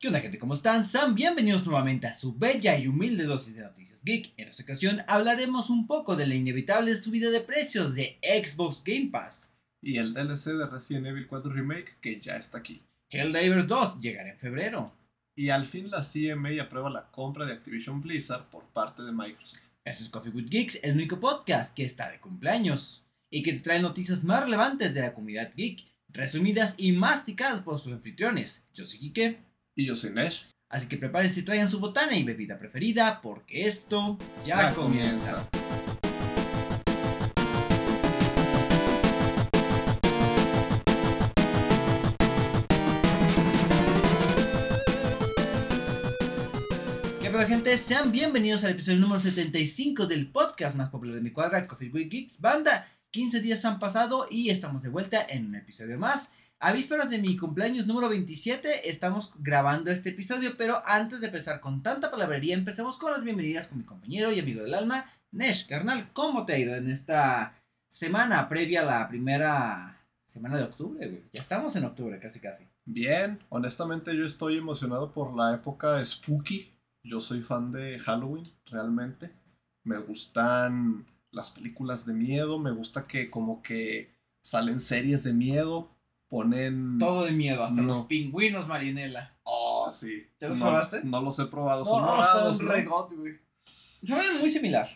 [0.00, 0.38] ¿Qué onda gente?
[0.38, 0.86] ¿Cómo están?
[0.86, 4.32] Sean bienvenidos nuevamente a su bella y humilde dosis de noticias geek.
[4.36, 9.08] En esta ocasión hablaremos un poco de la inevitable subida de precios de Xbox Game
[9.10, 9.58] Pass.
[9.82, 12.80] Y el DLC de Resident Evil 4 Remake que ya está aquí.
[13.10, 14.92] Helldivers 2 llegará en febrero.
[15.36, 19.58] Y al fin la CMA aprueba la compra de Activision Blizzard por parte de Microsoft.
[19.84, 23.58] Esto es Coffee with Geeks, el único podcast que está de cumpleaños y que te
[23.58, 28.64] trae noticias más relevantes de la comunidad geek, resumidas y masticadas por sus anfitriones.
[28.72, 29.47] Yo soy Kike.
[29.78, 30.44] Y yo soy Nesh.
[30.68, 35.46] Así que prepárense y traigan su botana y bebida preferida porque esto ya, Ya comienza.
[35.46, 36.88] comienza.
[47.20, 47.76] ¿Qué pedo gente?
[47.76, 52.08] Sean bienvenidos al episodio número 75 del podcast más popular de mi cuadra, Coffee with
[52.08, 52.40] Geeks.
[52.40, 56.30] Banda, 15 días han pasado y estamos de vuelta en un episodio más.
[56.60, 61.60] A vísperas de mi cumpleaños número 27 estamos grabando este episodio, pero antes de empezar
[61.60, 65.68] con tanta palabrería, empecemos con las bienvenidas con mi compañero y amigo del alma, Nesh.
[65.68, 67.54] Carnal, ¿cómo te ha ido en esta
[67.86, 71.22] semana previa a la primera semana de octubre, güey?
[71.32, 72.64] Ya estamos en octubre, casi casi.
[72.84, 76.72] Bien, honestamente yo estoy emocionado por la época spooky.
[77.04, 79.30] Yo soy fan de Halloween, realmente.
[79.84, 85.96] Me gustan las películas de miedo, me gusta que como que salen series de miedo,
[86.28, 86.98] ponen...
[86.98, 87.88] Todo de miedo, hasta No.
[87.88, 89.36] los pingüinos, Marinela.
[89.44, 90.26] Oh, sí.
[90.40, 91.00] ¿Ya los no, probaste?
[91.04, 92.72] No los he probado, No, son morados, son ¿no?
[92.72, 93.34] re god, güey.
[94.04, 94.88] Saben muy similar.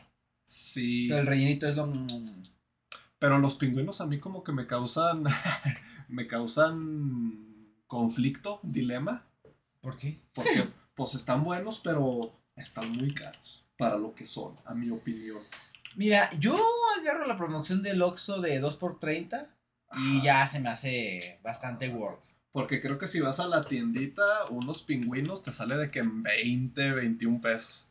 [0.44, 1.06] Sí.
[1.08, 1.92] Pero el rellenito es lo.
[3.18, 5.24] Pero los pingüinos a mí como que me causan...
[6.08, 9.26] me causan conflicto, dilema.
[9.80, 10.20] ¿Por qué?
[10.32, 15.38] Porque pues están buenos, pero están muy caros para lo que son, a mi opinión.
[15.96, 16.58] Mira, yo
[17.00, 19.46] agarro la promoción del Oxxo de 2x30
[19.96, 22.24] y ya se me hace bastante worth.
[22.52, 26.22] Porque creo que si vas a la tiendita, unos pingüinos te sale de que en
[26.22, 27.90] 20, 21 pesos.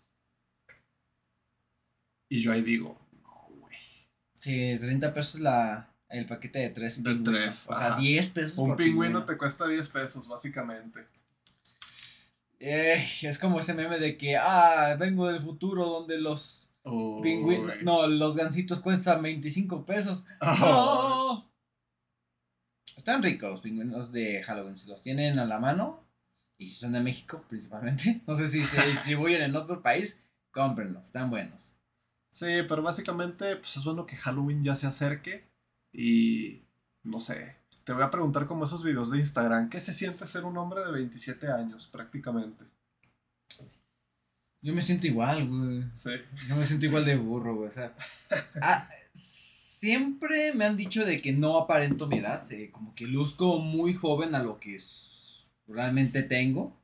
[2.30, 3.76] Y yo ahí digo, no, güey.
[4.40, 8.00] Sí, 30 pesos la, el paquete de 3 De tres, O sea, ajá.
[8.00, 11.08] 10 pesos Un por pingüino te cuesta 10 pesos, básicamente.
[12.60, 18.06] Eh, es como ese meme de que, ah, vengo del futuro donde los pingüinos, no,
[18.06, 20.24] los gansitos cuestan 25 pesos.
[20.40, 20.60] Ay.
[20.60, 21.51] ¡No!
[23.02, 24.78] Están ricos los pingüinos de Halloween.
[24.78, 26.06] Si los tienen a la mano,
[26.60, 31.06] y si son de México principalmente, no sé si se distribuyen en otro país, cómprenlos,
[31.06, 31.74] están buenos.
[32.30, 35.48] Sí, pero básicamente pues es bueno que Halloween ya se acerque
[35.92, 36.62] y
[37.02, 40.46] no sé, te voy a preguntar como esos videos de Instagram, ¿qué se siente ser
[40.46, 42.66] un hombre de 27 años prácticamente?
[44.62, 45.86] Yo me siento igual, güey.
[45.96, 46.12] Sí.
[46.48, 47.68] Yo me siento igual de burro, güey.
[47.68, 47.96] O sea,
[48.62, 48.88] ah,
[49.82, 53.96] siempre me han dicho de que no aparento mi edad, eh, como que luzco muy
[53.96, 56.80] joven a lo que es- realmente tengo.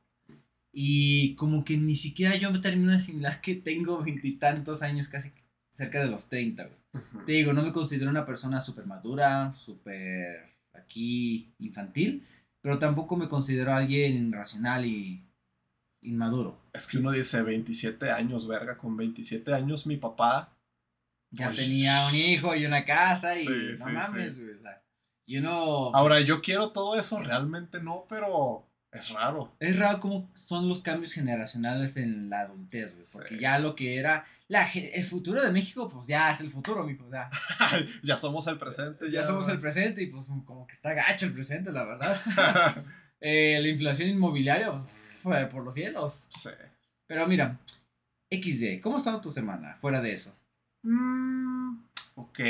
[0.72, 5.30] Y como que ni siquiera yo me termino de asimilar que tengo veintitantos años, casi
[5.70, 7.04] cerca de los 30, güey.
[7.24, 12.26] Te digo, no me considero una persona súper madura, súper aquí infantil,
[12.60, 15.22] pero tampoco me considero alguien racional y
[16.02, 16.58] inmaduro.
[16.72, 20.57] Es que uno dice 27 años, verga, con 27 años mi papá,
[21.30, 24.42] Ya tenía un hijo y una casa y Sí, no sí, mames, sí.
[24.42, 24.54] güey.
[24.56, 24.82] O sea,
[25.26, 25.94] y uno.
[25.94, 29.54] ahora yo quiero todo eso, realmente no, pero es raro.
[29.60, 33.06] Es raro cómo son los cambios generacionales en la adultez, güey.
[33.12, 36.82] Porque ya lo que era la, el futuro de México, pues ya es el futuro,
[36.84, 37.04] mijo.
[37.04, 37.28] O sea,
[38.02, 39.10] ya somos el presente.
[39.10, 42.18] ya somos el presente y pues como que está gacho el presente, la verdad.
[43.20, 44.72] Eh, la inflación inmobiliaria,
[45.50, 46.28] por los cielos.
[46.40, 46.50] sí.
[47.08, 47.58] Pero mira,
[48.30, 50.32] XD, ¿cómo ha estado tu semana fuera de eso?
[50.82, 51.78] Mm,
[52.14, 52.40] ok,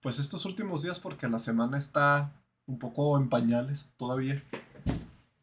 [0.00, 2.32] pues estos últimos días porque la semana está
[2.66, 4.42] un poco en pañales todavía.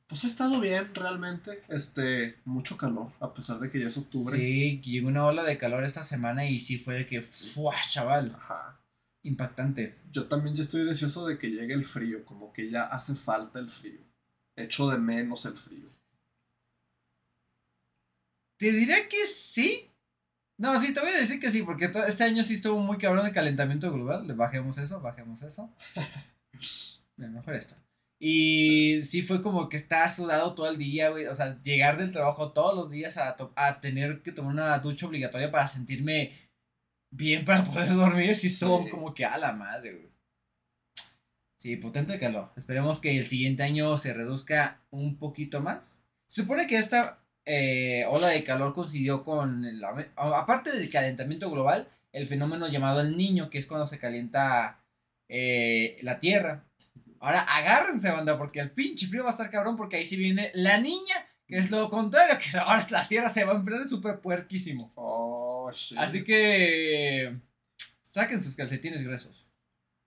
[0.08, 4.38] Pues ha estado bien realmente, este, mucho calor, a pesar de que ya es octubre.
[4.38, 8.36] Sí, llegó una ola de calor esta semana y sí fue de que, ¡fua, chaval!
[8.36, 8.80] Ajá.
[9.24, 9.98] Impactante.
[10.12, 13.58] Yo también ya estoy deseoso de que llegue el frío, como que ya hace falta
[13.58, 14.02] el frío.
[14.56, 15.90] Echo de menos el frío.
[18.58, 19.90] Te diré que sí.
[20.64, 23.26] No, sí, te voy a decir que sí, porque este año sí estuvo muy cabrón
[23.26, 24.34] el calentamiento global.
[24.34, 25.70] Bajemos eso, bajemos eso.
[27.18, 27.76] Mejor esto.
[28.18, 31.26] Y sí fue como que estar sudado todo el día, güey.
[31.26, 34.80] O sea, llegar del trabajo todos los días a, to- a tener que tomar una
[34.80, 36.32] ducha obligatoria para sentirme
[37.12, 38.36] bien para poder dormir.
[38.38, 38.90] Sí estuvo Sí.
[38.90, 40.14] como que a la madre, güey.
[41.60, 42.52] Sí, potente calor.
[42.56, 46.04] Esperemos que el siguiente año se reduzca un poquito más.
[46.28, 49.84] Se supone que esta eh, ola de calor coincidió con, el,
[50.16, 54.80] aparte del calentamiento global, el fenómeno llamado el niño, que es cuando se calienta
[55.28, 56.64] eh, la tierra.
[57.20, 60.52] Ahora agárrense, banda, porque el pinche frío va a estar cabrón, porque ahí sí viene
[60.54, 61.16] la niña
[61.48, 64.92] Que es lo contrario, que ahora la tierra se va a enfriar súper puerquísimo.
[64.96, 65.98] Oh, shit.
[65.98, 67.38] Así que.
[68.02, 69.48] Saquen sus calcetines gruesos.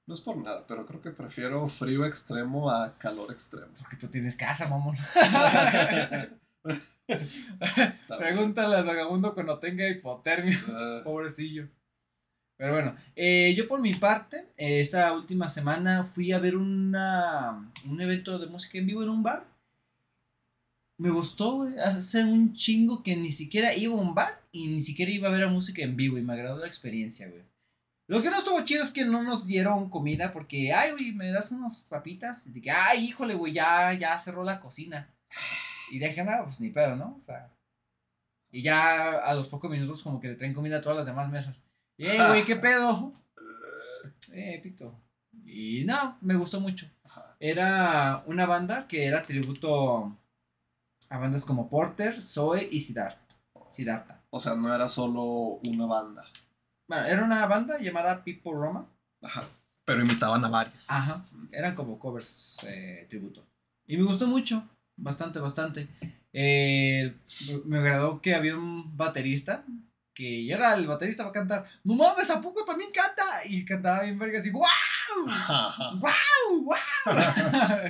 [0.06, 3.72] No es por nada, pero creo que prefiero frío extremo a calor extremo.
[3.78, 4.96] Porque tú tienes casa, mamón.
[8.18, 10.58] Pregúntale al vagabundo cuando tenga hipotermia.
[10.68, 11.68] Ah, Pobrecillo.
[12.56, 17.70] Pero bueno, eh, yo por mi parte, eh, esta última semana fui a ver una,
[17.84, 19.46] un evento de música en vivo en un bar.
[20.98, 21.78] Me gustó, güey.
[21.78, 25.32] Hace un chingo que ni siquiera iba a un bar y ni siquiera iba a
[25.32, 27.42] ver a música en vivo y me agradó la experiencia, güey.
[28.08, 31.30] Lo que no estuvo chido es que no nos dieron comida porque, ay, güey, me
[31.30, 32.46] das unas papitas.
[32.46, 35.12] Y dije, ay, híjole, güey, ya, ya cerró la cocina.
[35.90, 37.18] Y dije, nada, pues ni pedo, ¿no?
[37.20, 37.50] O sea,
[38.50, 41.30] y ya a los pocos minutos como que le traen comida a todas las demás
[41.30, 41.64] mesas.
[41.96, 43.12] Y, "Ey, güey, ¿qué pedo?
[44.32, 44.98] Eh, pito.
[45.44, 46.86] Y no, me gustó mucho.
[47.38, 50.16] Era una banda que era tributo
[51.08, 53.20] a bandas como Porter, Zoe y Siddhartha.
[53.70, 54.22] Siddhartha.
[54.30, 55.22] O sea, no era solo
[55.64, 56.24] una banda.
[56.88, 58.86] Bueno, era una banda llamada People Roma.
[59.22, 59.44] Ajá.
[59.84, 60.90] Pero imitaban a varias.
[60.90, 61.24] Ajá.
[61.52, 63.44] Eran como covers eh, tributo.
[63.86, 64.62] Y me gustó mucho.
[64.96, 65.88] Bastante, bastante.
[66.32, 67.14] Eh,
[67.64, 69.64] me- agradó que había un baterista.
[70.14, 71.66] Que ya era el baterista va a cantar.
[71.84, 73.22] No mames, ¿a poco también canta?
[73.44, 74.48] Y cantaba bien verga así.
[74.50, 74.62] ¡Wow!
[76.00, 76.62] ¡Wow!
[76.64, 77.16] ¡Wow!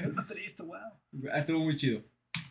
[0.05, 0.77] El baterista, wow.
[1.33, 2.03] Ah, Estuvo muy chido.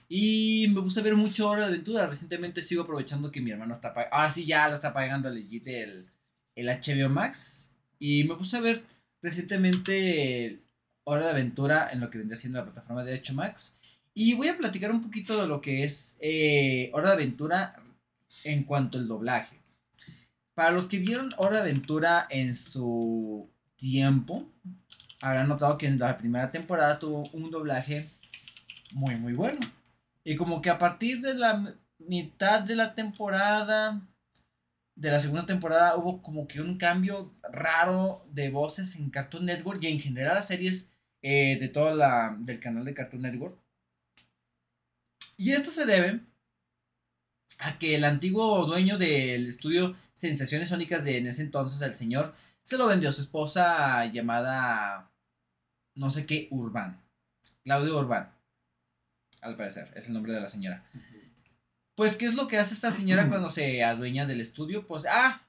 [0.07, 2.07] Y me puse a ver mucho Hora de Aventura.
[2.07, 4.15] Recientemente sigo aprovechando que mi hermano está pagando.
[4.15, 6.07] Ahora sí ya lo está pagando legit el,
[6.55, 7.73] el HBO Max.
[7.99, 8.81] Y me puse a ver
[9.21, 10.61] recientemente
[11.03, 13.77] Hora de Aventura en lo que vendría siendo la plataforma de HBO Max.
[14.17, 17.75] Y voy a platicar un poquito de lo que es eh, Hora de Aventura
[18.45, 19.57] en cuanto al doblaje.
[20.53, 24.49] Para los que vieron Hora de Aventura en su tiempo,
[25.19, 28.09] habrán notado que en la primera temporada tuvo un doblaje
[28.93, 29.59] muy muy bueno.
[30.23, 34.01] Y como que a partir de la mitad de la temporada,
[34.95, 39.83] de la segunda temporada, hubo como que un cambio raro de voces en Cartoon Network
[39.83, 40.89] y en general las series
[41.21, 43.64] eh, de toda la del canal de Cartoon Network.
[45.37, 46.21] Y esto se debe
[47.59, 52.33] a que el antiguo dueño del estudio Sensaciones Sónicas de en ese entonces, el señor,
[52.63, 55.11] se lo vendió a su esposa llamada
[55.95, 57.01] no sé qué Urbán.
[57.63, 58.31] Claudio Urbán.
[59.41, 60.83] Al parecer, es el nombre de la señora.
[61.95, 64.85] Pues, ¿qué es lo que hace esta señora cuando se adueña del estudio?
[64.85, 65.41] Pues, ah,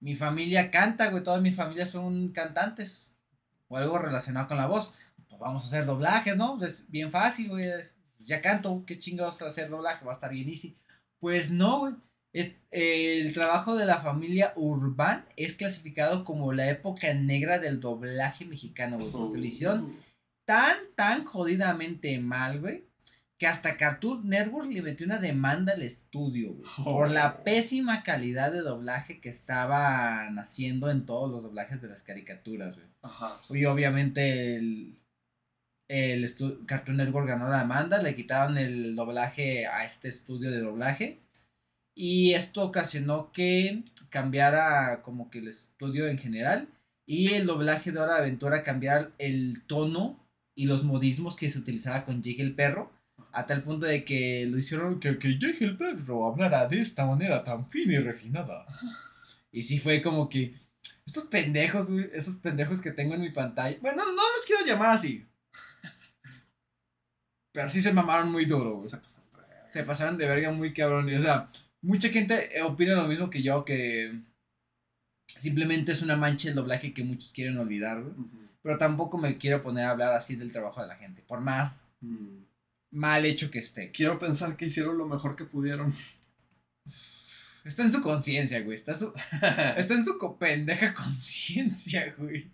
[0.00, 3.14] mi familia canta, güey, toda mi familia son cantantes.
[3.68, 4.92] O algo relacionado con la voz.
[5.28, 6.62] Pues vamos a hacer doblajes, ¿no?
[6.64, 7.66] Es bien fácil, güey.
[8.28, 10.76] Ya canto, qué chingados hacer doblaje, va a estar bien easy.
[11.18, 11.94] Pues no, güey.
[12.34, 18.44] Es- el trabajo de la familia Urbán es clasificado como la época negra del doblaje
[18.44, 19.10] mexicano, güey.
[19.10, 19.96] Porque lo hicieron
[20.46, 22.84] tan, tan jodidamente mal, güey,
[23.38, 28.52] que hasta Cartoon Network le metió una demanda al estudio, güey, por la pésima calidad
[28.52, 32.88] de doblaje que estaban haciendo en todos los doblajes de las caricaturas, güey.
[33.02, 33.40] Ajá.
[33.50, 34.97] Y obviamente el,
[35.88, 36.30] el
[36.66, 41.18] Cartoon Network ganó la demanda, le quitaron el doblaje a este estudio de doblaje.
[41.94, 46.68] Y esto ocasionó que cambiara como que el estudio en general.
[47.06, 50.24] Y el doblaje de Hora Aventura cambiara el tono
[50.54, 52.92] y los modismos que se utilizaba con Jake el perro.
[53.32, 57.06] A tal punto de que lo hicieron que, que Jake el perro hablara de esta
[57.06, 58.66] manera tan fina y refinada.
[59.50, 60.54] Y sí fue como que
[61.06, 63.78] estos pendejos, esos pendejos que tengo en mi pantalla.
[63.80, 65.27] Bueno, no los quiero llamar así.
[67.58, 68.88] Pero sí se mamaron muy duro, güey.
[68.88, 69.68] Se verga.
[69.68, 71.08] Se pasaron de verga muy cabrón.
[71.08, 71.50] Y, o sea,
[71.82, 74.16] mucha gente eh, opina lo mismo que yo, que
[75.26, 78.12] simplemente es una mancha el doblaje que muchos quieren olvidar, güey.
[78.12, 78.38] Ujú.
[78.62, 81.86] Pero tampoco me quiero poner a hablar así del trabajo de la gente, por más
[82.00, 82.44] Mm.
[82.92, 83.90] mal hecho que esté.
[83.90, 85.92] Quiero pensar que hicieron lo mejor que pudieron.
[87.64, 88.76] Está en su conciencia, güey.
[88.76, 89.12] Está, su-
[89.76, 92.52] está en su pendeja conciencia, güey.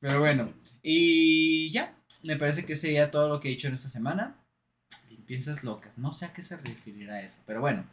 [0.00, 0.50] Pero bueno,
[0.82, 1.94] y ya.
[2.22, 4.36] Me parece que sería todo lo que he hecho en esta semana.
[5.08, 5.98] Limpiezas locas.
[5.98, 7.40] No sé a qué se referirá eso.
[7.46, 7.86] Pero bueno,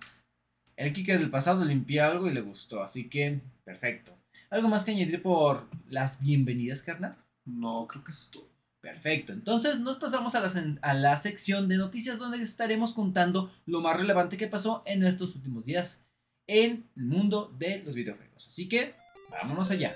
[0.76, 2.82] el Kike del pasado limpió algo y le gustó.
[2.82, 4.18] Así que, perfecto.
[4.50, 7.18] ¿Algo más que añadir por las bienvenidas, carnal?
[7.46, 8.48] No, creo que es todo.
[8.80, 10.50] Perfecto, entonces nos pasamos a la,
[10.82, 15.36] a la sección de noticias donde estaremos contando lo más relevante que pasó en estos
[15.36, 16.06] últimos días
[16.46, 18.48] en el mundo de los videojuegos.
[18.48, 18.94] Así que,
[19.30, 19.94] vámonos allá.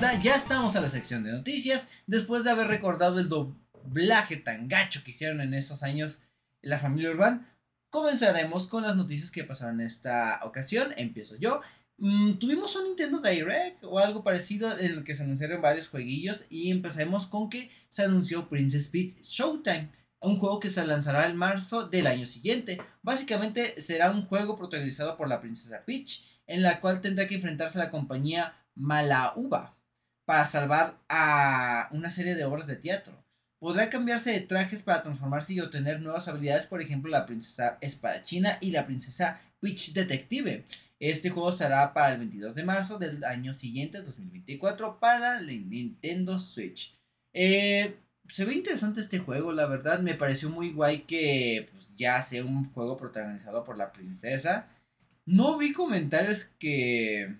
[0.00, 1.88] Ya estamos a la sección de noticias.
[2.06, 6.20] Después de haber recordado el doblaje tan gacho que hicieron en esos años
[6.62, 7.46] la familia Urbán,
[7.90, 10.92] comenzaremos con las noticias que pasaron en esta ocasión.
[10.96, 11.60] Empiezo yo.
[11.98, 16.44] Mm, tuvimos un Nintendo Direct o algo parecido en el que se anunciaron varios jueguillos
[16.48, 21.36] y empezaremos con que se anunció Princess Peach Showtime, un juego que se lanzará en
[21.36, 22.80] marzo del año siguiente.
[23.02, 27.78] Básicamente será un juego protagonizado por la princesa Peach, en la cual tendrá que enfrentarse
[27.78, 29.76] a la compañía Malauba
[30.24, 33.24] para salvar a una serie de obras de teatro.
[33.58, 38.58] Podrá cambiarse de trajes para transformarse y obtener nuevas habilidades, por ejemplo, la princesa espadachina
[38.60, 40.64] y la princesa Peach Detective.
[41.00, 46.38] Este juego será para el 22 de marzo del año siguiente, 2024, para la Nintendo
[46.38, 46.94] Switch.
[47.32, 47.96] Eh,
[48.28, 50.00] se ve interesante este juego, la verdad.
[50.00, 54.68] Me pareció muy guay que pues, ya sea un juego protagonizado por la princesa.
[55.26, 57.36] No vi comentarios que.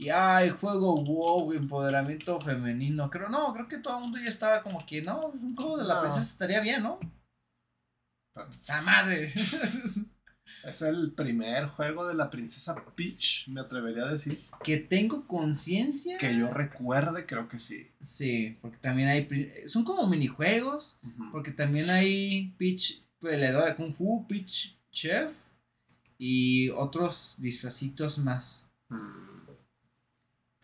[0.00, 3.10] Y ay, juego wow, empoderamiento femenino.
[3.10, 5.84] Creo, no, creo que todo el mundo ya estaba como que, no, un juego de
[5.84, 6.00] la No.
[6.00, 6.98] princesa estaría bien, ¿no?
[8.68, 9.32] ¡La madre!
[10.62, 14.44] Es el primer juego de la princesa Peach, me atrevería a decir.
[14.62, 16.18] que tengo conciencia.
[16.18, 17.90] Que yo recuerde, creo que sí.
[17.98, 19.26] Sí, porque también hay.
[19.66, 20.98] Son como minijuegos.
[21.02, 21.30] Ujú.
[21.32, 25.32] Porque también hay Peach peleadora de Kung Fu, Peach Chef
[26.18, 28.66] y otros disfracitos más.
[28.90, 29.29] Mm,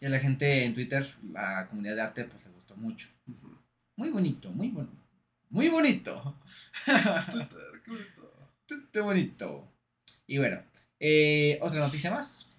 [0.00, 3.08] Y a la gente en Twitter, la comunidad de arte, pues le gustó mucho.
[3.96, 4.96] Muy bonito, muy bonito.
[5.48, 6.36] Muy bonito.
[7.30, 8.26] Twitter, qué bonito.
[8.92, 9.72] Qué bonito.
[10.26, 10.62] Y bueno,
[10.98, 12.50] eh, otra noticia más.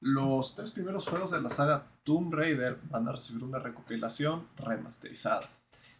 [0.00, 5.48] Los tres primeros juegos de la saga Tomb Raider van a recibir una recopilación remasterizada.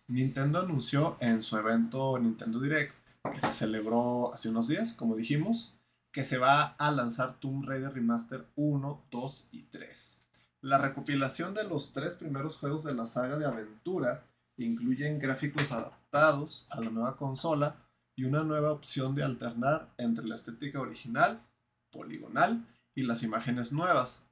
[0.08, 2.94] Nintendo anunció en su evento Nintendo Direct,
[3.32, 5.78] que se celebró hace unos días, como dijimos,
[6.12, 10.21] que se va a lanzar Tomb Raider Remaster 1, 2 y 3.
[10.62, 14.24] La recopilación de los tres primeros juegos de la saga de aventura
[14.56, 17.76] incluyen gráficos adaptados a la nueva consola
[18.14, 21.42] y una nueva opción de alternar entre la estética original,
[21.90, 22.64] poligonal,
[22.94, 24.24] y las imágenes nuevas.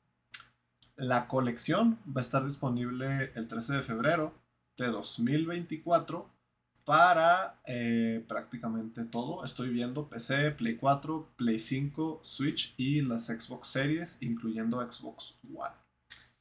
[0.96, 4.34] La colección va a estar disponible el 13 de febrero
[4.76, 6.30] de 2024
[6.84, 9.44] para eh, prácticamente todo.
[9.44, 15.89] Estoy viendo PC, Play 4, Play 5, Switch y las Xbox Series, incluyendo Xbox One.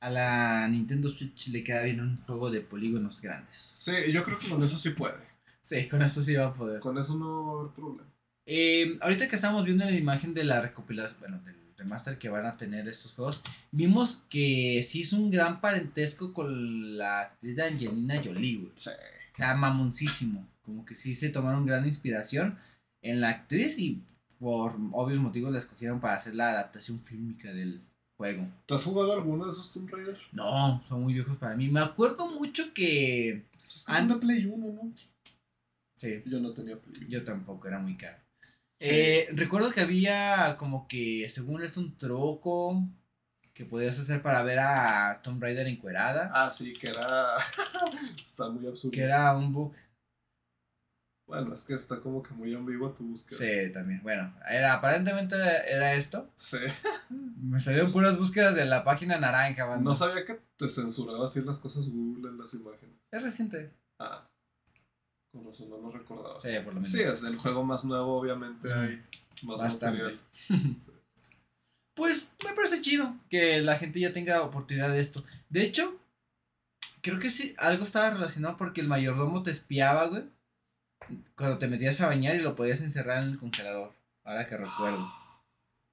[0.02, 3.56] A la Nintendo Switch le queda bien un juego de polígonos grandes.
[3.58, 5.30] Sí, yo creo que con eso sí puede.
[5.62, 6.80] Sí, con eso sí va a poder.
[6.80, 8.10] Con eso no va a haber problema.
[8.46, 12.46] Eh, ahorita que estamos viendo la imagen de la recopilación, bueno, del remaster que van
[12.46, 17.64] a tener estos juegos, vimos que sí es un gran parentesco con la actriz de
[17.64, 18.72] Angelina Jolie, güey.
[18.76, 18.90] Sí.
[18.90, 20.48] O sea, mamoncísimo.
[20.64, 22.58] Como que sí se tomaron gran inspiración
[23.02, 24.02] en la actriz y
[24.40, 27.82] por obvios motivos la escogieron para hacer la adaptación fílmica del
[28.20, 28.46] juego.
[28.66, 30.18] ¿Tú has jugado alguno de esos Tomb Raider?
[30.34, 31.70] No, son muy viejos para mí.
[31.70, 33.46] Me acuerdo mucho que...
[33.54, 34.92] Pues es que son de Play 1, ¿no?
[35.96, 37.08] Sí, Yo no tenía Play 1.
[37.08, 38.18] yo tampoco, era muy caro.
[38.78, 38.90] Sí.
[38.92, 42.84] Eh, recuerdo que había como que, según esto, un troco
[43.54, 46.30] que podías hacer para ver a Tomb Raider encuerada.
[46.34, 47.36] Ah, sí, que era...
[48.26, 48.92] está muy absurdo.
[48.92, 49.74] Que era un bug.
[51.30, 53.38] Bueno, es que está como que muy ambigua tu búsqueda.
[53.38, 54.02] Sí, también.
[54.02, 56.28] Bueno, era, aparentemente era esto.
[56.36, 56.58] Sí.
[57.38, 59.84] Me salieron puras búsquedas de la página naranja, banda.
[59.84, 62.96] No sabía que te censuraba así las cosas Google en las imágenes.
[63.12, 63.72] Es reciente.
[64.00, 64.28] Ah,
[65.32, 66.42] con razón no lo recordaba.
[66.42, 66.92] Sí, por lo menos.
[66.92, 69.00] Sí, es el juego más nuevo, obviamente hay
[69.44, 69.98] más Bastante.
[70.00, 70.20] material.
[71.96, 75.22] Pues me parece chido que la gente ya tenga oportunidad de esto.
[75.50, 76.00] De hecho,
[77.02, 80.24] creo que sí, algo estaba relacionado porque el mayordomo te espiaba, güey.
[81.36, 83.94] Cuando te metías a bañar y lo podías encerrar en el congelador.
[84.24, 85.12] Ahora que recuerdo.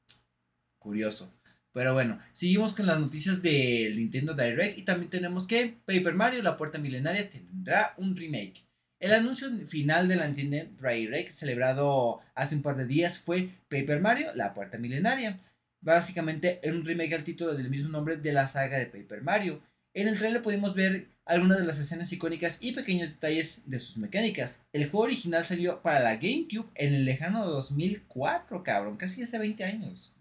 [0.79, 1.33] Curioso.
[1.73, 6.43] Pero bueno, seguimos con las noticias del Nintendo Direct y también tenemos que Paper Mario,
[6.43, 8.65] la puerta milenaria, tendrá un remake.
[8.99, 14.01] El anuncio final de la Nintendo Direct celebrado hace un par de días fue Paper
[14.01, 15.39] Mario, la puerta milenaria.
[15.83, 19.61] Básicamente un remake al título del mismo nombre de la saga de Paper Mario.
[19.97, 23.97] En el trailer pudimos ver algunas de las escenas icónicas y pequeños detalles de sus
[23.97, 24.61] mecánicas.
[24.75, 29.65] El juego original salió para la GameCube en el lejano 2004, cabrón, casi hace 20
[29.65, 30.15] años.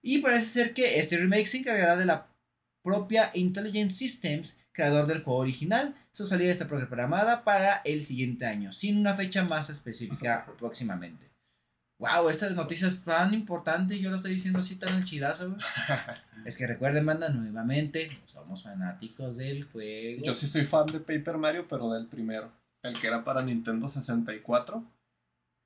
[0.00, 2.28] Y parece ser que este remake se encargará de la
[2.84, 5.96] propia Intelligent Systems, creador del juego original.
[6.12, 11.29] Su salida está programada para el siguiente año, sin una fecha más específica próximamente.
[12.00, 15.60] Wow, estas noticias tan importantes, yo lo estoy diciendo así tan al chidazo, güey.
[16.46, 20.24] Es que recuerden, banda, nuevamente, somos fanáticos del juego.
[20.24, 22.50] Yo sí soy fan de Paper Mario, pero del primero.
[22.82, 24.82] El que era para Nintendo 64.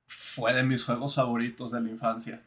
[0.09, 2.43] Fue de mis juegos favoritos de la infancia.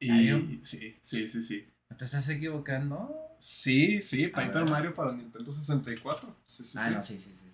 [0.00, 1.72] Y sí, sí, sí, sí.
[1.96, 3.36] ¿Te estás equivocando?
[3.38, 4.68] Sí, sí, Paper.
[4.68, 6.36] Mario para Nintendo 64.
[6.44, 6.94] Sí, sí, ah, sí.
[6.94, 7.52] no, sí, sí, sí.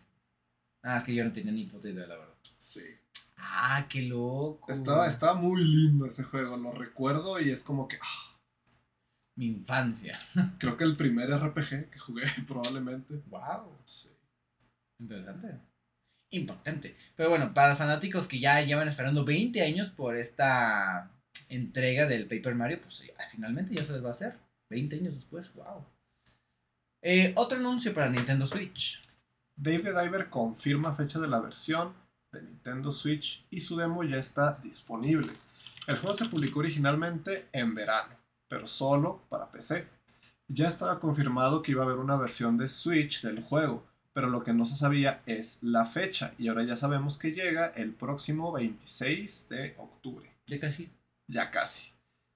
[0.82, 2.34] Ah, es que yo no tenía ni idea, la verdad.
[2.58, 2.80] Sí.
[3.46, 4.72] Ah, qué loco.
[4.72, 7.98] Estaba, estaba muy lindo ese juego, lo recuerdo y es como que...
[8.00, 8.38] ah,
[9.36, 10.18] Mi infancia.
[10.58, 13.22] creo que el primer RPG que jugué probablemente.
[13.26, 13.78] Wow.
[13.84, 14.08] Sí.
[14.98, 15.60] Interesante.
[16.30, 16.96] Impactante.
[17.16, 21.10] Pero bueno, para los fanáticos que ya llevan esperando 20 años por esta
[21.48, 24.38] entrega del Paper Mario, pues ya, finalmente ya se les va a hacer.
[24.70, 25.84] 20 años después, wow.
[27.02, 29.02] Eh, otro anuncio para Nintendo Switch.
[29.56, 31.92] Dave the Diver confirma fecha de la versión
[32.34, 35.32] de Nintendo Switch y su demo ya está disponible.
[35.86, 38.14] El juego se publicó originalmente en verano,
[38.48, 39.86] pero solo para PC.
[40.48, 44.44] Ya estaba confirmado que iba a haber una versión de Switch del juego, pero lo
[44.44, 48.52] que no se sabía es la fecha y ahora ya sabemos que llega el próximo
[48.52, 50.30] 26 de octubre.
[50.46, 50.90] Ya casi.
[51.26, 51.90] Ya casi.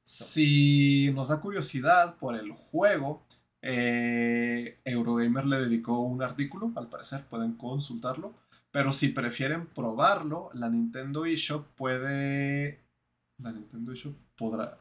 [0.04, 3.22] Si nos da curiosidad por el juego,
[3.60, 8.34] eh, Eurogamer le dedicó un artículo, al parecer pueden consultarlo.
[8.78, 12.80] Pero si prefieren probarlo, la Nintendo eShop puede.
[13.42, 14.78] La Nintendo eShop podrá.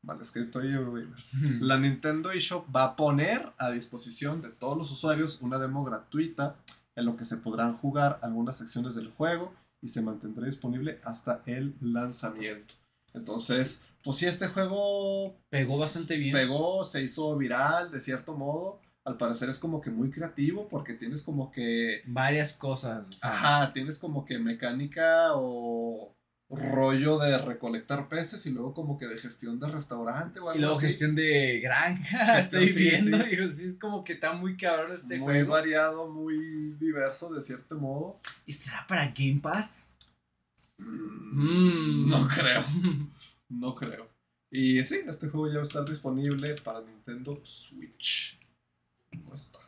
[0.00, 1.18] Vale, es que estoy Eurogamer.
[1.60, 6.54] La Nintendo eShop va a poner a disposición de todos los usuarios una demo gratuita
[6.94, 11.42] en lo que se podrán jugar algunas secciones del juego y se mantendrá disponible hasta
[11.46, 12.74] el lanzamiento.
[13.12, 16.32] Entonces, pues si este juego Pegó bastante bien.
[16.32, 18.78] Pegó, se hizo viral de cierto modo.
[19.04, 22.02] Al parecer es como que muy creativo porque tienes como que...
[22.06, 23.08] Varias cosas.
[23.08, 26.16] o sea, Ajá, tienes como que mecánica o
[26.54, 30.60] rollo de recolectar peces y luego como que de gestión de restaurante o algo Y
[30.60, 30.86] luego así.
[30.86, 33.18] gestión de granja, Gestión, estoy sí, viendo.
[33.24, 33.30] sí.
[33.30, 35.52] digo, sí, es como que está muy cabrón este muy juego.
[35.52, 38.20] variado, muy diverso de cierto modo.
[38.46, 39.90] ¿Y estará para Game Pass?
[40.78, 42.64] Mm, No creo,
[43.48, 44.08] no creo.
[44.50, 48.38] Y sí, este juego ya va a estar disponible para Nintendo Switch.
[49.32, 49.58] No está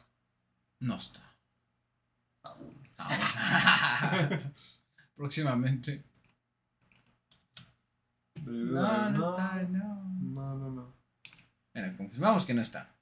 [0.78, 1.20] No está.
[2.44, 2.82] aún.
[2.98, 4.52] Ahora.
[5.16, 6.04] Próximamente.
[8.44, 10.04] No, no está, no.
[10.20, 10.94] No, no, no.
[11.74, 12.94] Bueno, confirmamos que no está.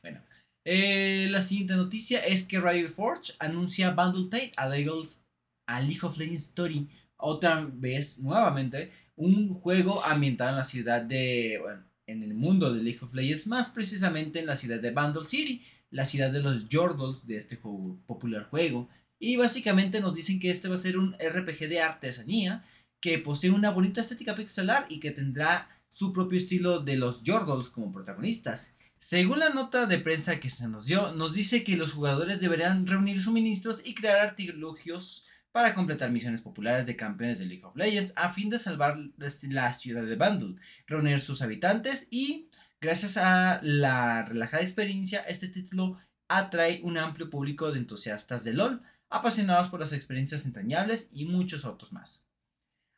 [0.00, 0.22] Bueno.
[0.64, 6.16] eh, la siguiente noticia es que Riot Forge anuncia Bundle Tate a a League of
[6.16, 6.88] Legends Story.
[7.16, 11.58] Otra vez, nuevamente, un juego ambientado en la ciudad de.
[11.60, 15.26] Bueno, en el mundo de League of Legends, más precisamente en la ciudad de Bundle
[15.26, 18.88] City, la ciudad de los Jordals de este juego, popular juego.
[19.18, 22.64] Y básicamente nos dicen que este va a ser un RPG de artesanía
[23.00, 27.70] que posee una bonita estética pixelar y que tendrá su propio estilo de los Jordals
[27.70, 28.74] como protagonistas.
[28.98, 32.86] Según la nota de prensa que se nos dio, nos dice que los jugadores deberán
[32.86, 38.12] reunir suministros y crear artilugios para completar misiones populares de campeones de League of Legends
[38.16, 42.48] a fin de salvar la ciudad de Bundle, reunir sus habitantes y,
[42.80, 48.82] gracias a la relajada experiencia, este título atrae un amplio público de entusiastas de LOL,
[49.08, 52.22] apasionados por las experiencias entrañables y muchos otros más.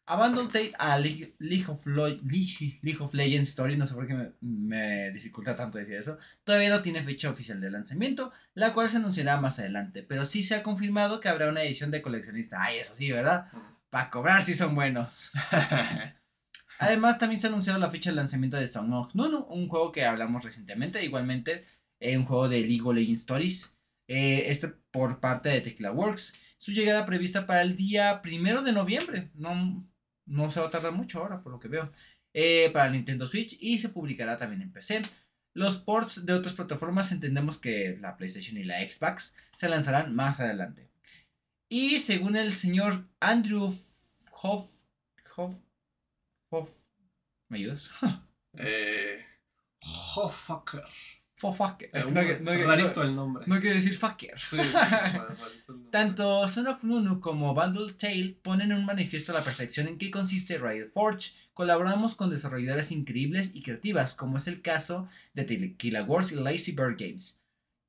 [0.07, 4.07] A Bundle Tate a League, League of League- League of Legends Story, no sé por
[4.07, 8.73] qué me, me dificulta tanto decir eso, todavía no tiene fecha oficial de lanzamiento, la
[8.73, 12.01] cual se anunciará más adelante, pero sí se ha confirmado que habrá una edición de
[12.01, 12.57] coleccionista.
[12.63, 13.49] Ay, eso sí, ¿verdad?
[13.91, 15.31] Para cobrar si son buenos.
[16.79, 19.91] Además, también se ha anunciado la fecha de lanzamiento de Song of Nunu, un juego
[19.91, 21.65] que hablamos recientemente, igualmente
[22.01, 23.75] eh, un juego de League of Legends Stories,
[24.07, 26.35] eh, este por parte de Tequila Works.
[26.57, 29.87] Su llegada prevista para el día primero de noviembre, no,
[30.27, 31.93] no se va a tardar mucho ahora, por lo que veo,
[32.35, 35.03] eh, para Nintendo Switch y se publicará también en PC.
[35.55, 40.39] Los ports de otras plataformas entendemos que la PlayStation y la Xbox se lanzarán más
[40.39, 40.89] adelante.
[41.69, 44.71] Y según el señor Andrew Hoff,
[45.37, 45.59] Hoff,
[47.49, 47.91] ¿me ayudas?
[48.61, 49.25] Eh,
[50.17, 50.83] oh, fucker.
[51.37, 51.91] Fofucker.
[51.93, 53.45] Eh, No, que- no, que- rarito el nombre.
[53.47, 54.37] no quiere decir fucker.
[54.37, 54.63] Sí, sí,
[55.69, 55.91] el.
[55.93, 60.11] Tanto Son of Nunu como Bundle Tale ponen en un manifiesto la perfección en que
[60.11, 61.33] consiste Riot Forge.
[61.55, 66.73] Colaboramos con desarrolladoras increíbles y creativas, como es el caso de Tequila Wars y Lazy
[66.73, 67.39] Bird Games,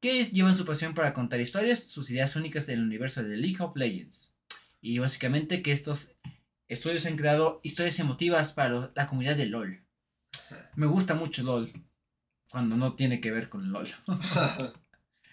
[0.02, 3.76] que llevan su pasión para contar historias, sus ideas únicas del universo de League of
[3.76, 4.36] Legends.
[4.82, 6.12] Y básicamente que estos
[6.70, 9.84] estudios han creado historias emotivas para lo- la comunidad de LOL.
[10.76, 11.72] Me gusta mucho LOL,
[12.50, 13.90] cuando no tiene que ver con LOL.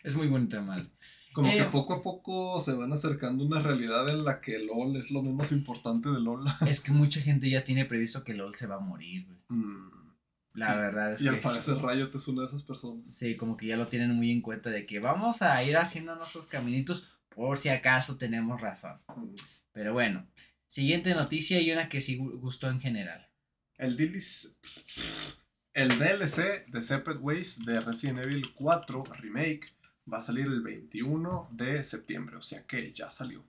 [0.03, 0.91] es muy bonito, mal.
[1.33, 4.59] Como Eh, que poco a poco se van acercando a una realidad en la que
[4.59, 6.45] LOL es lo menos importante de LOL.
[6.67, 9.39] Es que mucha gente ya tiene previsto que LOL se va a morir, güey.
[9.49, 9.91] Mm.
[10.55, 11.43] La verdad es Y al que.
[11.43, 13.15] parecer Riot es una de esas personas.
[13.15, 16.17] Sí, como que ya lo tienen muy en cuenta de que vamos a ir haciendo
[16.17, 18.99] nuestros caminitos por si acaso tenemos razón.
[19.15, 19.35] Mm.
[19.73, 20.27] Pero bueno,
[20.69, 23.29] siguiente noticia y una que sí gu- gustó en general.
[23.79, 23.97] El
[25.75, 29.75] el DLC de Separate Ways de Resident Evil 4 Remake
[30.11, 33.45] va a salir el 21 de septiembre, o sea que ya salió.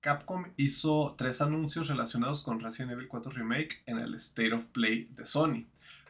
[0.00, 5.08] Capcom hizo tres anuncios relacionados con Resident Evil 4 Remake en el State of Play
[5.12, 5.66] de Sony.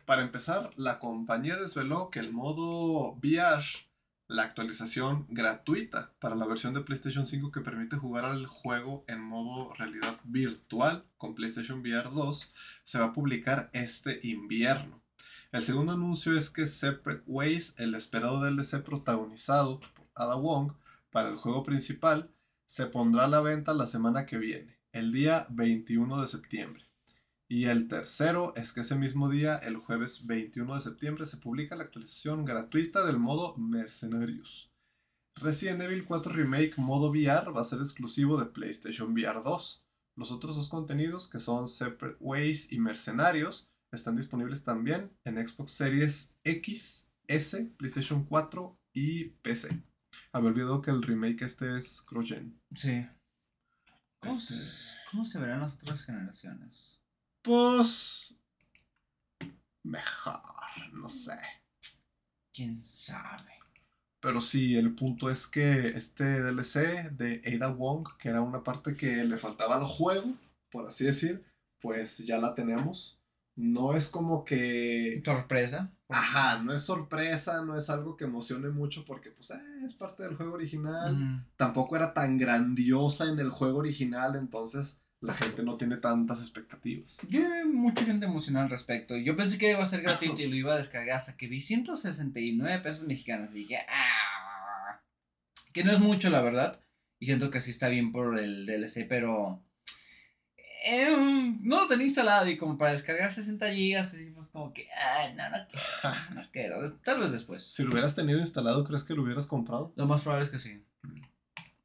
[0.06, 3.64] Para empezar, la compañía desveló que el modo VR,
[4.28, 9.20] la actualización gratuita para la versión de PlayStation 5 que permite jugar al juego en
[9.20, 12.52] modo realidad virtual con PlayStation VR 2,
[12.84, 15.02] se va a publicar este invierno.
[15.50, 20.72] El segundo anuncio es que Separate Ways, el esperado DLC protagonizado por Ada Wong
[21.10, 22.30] para el juego principal,
[22.66, 26.91] se pondrá a la venta la semana que viene, el día 21 de septiembre.
[27.52, 31.76] Y el tercero es que ese mismo día, el jueves 21 de septiembre, se publica
[31.76, 34.72] la actualización gratuita del modo Mercenarios.
[35.38, 39.84] Resident Evil 4 Remake modo VR va a ser exclusivo de PlayStation VR 2.
[40.16, 45.72] Los otros dos contenidos, que son Separate Ways y Mercenarios, están disponibles también en Xbox
[45.72, 49.82] Series X, S, PlayStation 4 y PC.
[50.32, 52.58] Había olvidado que el remake este es cross-gen.
[52.74, 53.06] Sí.
[54.22, 54.54] ¿Cómo, Este-
[55.10, 57.01] cómo se verán las otras generaciones?
[57.42, 58.38] Pues.
[59.82, 60.40] Mejor,
[60.92, 61.38] no sé.
[62.54, 63.52] ¿Quién sabe?
[64.20, 68.94] Pero sí, el punto es que este DLC de Ada Wong, que era una parte
[68.94, 70.30] que le faltaba al juego,
[70.70, 71.44] por así decir,
[71.80, 73.18] pues ya la tenemos.
[73.56, 75.20] No es como que...
[75.24, 75.90] ¿Sorpresa?
[76.08, 80.22] Ajá, no es sorpresa, no es algo que emocione mucho porque pues eh, es parte
[80.22, 81.44] del juego original.
[81.56, 87.18] Tampoco era tan grandiosa en el juego original, entonces la gente no tiene tantas expectativas.
[87.28, 89.16] Yo vi mucha gente emocionada al respecto.
[89.16, 91.60] Yo pensé que iba a ser gratuito y lo iba a descargar hasta que vi
[91.60, 93.50] 169 pesos mexicanos.
[93.52, 95.00] Y dije, ah.
[95.72, 96.80] Que no es mucho, la verdad.
[97.18, 99.62] Y siento que sí está bien por el DLC, pero.
[100.84, 101.08] eh,
[101.60, 105.32] no lo tenía instalado y como para descargar 60 gigas, así pues como que, ay,
[105.34, 105.84] no, no quiero,
[106.34, 106.92] no quiero.
[107.04, 107.62] Tal vez después.
[107.62, 109.92] Si lo hubieras tenido instalado, ¿crees que lo hubieras comprado?
[109.96, 110.82] Lo más probable es que sí.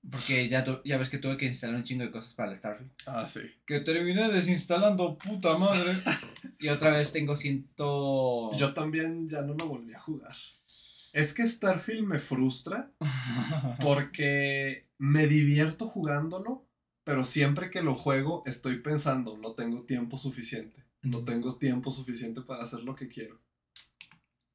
[0.09, 2.55] Porque ya, tu- ya ves que tuve que instalar un chingo de cosas para el
[2.55, 2.91] Starfield.
[3.05, 3.41] Ah, sí.
[3.65, 5.93] Que terminé desinstalando, puta madre.
[6.59, 8.55] y otra vez tengo ciento...
[8.57, 10.35] Yo también ya no lo volví a jugar.
[11.13, 12.91] Es que Starfield me frustra
[13.81, 16.65] porque me divierto jugándolo,
[17.03, 20.83] pero siempre que lo juego estoy pensando, no tengo tiempo suficiente.
[21.01, 23.39] No tengo tiempo suficiente para hacer lo que quiero.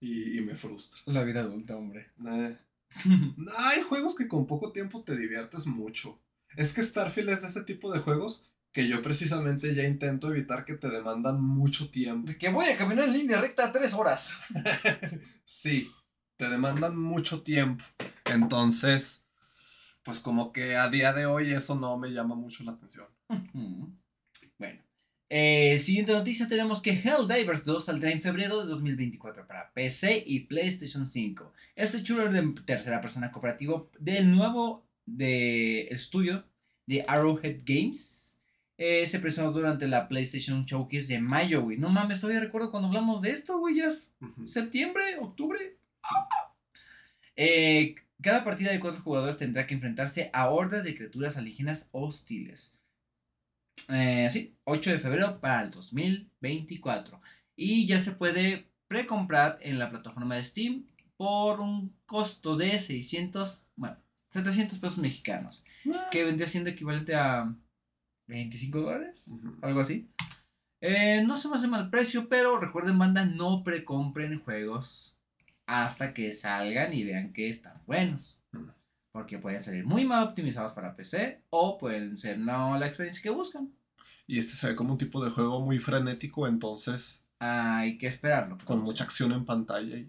[0.00, 1.00] Y, y me frustra.
[1.06, 2.10] La vida adulta, hombre.
[2.26, 2.56] Eh.
[3.36, 6.20] No, hay juegos que con poco tiempo te diviertes mucho.
[6.56, 10.64] Es que Starfield es de ese tipo de juegos que yo precisamente ya intento evitar
[10.64, 12.26] que te demandan mucho tiempo.
[12.28, 14.32] De que voy a caminar en línea recta tres horas.
[15.44, 15.92] Sí,
[16.38, 17.84] te demandan mucho tiempo.
[18.24, 19.22] Entonces,
[20.02, 23.06] pues como que a día de hoy eso no me llama mucho la atención.
[24.58, 24.82] bueno.
[25.34, 30.40] Eh, siguiente noticia tenemos que Helldivers 2 saldrá en febrero de 2024 para PC y
[30.40, 31.54] PlayStation 5.
[31.74, 36.44] Este shooter de tercera persona cooperativo del nuevo de estudio
[36.84, 38.38] de Arrowhead Games
[38.76, 41.78] eh, se presentó durante la PlayStation Showcase de mayo, güey.
[41.78, 44.12] No mames, todavía recuerdo cuando hablamos de esto, güey, ya es
[44.44, 45.78] septiembre, octubre.
[47.36, 52.74] Eh, cada partida de cuatro jugadores tendrá que enfrentarse a hordas de criaturas alienígenas hostiles.
[53.88, 57.20] Eh, sí, 8 de febrero para el 2024.
[57.56, 63.66] Y ya se puede precomprar en la plataforma de Steam por un costo de 600,
[63.76, 63.96] bueno,
[64.28, 65.62] 700 pesos mexicanos.
[66.10, 67.54] Que vendría siendo equivalente a
[68.26, 69.30] 25 dólares
[69.60, 70.08] algo así.
[70.80, 75.16] Eh, no se me hace mal precio, pero recuerden, banda, no precompren juegos
[75.66, 78.41] hasta que salgan y vean que están buenos.
[79.12, 83.30] Porque pueden salir muy mal optimizados para PC o pueden ser no la experiencia que
[83.30, 83.70] buscan.
[84.26, 88.56] Y este se ve como un tipo de juego muy frenético, entonces Hay que esperarlo.
[88.64, 90.08] con mucha acción en pantalla y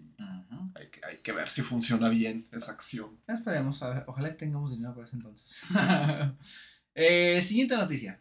[0.74, 3.20] hay que, hay que ver si funciona bien esa acción.
[3.28, 5.62] Esperemos, a ver, ojalá tengamos dinero para ese entonces.
[6.96, 8.20] Eh, siguiente noticia.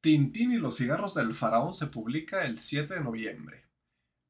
[0.00, 3.64] Tintín y los cigarros del faraón se publica el 7 de noviembre.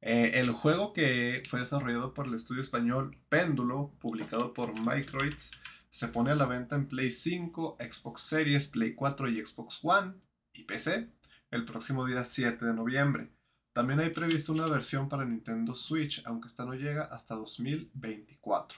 [0.01, 5.51] Eh, el juego que fue desarrollado por el estudio español Péndulo, publicado por Microids,
[5.95, 10.15] se pone a la venta en Play 5, Xbox Series, Play 4 y Xbox One
[10.51, 11.09] y PC
[11.51, 13.31] el próximo día 7 de noviembre.
[13.71, 18.77] También hay previsto una versión para Nintendo Switch, aunque esta no llega hasta 2024.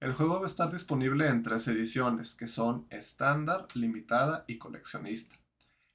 [0.00, 5.36] El juego va a estar disponible en tres ediciones, que son estándar, limitada y coleccionista.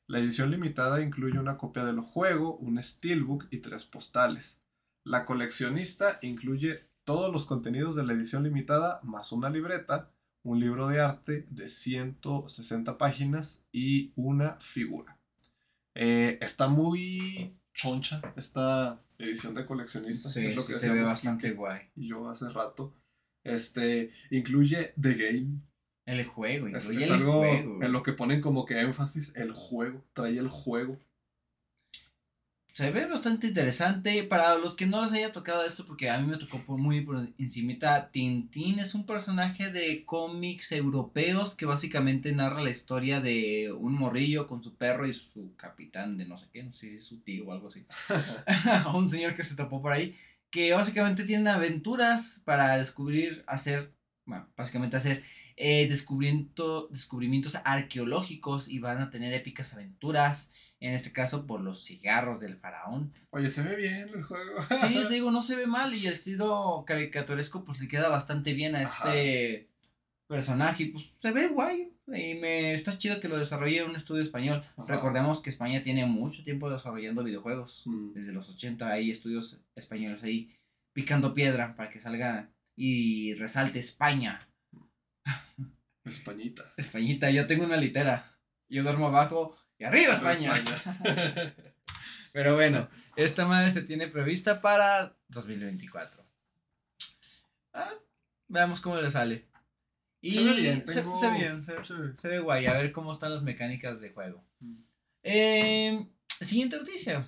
[0.06, 4.62] La edición limitada incluye una copia del juego, un steelbook y tres postales.
[5.04, 10.12] La coleccionista incluye todos los contenidos de la edición limitada más una libreta,
[10.44, 15.18] un libro de arte de 160 páginas y una figura.
[15.96, 20.30] Eh, está muy choncha esta edición de coleccionista.
[20.30, 21.82] Sí, es lo sí que se ve bastante Quique guay.
[21.96, 22.94] y yo hace rato.
[23.44, 25.62] Este incluye The Game,
[26.06, 27.84] El juego, Es, incluye es el algo juego.
[27.84, 31.00] en lo que ponen como que énfasis, el juego, trae el juego.
[32.74, 34.24] Se ve bastante interesante.
[34.24, 37.02] Para los que no les haya tocado esto, porque a mí me tocó por muy
[37.02, 43.72] por encimita, Tintín es un personaje de cómics europeos que básicamente narra la historia de
[43.72, 46.96] un morrillo con su perro y su capitán de no sé qué, no sé si
[46.96, 47.86] es su tío o algo así.
[48.96, 50.18] un señor que se topó por ahí,
[50.50, 53.94] que básicamente tienen aventuras para descubrir, hacer,
[54.26, 55.24] bueno, básicamente hacer
[55.58, 60.52] eh, descubrimiento, descubrimientos arqueológicos y van a tener épicas aventuras,
[60.84, 63.13] en este caso por los cigarros del faraón.
[63.30, 64.62] Oye, se ve bien el juego.
[64.62, 68.54] Sí, te digo, no se ve mal y el estilo caricaturesco pues le queda bastante
[68.54, 69.69] bien a este
[70.28, 74.22] personaje y pues se ve guay y me está chido que lo desarrolle un estudio
[74.22, 74.62] español.
[74.76, 74.86] Ajá.
[74.86, 77.84] Recordemos que España tiene mucho tiempo desarrollando videojuegos.
[77.86, 78.12] Mm.
[78.12, 80.54] Desde los 80 hay estudios españoles ahí
[80.91, 84.50] picando piedra para que salga y resalte España.
[86.04, 86.74] Españita.
[86.78, 88.38] Españita, yo tengo una litera.
[88.69, 90.58] Yo duermo abajo y arriba España.
[90.58, 91.56] España.
[92.34, 96.26] Pero bueno, esta madre se tiene prevista para 2024.
[97.74, 97.92] Ah,
[98.48, 99.48] veamos cómo le sale.
[100.22, 101.94] Y Se ve bien, se- tengo- se, ve bien, se, Sí.
[102.18, 102.66] se ve guay.
[102.66, 104.44] A ver cómo están las mecánicas de juego.
[104.60, 104.76] Mm.
[105.24, 106.08] Eh,
[106.42, 107.28] siguiente noticia.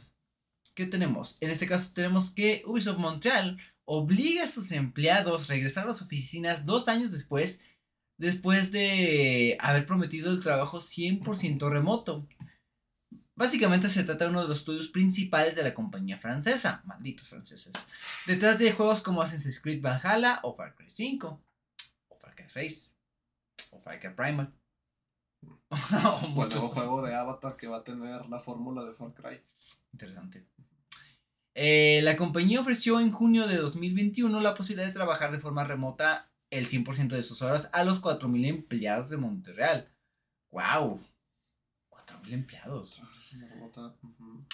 [0.73, 1.37] ¿Qué tenemos?
[1.41, 6.01] En este caso tenemos que Ubisoft Montreal obliga a sus empleados a regresar a las
[6.01, 7.61] oficinas dos años después,
[8.17, 12.27] después de haber prometido el trabajo 100% remoto.
[13.35, 17.73] Básicamente se trata de uno de los estudios principales de la compañía francesa, malditos franceses,
[18.25, 21.43] detrás de juegos como Assassin's Creed Valhalla o Far Cry 5,
[22.07, 22.93] o Far Cry 6,
[23.71, 24.53] o Far Cry Primal.
[25.69, 29.41] o Bueno, nuevo juego de Avatar que va a tener la fórmula de Far Cry.
[29.91, 30.47] Interesante.
[31.55, 36.29] Eh, la compañía ofreció en junio de 2021 la posibilidad de trabajar de forma remota
[36.51, 39.89] el 100% de sus horas a los 4.000 empleados de Montreal.
[40.51, 41.01] ¡Wow!
[41.89, 43.01] 4.000 empleados.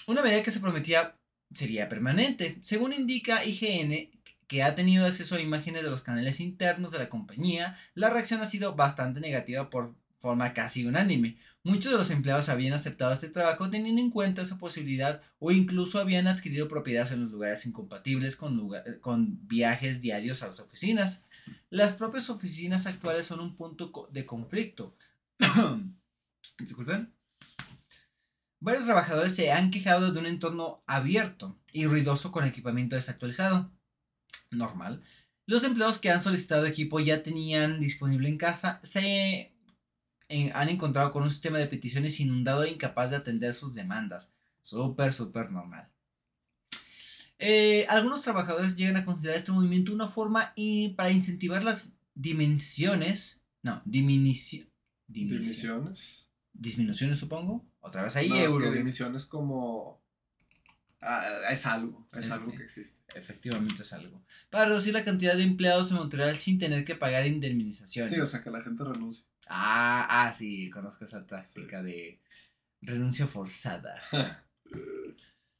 [0.07, 1.15] Una medida que se prometía
[1.53, 2.57] sería permanente.
[2.61, 4.09] Según indica IGN,
[4.47, 8.41] que ha tenido acceso a imágenes de los canales internos de la compañía, la reacción
[8.41, 11.37] ha sido bastante negativa por forma casi unánime.
[11.63, 15.99] Muchos de los empleados habían aceptado este trabajo teniendo en cuenta esa posibilidad o incluso
[15.99, 21.23] habían adquirido propiedades en los lugares incompatibles con, con viajes diarios a las oficinas.
[21.69, 24.95] Las propias oficinas actuales son un punto de conflicto.
[26.59, 27.20] Disculpen.
[28.63, 33.71] Varios trabajadores se han quejado de un entorno abierto y ruidoso con equipamiento desactualizado.
[34.51, 35.01] Normal.
[35.47, 39.51] Los empleados que han solicitado equipo ya tenían disponible en casa se
[40.53, 44.31] han encontrado con un sistema de peticiones inundado e incapaz de atender sus demandas.
[44.61, 45.89] Súper, súper normal.
[47.39, 53.41] Eh, algunos trabajadores llegan a considerar este movimiento una forma y para incentivar las dimensiones.
[53.63, 54.67] No, dimisión-
[55.07, 56.27] Dimisiones.
[56.53, 57.65] disminuciones, supongo.
[57.81, 58.71] Otra vez ahí, no, es euro.
[58.71, 60.01] que dimisiones como...
[61.01, 62.99] Ah, es algo, es Es algo que- existe.
[63.15, 64.23] Efectivamente es algo.
[64.51, 68.11] Para reducir la cantidad de empleados en Montreal sin tener que pagar indemnizaciones.
[68.11, 69.25] Sí, o sea, que la gente renuncie.
[69.47, 72.21] Ah, ah, sí, conozco esa táctica de
[72.81, 74.01] renuncia forzada.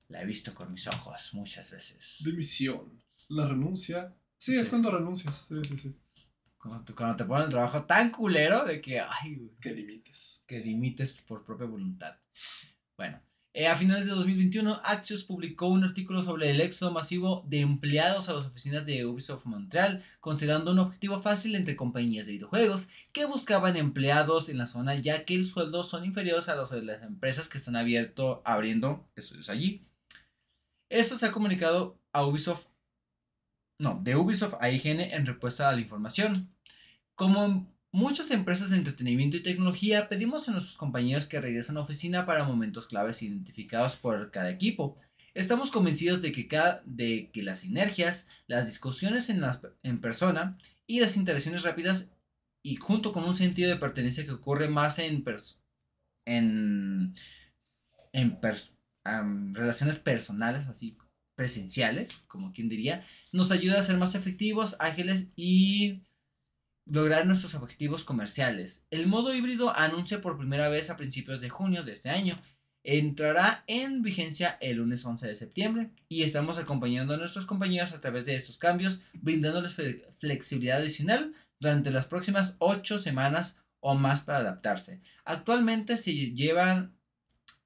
[0.10, 2.17] La he visto con mis ojos muchas veces.
[2.23, 3.01] Dimisión.
[3.29, 4.13] La renuncia.
[4.38, 4.69] Sí, es Sí.
[4.69, 5.45] cuando renuncias.
[5.47, 5.95] Sí, sí, sí.
[6.62, 10.43] Cuando te, cuando te ponen el trabajo tan culero de que, ay, güey, Que dimites.
[10.45, 12.15] que dimites por propia voluntad.
[12.97, 13.19] Bueno,
[13.54, 18.30] eh, a finales de 2021, Axios publicó un artículo sobre el éxodo masivo de empleados
[18.30, 23.26] a las oficinas de Ubisoft Montreal, considerando un objetivo fácil entre compañías de videojuegos que
[23.26, 27.02] buscaban empleados en la zona, ya que el sueldo son inferiores a los de las
[27.02, 29.86] empresas que están abierto, abriendo estudios allí.
[30.89, 32.67] Esto se ha comunicado a Ubisoft,
[33.82, 36.54] no, de Ubisoft a IGN en respuesta a la información.
[37.15, 42.26] Como muchas empresas de entretenimiento y tecnología, pedimos a nuestros compañeros que regresen a oficina
[42.26, 44.98] para momentos claves identificados por cada equipo.
[45.34, 50.58] Estamos convencidos de que, cada, de que las sinergias, las discusiones en, las, en persona
[50.88, 52.10] y las interacciones rápidas
[52.63, 55.58] y junto con un sentido de pertenencia que ocurre más en, pers-
[56.26, 57.15] en,
[58.13, 58.72] en pers-
[59.54, 60.98] relaciones personales, así
[61.36, 66.02] presenciales, como quien diría, nos ayuda a ser más efectivos, ágiles y
[66.86, 68.86] lograr nuestros objetivos comerciales.
[68.91, 72.41] El modo híbrido anuncia por primera vez a principios de junio de este año.
[72.84, 78.02] Entrará en vigencia el lunes 11 de septiembre y estamos acompañando a nuestros compañeros a
[78.02, 84.22] través de estos cambios, brindándoles fle- flexibilidad adicional durante las próximas 8 semanas o más
[84.22, 85.00] para adaptarse.
[85.26, 86.96] Actualmente se llevan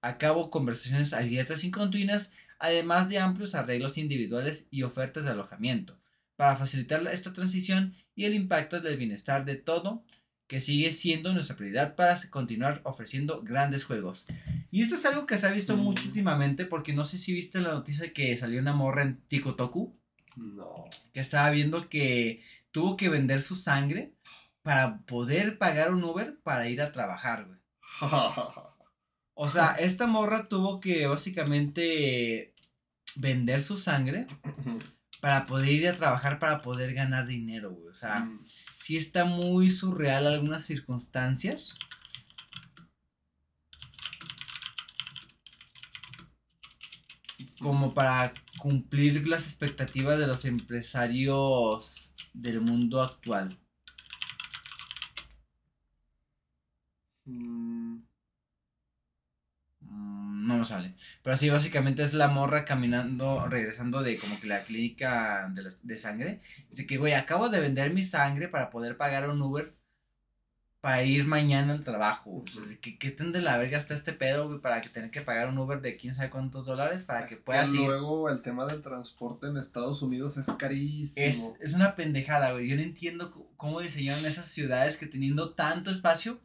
[0.01, 5.97] a cabo conversaciones abiertas y continuas, además de amplios arreglos individuales y ofertas de alojamiento,
[6.35, 10.03] para facilitar esta transición y el impacto del bienestar de todo
[10.47, 14.27] que sigue siendo nuestra prioridad para continuar ofreciendo grandes juegos.
[14.69, 16.07] Y esto es algo que se ha visto mucho Mm.
[16.07, 19.97] últimamente, porque no sé si viste la noticia que salió una morra en Tikotoku,
[20.35, 20.85] No.
[21.13, 24.13] que estaba viendo que tuvo que vender su sangre
[24.61, 27.59] para poder pagar un Uber para ir a trabajar, güey.
[29.35, 32.53] O sea, esta morra tuvo que básicamente
[33.15, 34.27] vender su sangre
[35.21, 37.89] para poder ir a trabajar para poder ganar dinero, güey.
[37.89, 38.45] O sea, Mm.
[38.77, 41.77] sí está muy surreal algunas circunstancias.
[47.59, 53.57] Como para cumplir las expectativas de los empresarios del mundo actual.
[57.27, 58.05] Mm.
[59.81, 60.95] Mm, No me sale.
[61.23, 65.51] Pero sí, básicamente es la morra caminando, regresando de como que la clínica
[65.83, 66.41] de, sangre.
[66.69, 69.73] Dice que, güey, acabo de vender mi sangre para poder pagar un Uber
[70.81, 72.43] para ir mañana al trabajo.
[72.43, 75.09] O sea, que, ¿qué tan de la verga está este pedo, güey, para que tener
[75.09, 77.79] que pagar un Uber de quién sabe cuántos dólares para Es que puedas ir?
[77.79, 81.25] luego el tema del transporte en Estados Unidos es carísimo.
[81.25, 82.67] Es, es una pendejada, güey.
[82.67, 86.39] Yo no entiendo cómo diseñaron esas ciudades que teniendo tanto espacio.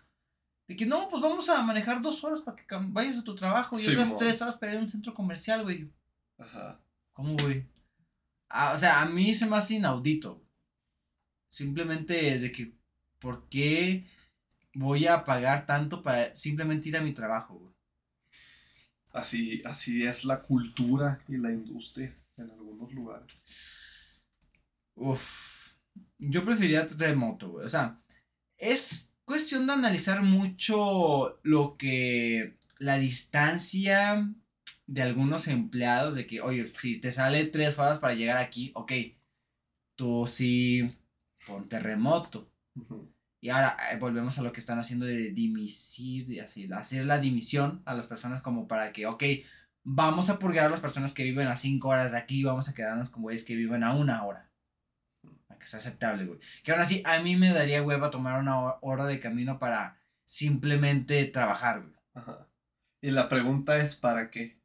[0.70, 3.76] De que no, pues vamos a manejar dos horas para que vayas a tu trabajo
[3.76, 4.18] y otras Simón.
[4.20, 5.90] tres horas para ir a un centro comercial, güey.
[6.38, 6.80] Ajá.
[7.12, 7.66] ¿Cómo, güey?
[8.48, 10.40] Ah, o sea, a mí se me hace inaudito.
[11.50, 12.72] Simplemente es de que,
[13.18, 14.06] ¿por qué
[14.74, 17.74] voy a pagar tanto para simplemente ir a mi trabajo, güey?
[19.12, 23.26] Así, así es la cultura y la industria en algunos lugares.
[24.94, 25.72] Uf.
[26.16, 27.66] Yo preferiría remoto, güey.
[27.66, 28.00] O sea,
[28.56, 34.28] es cuestión de analizar mucho lo que la distancia
[34.88, 38.92] de algunos empleados de que, oye, si te sale tres horas para llegar aquí, ok,
[39.94, 40.98] tú sí
[41.46, 42.50] ponte remoto.
[42.74, 43.14] Ujú.
[43.40, 47.82] Y ahora eh, volvemos a lo que están haciendo de dimisir, así, hacer la dimisión
[47.84, 49.22] a las personas como para que, ok,
[49.84, 52.74] vamos a purgar a las personas que viven a cinco horas de aquí, vamos a
[52.74, 54.49] quedarnos con güeyes que viven a una hora.
[55.60, 56.40] Que sea aceptable, güey.
[56.64, 59.98] Que aún así, a mí me daría hueva tomar una ho- hora de camino para
[60.24, 61.94] simplemente trabajar, güey.
[62.14, 62.48] Ajá.
[63.02, 64.58] Y la pregunta es ¿para qué?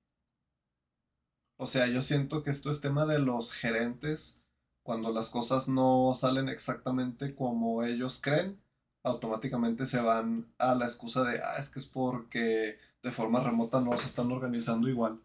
[1.57, 4.41] O sea, yo siento que esto es tema de los gerentes
[4.83, 8.61] cuando las cosas no salen exactamente como ellos creen,
[9.03, 13.79] automáticamente se van a la excusa de, ah, es que es porque de forma remota
[13.79, 15.19] no se están organizando igual.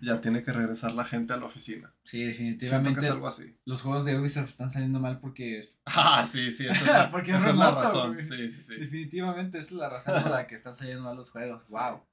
[0.00, 1.92] Ya tiene que regresar la gente a la oficina.
[2.02, 3.54] Sí, Siento que definitivamente es algo así.
[3.66, 5.78] los juegos de Ubisoft están saliendo mal porque es...
[5.84, 8.14] Ah, sí, sí, esa es la, Porque es esa es la razón.
[8.14, 8.24] güey.
[8.24, 8.76] Sí, sí, sí.
[8.76, 11.62] Definitivamente esa es la razón por la que están saliendo mal los juegos.
[11.68, 12.06] Wow.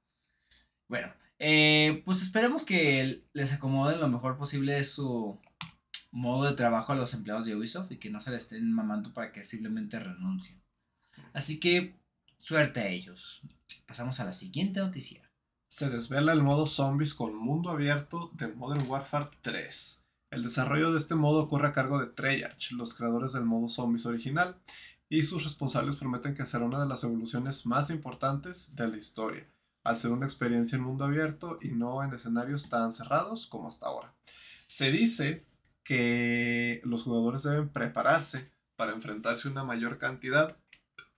[0.88, 5.40] Bueno, eh, pues esperemos que les acomoden lo mejor posible su
[6.12, 9.14] modo de trabajo a los empleados de Ubisoft y que no se les estén mamando
[9.14, 10.60] para que simplemente renuncien.
[11.32, 11.96] Así que
[12.44, 13.40] suerte a ellos.
[13.86, 15.22] Pasamos a la siguiente noticia.
[15.70, 20.04] Se desvela el modo zombies con mundo abierto de Modern Warfare 3.
[20.30, 24.04] El desarrollo de este modo ocurre a cargo de Treyarch, los creadores del modo zombies
[24.04, 24.58] original,
[25.08, 29.48] y sus responsables prometen que será una de las evoluciones más importantes de la historia,
[29.82, 33.86] al ser una experiencia en mundo abierto y no en escenarios tan cerrados como hasta
[33.86, 34.12] ahora.
[34.66, 35.46] Se dice
[35.82, 40.58] que los jugadores deben prepararse para enfrentarse a una mayor cantidad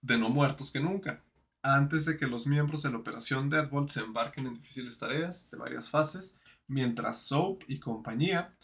[0.07, 1.25] de no muertos que nunca,
[1.63, 5.59] antes de que los miembros de la Operación Deadbolt se embarquen en difíciles tareas de
[5.59, 6.39] varias fases,
[6.69, 8.57] mientras Soap y compañía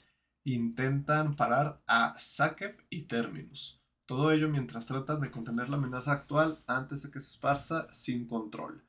[0.44, 3.80] intentan parar a Sakev y Terminus.
[4.06, 8.28] Todo ello mientras tratan de contener la amenaza actual antes de que se esparza sin
[8.28, 8.84] control.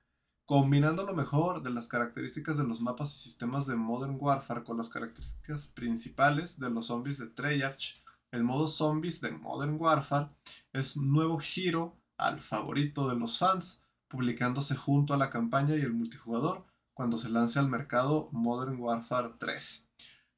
[0.45, 4.77] Combinando lo mejor de las características de los mapas y sistemas de Modern Warfare con
[4.77, 10.29] las características principales de los zombies de Treyarch, el modo zombies de Modern Warfare
[10.71, 15.81] es un nuevo giro al favorito de los fans, publicándose junto a la campaña y
[15.81, 19.87] el multijugador cuando se lance al mercado Modern Warfare 3.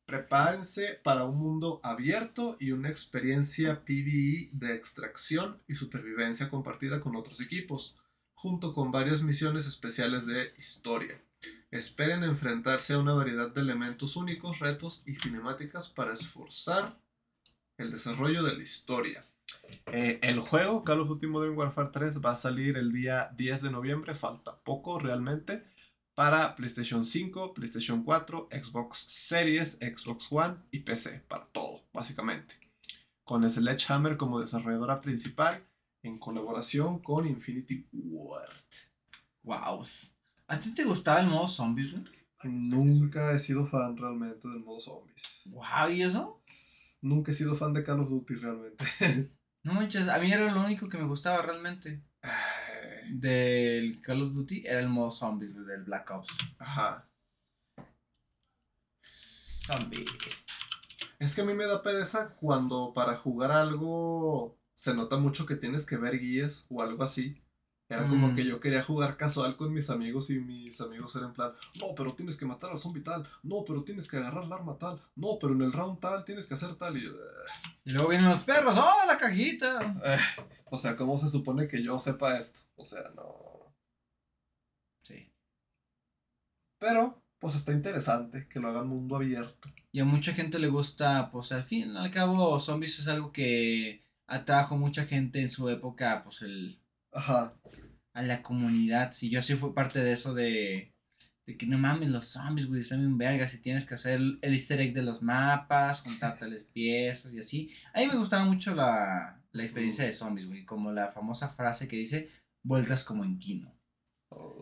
[0.05, 7.15] Prepárense para un mundo abierto y una experiencia PvE de extracción y supervivencia compartida con
[7.15, 7.97] otros equipos,
[8.33, 11.19] junto con varias misiones especiales de historia.
[11.71, 16.99] Esperen enfrentarse a una variedad de elementos únicos, retos y cinemáticas para esforzar
[17.77, 19.25] el desarrollo de la historia.
[19.87, 23.63] Eh, el juego Call of Duty Modern Warfare 3 va a salir el día 10
[23.63, 25.63] de noviembre, falta poco realmente,
[26.15, 32.55] para PlayStation 5, PlayStation 4, Xbox Series, Xbox One y PC, para todo, básicamente.
[33.23, 35.63] Con Sledgehammer como desarrolladora principal,
[36.03, 38.53] en colaboración con Infinity Ward.
[39.43, 39.85] Wow.
[40.47, 42.03] ¿A ti te gustaba el modo zombies, güey?
[42.43, 45.41] Nunca he sido fan realmente del modo zombies.
[45.45, 46.41] Wow, ¿y eso?
[47.01, 48.85] Nunca he sido fan de Call of Duty realmente.
[49.65, 52.03] No manches, a mí era lo único que me gustaba realmente.
[53.09, 56.29] Del Call of Duty era el modo zombies, del Black Ops.
[56.59, 57.09] Ajá.
[59.01, 60.05] Zombie.
[61.17, 65.55] Es que a mí me da pereza cuando para jugar algo se nota mucho que
[65.55, 67.41] tienes que ver guías o algo así.
[67.87, 68.35] Era como Mm.
[68.35, 71.93] que yo quería jugar casual con mis amigos y mis amigos eran en plan, no,
[71.95, 74.99] pero tienes que matar al zombie tal, no, pero tienes que agarrar el arma tal,
[75.15, 76.97] no, pero en el round tal tienes que hacer tal.
[76.97, 77.11] Y yo.
[77.83, 80.01] Y luego vienen los perros, ¡oh, la cajita!
[80.65, 82.59] o sea, ¿cómo se supone que yo sepa esto?
[82.75, 83.71] O sea, no.
[85.03, 85.31] Sí.
[86.79, 89.69] Pero, pues está interesante que lo hagan mundo abierto.
[89.91, 93.31] Y a mucha gente le gusta, pues al fin y al cabo, zombies es algo
[93.31, 96.79] que atrajo mucha gente en su época, pues el,
[97.15, 97.53] Ajá.
[98.13, 99.11] a la comunidad.
[99.13, 100.93] Si yo sí fui parte de eso de,
[101.45, 104.39] de que no mames, los zombies, güey, están bien vergas y tienes que hacer el,
[104.53, 107.71] easter egg de los mapas, juntarte las piezas y así.
[107.93, 111.87] A mí me gustaba mucho la, la experiencia de zombies, güey, como la famosa frase
[111.87, 112.29] que dice,
[112.63, 113.73] vueltas como en Kino.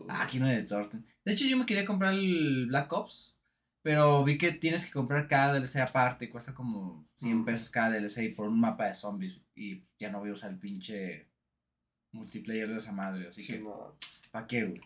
[0.08, 1.04] Ah, Kino de Thornton.
[1.24, 3.36] De hecho, yo me quería comprar el Black Ops,
[3.82, 7.44] pero vi que tienes que comprar cada DLC aparte, cuesta como 100 Mm.
[7.44, 10.58] pesos cada DLC por un mapa de zombies y ya no voy a usar el
[10.58, 11.28] pinche
[12.14, 13.58] multiplayer de esa madre, así Sí, que...
[13.60, 13.96] no.
[14.30, 14.80] ¿Para qué, güey?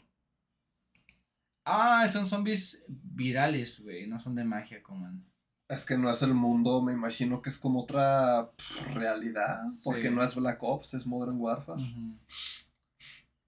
[1.65, 4.07] Ah, son zombies virales, güey.
[4.07, 5.25] No son de magia como en...
[5.69, 9.61] Es que no es el mundo, me imagino que es como otra pff, realidad.
[9.85, 10.15] Porque Sí.
[10.15, 11.83] no es Black Ops, es Modern Warfare.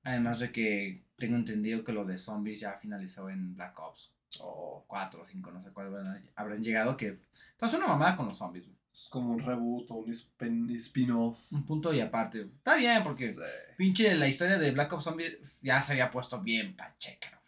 [0.04, 4.84] Además de que tengo entendido que lo de zombies ya finalizó en Black Ops Oh,
[4.86, 6.96] 4 o 5, no sé cuál habrán- habrán llegado.
[6.96, 7.18] Que
[7.58, 8.78] pasó una mamada con los zombies, güey.
[8.92, 11.52] Es como un reboot o un spin- spin-off.
[11.52, 12.40] Un punto y aparte.
[12.42, 13.40] Está bien, porque Sí.
[13.76, 17.40] pinche la historia de Black Ops Zombies ya se había puesto bien pacheca.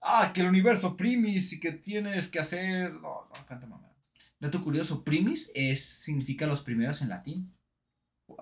[0.00, 2.92] Ah, que el universo Primis y que tienes que hacer.
[2.94, 3.92] No, no, canta mamá.
[4.38, 7.52] Dato curioso: Primis es, significa los primeros en latín.
[8.26, 8.38] Wow.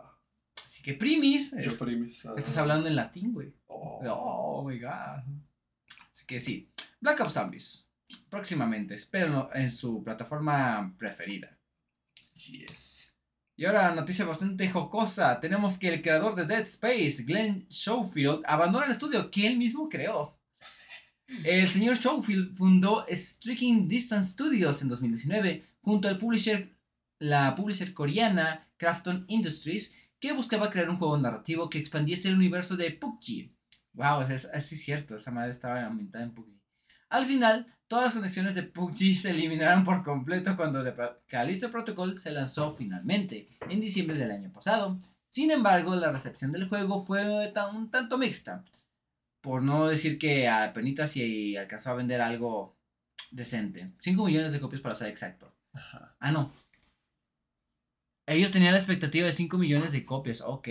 [0.65, 1.55] Así que Primis.
[1.61, 2.25] Yo primis.
[2.27, 2.35] ah.
[2.37, 3.53] estás hablando en latín, güey.
[3.67, 4.01] Oh.
[4.07, 5.23] Oh my god.
[6.13, 6.71] Así que sí.
[7.01, 7.89] Black Ops Zombies.
[8.29, 8.95] Próximamente.
[8.95, 11.58] Espérenlo en su plataforma preferida.
[12.39, 13.13] Yes.
[13.57, 15.41] Y ahora, noticia bastante jocosa.
[15.41, 19.89] Tenemos que el creador de Dead Space, Glenn Schofield, abandona el estudio que él mismo
[19.89, 20.39] creó.
[21.45, 26.75] El señor Schofield fundó Striking Distance Studios en 2019 junto al publisher,
[27.19, 32.77] la publisher coreana Krafton Industries, que buscaba crear un juego narrativo que expandiese el universo
[32.77, 33.51] de PUBG.
[33.93, 36.61] Wow, es, es, es cierto, esa madre estaba ambientada en PUBG.
[37.09, 40.95] Al final, todas las conexiones de PUBG se eliminaron por completo cuando The
[41.27, 44.99] Callisto Protocol se lanzó finalmente en diciembre del año pasado.
[45.31, 48.65] Sin embargo, la recepción del juego fue un tanto mixta.
[49.41, 52.77] Por no decir que a penitas y alcanzó a vender algo
[53.31, 53.93] decente.
[53.99, 55.53] 5 millones de copias para ser exacto.
[55.73, 56.17] Ajá.
[56.19, 56.53] Ah, no.
[58.27, 60.43] Ellos tenían la expectativa de 5 millones de copias.
[60.43, 60.69] Ok.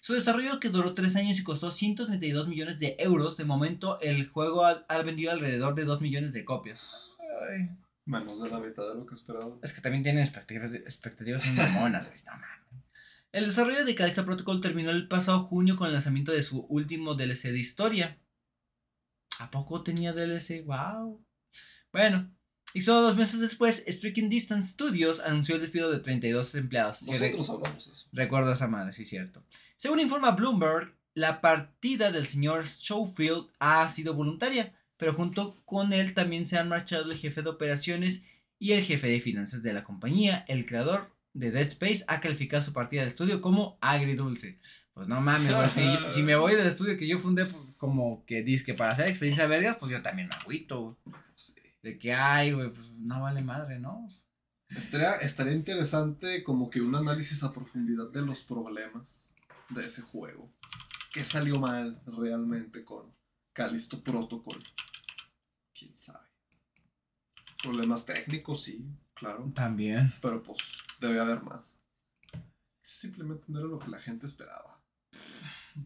[0.00, 3.36] Su desarrollo que duró 3 años y costó 132 millones de euros.
[3.36, 7.10] De momento, el juego ha, ha vendido alrededor de 2 millones de copias.
[7.50, 7.68] Ay.
[8.08, 9.58] Menos de la mitad de lo que esperaba.
[9.62, 12.18] Es que también tienen expectativas, expectativas muy mamonas, güey.
[13.32, 17.14] El desarrollo de Callisto Protocol terminó el pasado junio con el lanzamiento de su último
[17.14, 18.18] DLC de historia.
[19.38, 20.64] ¿A poco tenía DLC?
[20.64, 21.22] ¡Wow!
[21.92, 22.34] Bueno,
[22.72, 26.98] y solo dos meses después, Striking Distance Studios anunció el despido de 32 empleados.
[27.00, 28.08] Sí, Nosotros hablamos de eso.
[28.12, 29.44] Recuerdo esa madre, sí, cierto.
[29.78, 36.14] Según informa Bloomberg, la partida del señor Schofield ha sido voluntaria, pero junto con él
[36.14, 38.24] también se han marchado el jefe de operaciones
[38.58, 40.44] y el jefe de finanzas de la compañía.
[40.48, 44.58] El creador de Dead Space ha calificado su partida del estudio como agridulce.
[44.94, 48.44] Pues no mames, si, si me voy del estudio que yo fundé pues, como que
[48.66, 50.98] que para hacer experiencia vergas, pues yo también me agüito.
[51.36, 51.54] Sí.
[51.84, 54.08] De que, ay, güey, pues no vale madre, ¿no?
[54.70, 59.30] Estaría, estaría interesante como que un análisis a profundidad de los problemas
[59.70, 60.50] de ese juego.
[61.12, 63.12] ¿Qué salió mal realmente con
[63.52, 64.58] Callisto Protocol?
[65.76, 66.26] ¿Quién sabe?
[67.62, 69.50] Problemas técnicos, sí, claro.
[69.54, 70.12] También.
[70.22, 70.58] Pero pues
[71.00, 71.80] debe haber más.
[72.82, 74.80] Simplemente no era lo que la gente esperaba.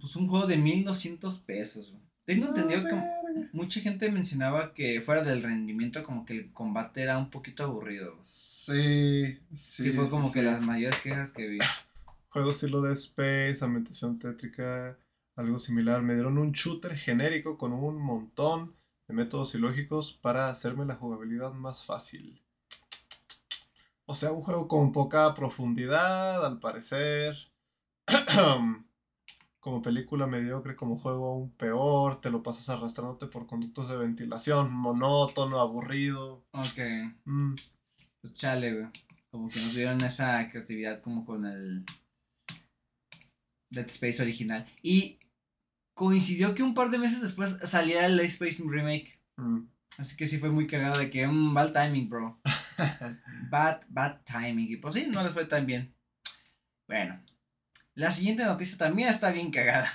[0.01, 1.95] Pues un juego de 1200 pesos.
[2.25, 7.03] Tengo entendido que Ah, mucha gente mencionaba que fuera del rendimiento como que el combate
[7.03, 8.19] era un poquito aburrido.
[8.23, 9.91] Sí, Sí, sí.
[9.93, 10.45] fue como sí, que sí.
[10.47, 11.59] las mayores quejas que vi.
[12.33, 14.99] Juego estilo de Space, ambientación tétrica,
[15.37, 16.01] algo similar.
[16.01, 18.75] Me dieron un shooter genérico con un montón
[19.07, 22.43] de métodos ilógicos para hacerme la jugabilidad más fácil.
[24.07, 27.37] O sea, un juego con poca profundidad, al parecer.
[29.61, 32.23] como película mediocre, como juego aún peor.
[32.23, 36.47] Te lo pasas arrastrándote por conductos de ventilación, monótono, aburrido.
[36.53, 36.79] Ok.
[37.27, 37.57] Mm,
[38.23, 38.87] Pues chale, güey.
[39.31, 41.85] Como que no tuvieron esa creatividad como con el
[43.73, 44.67] Dead Space original.
[44.83, 45.19] Y
[45.95, 49.19] coincidió que un par de meses después saliera el Dead Space Remake.
[49.37, 49.63] Mm.
[49.99, 52.41] Así que sí fue muy cagado de que, un bad timing, bro.
[53.51, 54.71] bad, bad timing.
[54.71, 55.95] Y pues sí, no les fue tan bien.
[56.87, 57.21] Bueno,
[57.95, 59.93] la siguiente noticia también está bien cagada.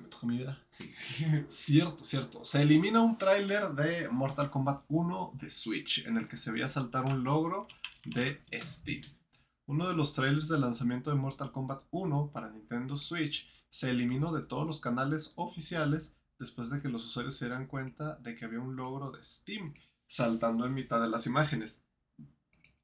[0.00, 0.62] Me toca mi vida.
[0.72, 0.92] Sí.
[1.48, 2.44] cierto, cierto.
[2.44, 6.68] Se elimina un tráiler de Mortal Kombat 1 de Switch, en el que se veía
[6.68, 7.68] saltar un logro
[8.04, 9.00] de Steam.
[9.66, 14.30] Uno de los trailers de lanzamiento de Mortal Kombat 1 para Nintendo Switch se eliminó
[14.32, 18.44] de todos los canales oficiales después de que los usuarios se dieran cuenta de que
[18.44, 19.72] había un logro de Steam
[20.06, 21.82] saltando en mitad de las imágenes,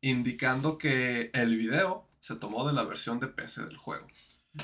[0.00, 4.06] indicando que el video se tomó de la versión de PC del juego.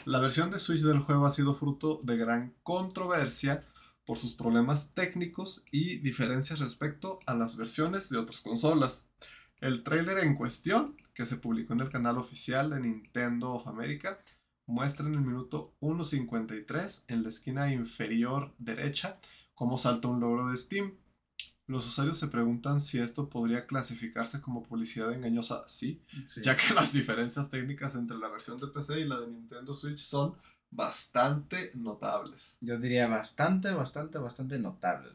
[0.07, 3.63] La versión de Switch del juego ha sido fruto de gran controversia
[4.07, 9.07] por sus problemas técnicos y diferencias respecto a las versiones de otras consolas.
[9.61, 14.19] El trailer en cuestión, que se publicó en el canal oficial de Nintendo of America,
[14.67, 19.19] muestra en el minuto 1.53 en la esquina inferior derecha
[19.55, 20.95] cómo salta un logro de Steam.
[21.67, 25.65] Los usuarios se preguntan si esto podría clasificarse como publicidad engañosa.
[25.67, 26.01] Sí,
[26.43, 29.99] ya que las diferencias técnicas entre la versión de PC y la de Nintendo Switch
[29.99, 30.37] son
[30.71, 32.57] bastante notables.
[32.61, 35.15] Yo diría bastante, bastante, bastante notables.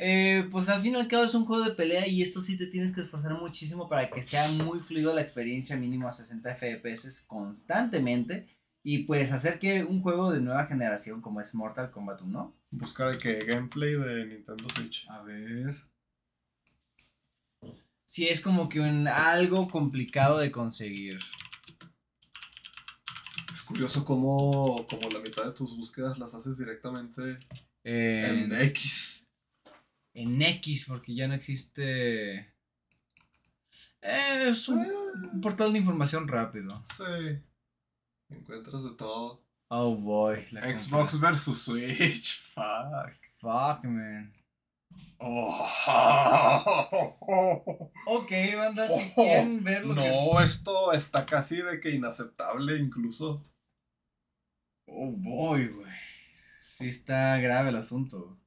[0.00, 2.56] Eh, pues al fin y al cabo es un juego de pelea y esto sí
[2.56, 6.54] te tienes que esforzar muchísimo para que sea muy fluido la experiencia mínimo a 60
[6.54, 8.46] FPS constantemente
[8.84, 12.54] y pues hacer que un juego de nueva generación como es Mortal Kombat 1.
[12.70, 15.08] Busca de que gameplay de Nintendo Switch.
[15.10, 15.74] A ver.
[18.04, 21.18] Sí, es como que un, algo complicado de conseguir.
[23.52, 27.38] Es curioso cómo, como la mitad de tus búsquedas las haces directamente
[27.82, 29.17] en X
[30.18, 32.52] en X, porque ya no existe.
[34.02, 36.84] es un, portal de información rápido.
[36.96, 37.38] Sí.
[38.30, 39.44] Encuentras de todo.
[39.68, 40.40] Oh boy.
[40.50, 42.40] Xbox versus Switch.
[42.52, 43.12] Fuck.
[43.38, 44.32] Fuck, man.
[45.20, 45.68] Oh.
[48.06, 49.94] ok, banda, si quieren verlo.
[49.94, 53.44] No, esto está casi de que inaceptable incluso.
[54.86, 55.92] Oh boy, güey.
[56.46, 58.37] Sí está grave el asunto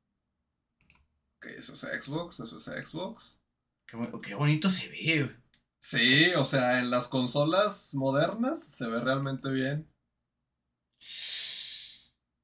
[1.42, 3.38] que eso es Xbox, eso es Xbox.
[4.22, 5.36] Qué, bonito se ve.
[5.80, 9.90] Sí, o sea, en las consolas modernas se ve realmente bien.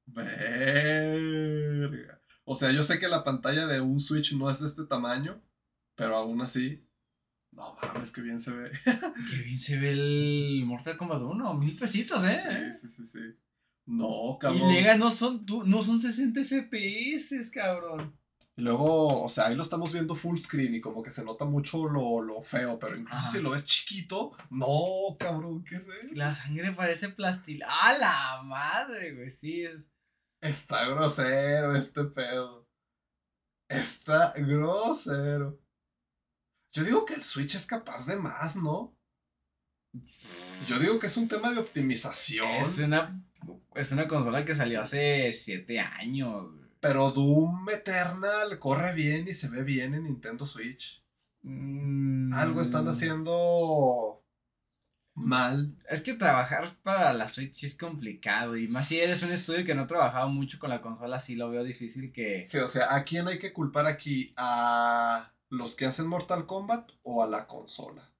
[0.06, 2.20] Verga.
[2.44, 5.40] O sea, yo sé que la pantalla de un Switch no es de este tamaño,
[5.94, 6.84] pero aún así.
[7.52, 8.72] No mames, qué bien se ve.
[9.30, 11.54] qué bien se ve el Mortal Kombat 1.
[11.54, 12.72] Mil pesitos, ¿eh?
[12.74, 13.20] Sí, sí, sí, sí.
[13.86, 14.70] No, cabrón.
[14.70, 18.18] Y Lega no son, no son 60 FPS, cabrón.
[18.58, 21.44] Y luego, o sea, ahí lo estamos viendo full screen y como que se nota
[21.44, 26.72] mucho lo, feo, pero incluso si lo ves chiquito, no, cabrón, ¿qué es La sangre
[26.72, 27.62] parece plastil.
[27.64, 29.30] ¡Ah, la madre, güey!
[29.30, 29.92] Sí, es.
[30.40, 32.68] Está grosero este pedo.
[33.68, 35.60] Está grosero.
[36.72, 38.92] Yo digo que el Switch es capaz de más, ¿no?
[40.66, 42.48] Yo digo que es un tema de optimización.
[42.56, 43.24] Es una,
[43.76, 46.67] es una consola que salió hace siete años.
[46.80, 51.02] Pero Doom Eternal corre bien y se ve bien en Nintendo Switch.
[51.42, 52.32] Mm.
[52.32, 54.22] Algo están haciendo
[55.14, 55.74] mal.
[55.88, 58.56] Es que trabajar para la Switch es complicado.
[58.56, 61.34] Y más si eres un estudio que no ha trabajado mucho con la consola, sí
[61.34, 62.44] lo veo difícil que.
[62.46, 64.32] Sí, o sea, ¿a quién hay que culpar aquí?
[64.36, 68.10] ¿A los que hacen Mortal Kombat o a la consola?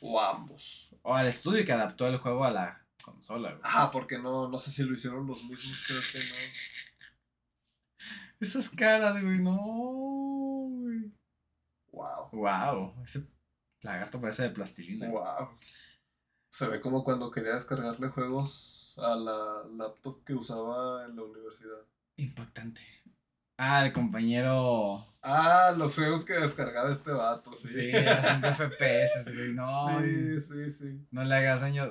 [0.00, 0.90] O a ambos.
[1.02, 3.58] O al estudio que adaptó el juego a la consola.
[3.62, 6.34] Ah, porque no, no sé si lo hicieron los mismos, creo que no.
[8.42, 11.12] Esas caras, güey, no, güey.
[11.92, 12.28] Wow.
[12.32, 12.94] Wow.
[13.04, 13.24] Ese
[13.82, 15.08] lagarto parece de plastilina.
[15.08, 15.50] Wow.
[16.50, 21.86] Se ve como cuando quería descargarle juegos a la laptop que usaba en la universidad.
[22.16, 22.82] Impactante.
[23.56, 25.06] Ah, el compañero.
[25.22, 27.68] Ah, los juegos que descargaba este vato, sí.
[27.68, 29.52] Sí, a 5 FPS, güey.
[29.54, 30.00] No.
[30.00, 31.06] Sí, sí, sí.
[31.12, 31.88] No le hagas daño.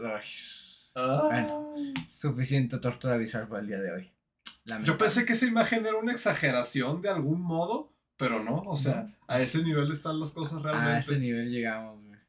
[0.95, 1.21] Ah.
[1.23, 1.73] Bueno,
[2.09, 4.11] suficiente tortura visual para el día de hoy.
[4.83, 9.17] Yo pensé que esa imagen era una exageración de algún modo, pero no, o sea,
[9.27, 10.91] a ese nivel están las cosas realmente.
[10.91, 12.19] A ese nivel llegamos, güey.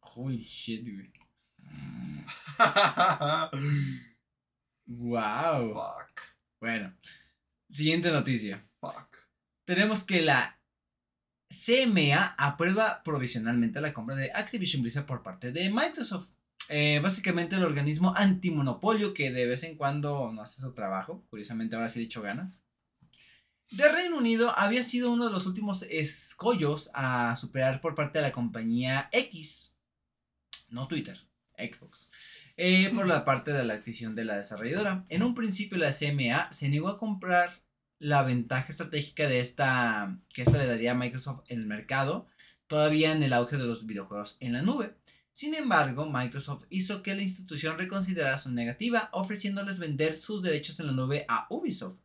[0.00, 1.12] Holy shit, güey.
[4.86, 5.74] wow.
[5.74, 6.20] Fuck.
[6.60, 6.96] Bueno,
[7.68, 8.66] siguiente noticia.
[8.80, 9.16] Fuck.
[9.64, 10.60] Tenemos que la
[11.48, 16.30] CMA aprueba provisionalmente la compra de Activision Blizzard por parte de Microsoft.
[16.68, 21.76] Eh, básicamente el organismo antimonopolio que de vez en cuando no hace su trabajo, curiosamente
[21.76, 22.52] ahora sí dicho gana.
[23.70, 28.22] de Reino Unido había sido uno de los últimos escollos a superar por parte de
[28.22, 29.74] la compañía X,
[30.68, 31.18] no Twitter,
[31.56, 32.10] Xbox,
[32.56, 35.06] eh, por la parte de la adquisición de la desarrolladora.
[35.08, 37.50] En un principio la CMA se negó a comprar
[37.98, 42.26] la ventaja estratégica de esta que esta le daría a Microsoft en el mercado,
[42.66, 44.94] todavía en el auge de los videojuegos en la nube.
[45.38, 50.88] Sin embargo, Microsoft hizo que la institución reconsiderara su negativa, ofreciéndoles vender sus derechos en
[50.88, 52.00] la nube a Ubisoft.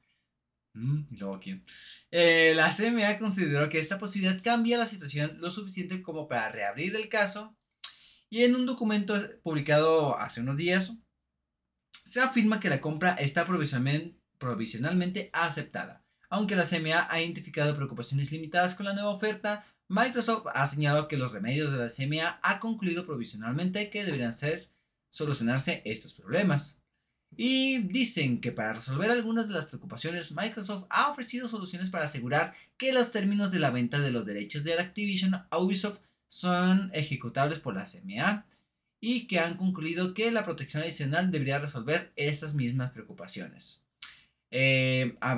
[0.73, 1.65] Mm, luego quién.
[2.11, 6.95] Eh, la CMA consideró que esta posibilidad cambia la situación lo suficiente como para reabrir
[6.95, 7.57] el caso.
[8.29, 10.93] Y en un documento publicado hace unos días,
[12.05, 16.05] se afirma que la compra está provisionalmente aceptada.
[16.29, 21.17] Aunque la CMA ha identificado preocupaciones limitadas con la nueva oferta, Microsoft ha señalado que
[21.17, 24.69] los remedios de la CMA ha concluido provisionalmente que deberían ser
[25.09, 26.81] solucionarse estos problemas.
[27.35, 32.53] Y dicen que para resolver algunas de las preocupaciones, Microsoft ha ofrecido soluciones para asegurar
[32.77, 37.59] que los términos de la venta de los derechos de Activision a Ubisoft son ejecutables
[37.59, 38.45] por la CMA
[38.99, 43.82] y que han concluido que la protección adicional debería resolver estas mismas preocupaciones.
[44.55, 45.35] Eh, ha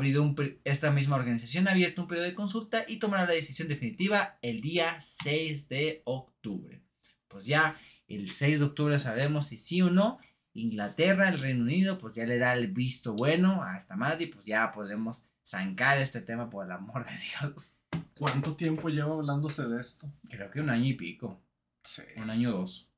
[0.66, 4.60] esta misma organización ha abierto un periodo de consulta y tomará la decisión definitiva el
[4.60, 6.82] día 6 de octubre.
[7.30, 10.20] Pues ya el 6 de octubre sabemos si sí o no.
[10.52, 14.28] Inglaterra, el Reino Unido, pues ya le da el visto bueno a esta madre y
[14.28, 17.78] pues ya podremos zancar este tema por el amor de Dios.
[18.18, 20.12] ¿Cuánto tiempo lleva hablándose de esto?
[20.30, 21.42] Creo que un año y pico.
[21.86, 22.02] Sí.
[22.18, 22.90] Un año o dos.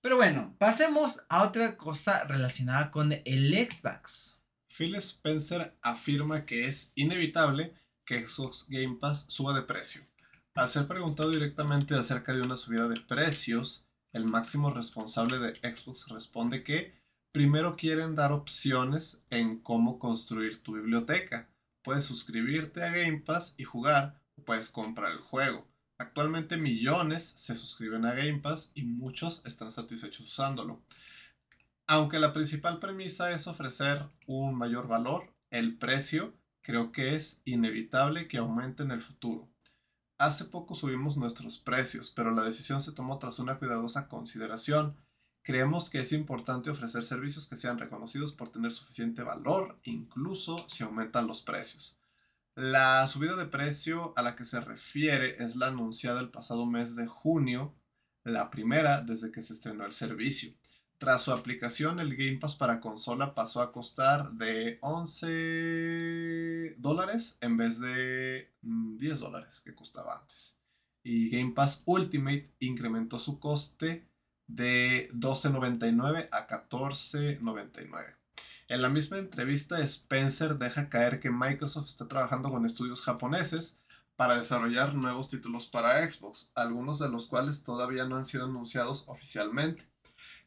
[0.00, 4.39] Pero bueno, pasemos a otra cosa relacionada con el Xbox.
[4.70, 7.74] Phil Spencer afirma que es inevitable
[8.06, 10.02] que Xbox Game Pass suba de precio.
[10.54, 16.08] Al ser preguntado directamente acerca de una subida de precios, el máximo responsable de Xbox
[16.08, 16.94] responde que
[17.32, 21.48] primero quieren dar opciones en cómo construir tu biblioteca.
[21.82, 25.66] Puedes suscribirte a Game Pass y jugar o puedes comprar el juego.
[25.98, 30.82] Actualmente millones se suscriben a Game Pass y muchos están satisfechos usándolo.
[31.92, 38.28] Aunque la principal premisa es ofrecer un mayor valor, el precio creo que es inevitable
[38.28, 39.48] que aumente en el futuro.
[40.16, 44.98] Hace poco subimos nuestros precios, pero la decisión se tomó tras una cuidadosa consideración.
[45.42, 50.84] Creemos que es importante ofrecer servicios que sean reconocidos por tener suficiente valor, incluso si
[50.84, 51.96] aumentan los precios.
[52.54, 56.94] La subida de precio a la que se refiere es la anunciada el pasado mes
[56.94, 57.74] de junio,
[58.22, 60.54] la primera desde que se estrenó el servicio.
[61.00, 67.56] Tras su aplicación, el Game Pass para consola pasó a costar de 11 dólares en
[67.56, 70.58] vez de 10 mm, dólares que costaba antes.
[71.02, 74.06] Y Game Pass Ultimate incrementó su coste
[74.46, 78.16] de 12.99 a 14.99.
[78.68, 83.80] En la misma entrevista, Spencer deja caer que Microsoft está trabajando con estudios japoneses
[84.16, 89.04] para desarrollar nuevos títulos para Xbox, algunos de los cuales todavía no han sido anunciados
[89.06, 89.88] oficialmente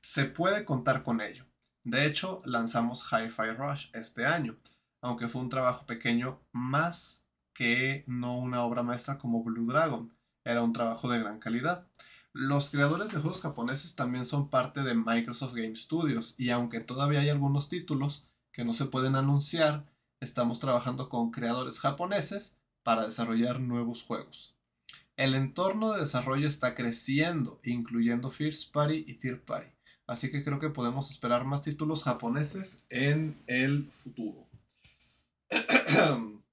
[0.04, 1.46] se puede contar con ello.
[1.84, 4.58] De hecho, lanzamos Hi-Fi Rush este año,
[5.02, 10.14] aunque fue un trabajo pequeño más que no una obra maestra como Blue Dragon.
[10.44, 11.88] Era un trabajo de gran calidad.
[12.34, 17.22] Los creadores de juegos japoneses también son parte de Microsoft Game Studios y aunque todavía
[17.22, 19.86] hay algunos títulos que no se pueden anunciar,
[20.20, 24.56] estamos trabajando con creadores japoneses para desarrollar nuevos juegos.
[25.16, 29.70] El entorno de desarrollo está creciendo, incluyendo First Party y Third Party.
[30.14, 34.48] Así que creo que podemos esperar más títulos japoneses en el futuro.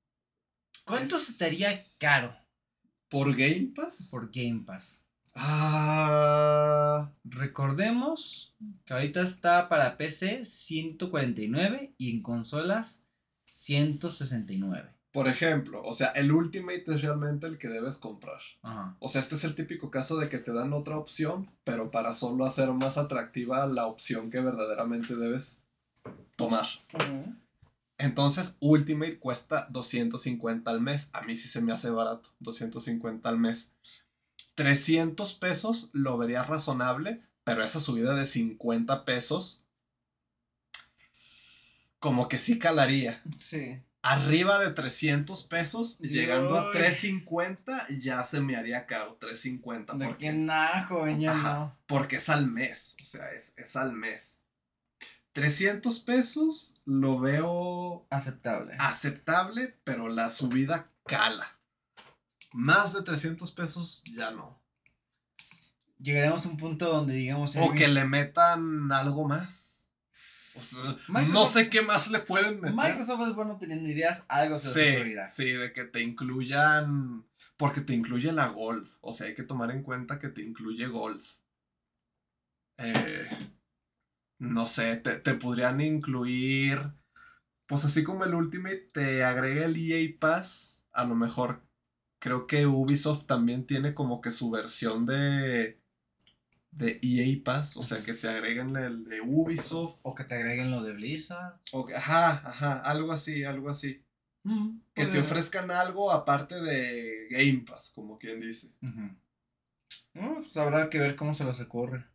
[0.86, 2.34] ¿Cuánto estaría caro?
[3.10, 4.08] ¿Por Game Pass?
[4.10, 5.04] Por Game Pass.
[5.34, 7.12] Ah.
[7.22, 8.56] Recordemos
[8.86, 13.04] que ahorita está para PC 149 y en consolas
[13.44, 14.90] 169.
[15.12, 18.40] Por ejemplo, o sea, el Ultimate es realmente el que debes comprar.
[19.00, 22.12] O sea, este es el típico caso de que te dan otra opción, pero para
[22.12, 25.60] solo hacer más atractiva la opción que verdaderamente debes
[26.36, 26.66] tomar.
[27.98, 31.10] Entonces, Ultimate cuesta 250 al mes.
[31.12, 33.72] A mí sí se me hace barato, 250 al mes.
[34.54, 39.64] 300 pesos lo vería razonable, pero esa subida de 50 pesos
[41.98, 43.22] como que sí calaría.
[43.36, 49.94] Sí arriba de 300 pesos, llegando a 350, ya se me haría caro, 350.
[49.94, 51.76] ¿De porque, nada, joven, ya no.
[51.86, 54.40] Porque es al mes, o sea, es, es al mes.
[55.32, 58.74] 300 pesos lo veo aceptable.
[58.78, 61.56] Aceptable, pero la subida cala.
[62.52, 64.58] Más de 300 pesos ya no.
[65.98, 67.54] Llegaremos a un punto donde digamos...
[67.56, 69.79] O que le metan algo más
[71.32, 72.76] no sé qué más le pueden meter.
[72.76, 75.26] Microsoft es bueno teniendo ideas, algo se sí, ocurrirá.
[75.26, 77.24] Sí, de que te incluyan.
[77.56, 78.96] Porque te incluye la Golf.
[79.00, 81.34] O sea, hay que tomar en cuenta que te incluye Golf.
[82.78, 83.28] Eh,
[84.38, 86.92] no sé, te, te podrían incluir.
[87.66, 91.62] Pues así como el Ultimate te agrega el EA Pass, a lo mejor
[92.18, 95.79] creo que Ubisoft también tiene como que su versión de
[96.70, 99.98] de EA Pass, o sea, que te agreguen el de Ubisoft.
[100.02, 101.60] O que te agreguen lo de Blizzard.
[101.72, 104.04] O ajá, ajá, algo así, algo así.
[104.42, 108.68] Mm, que te ofrezcan algo aparte de Game Pass, como quien dice.
[110.12, 112.06] pues habrá que ver cómo se los ocurre.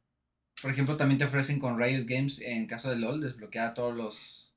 [0.61, 3.95] Por ejemplo, también te ofrecen con Riot Games, en caso de LOL, desbloquear a todos
[3.95, 4.55] los.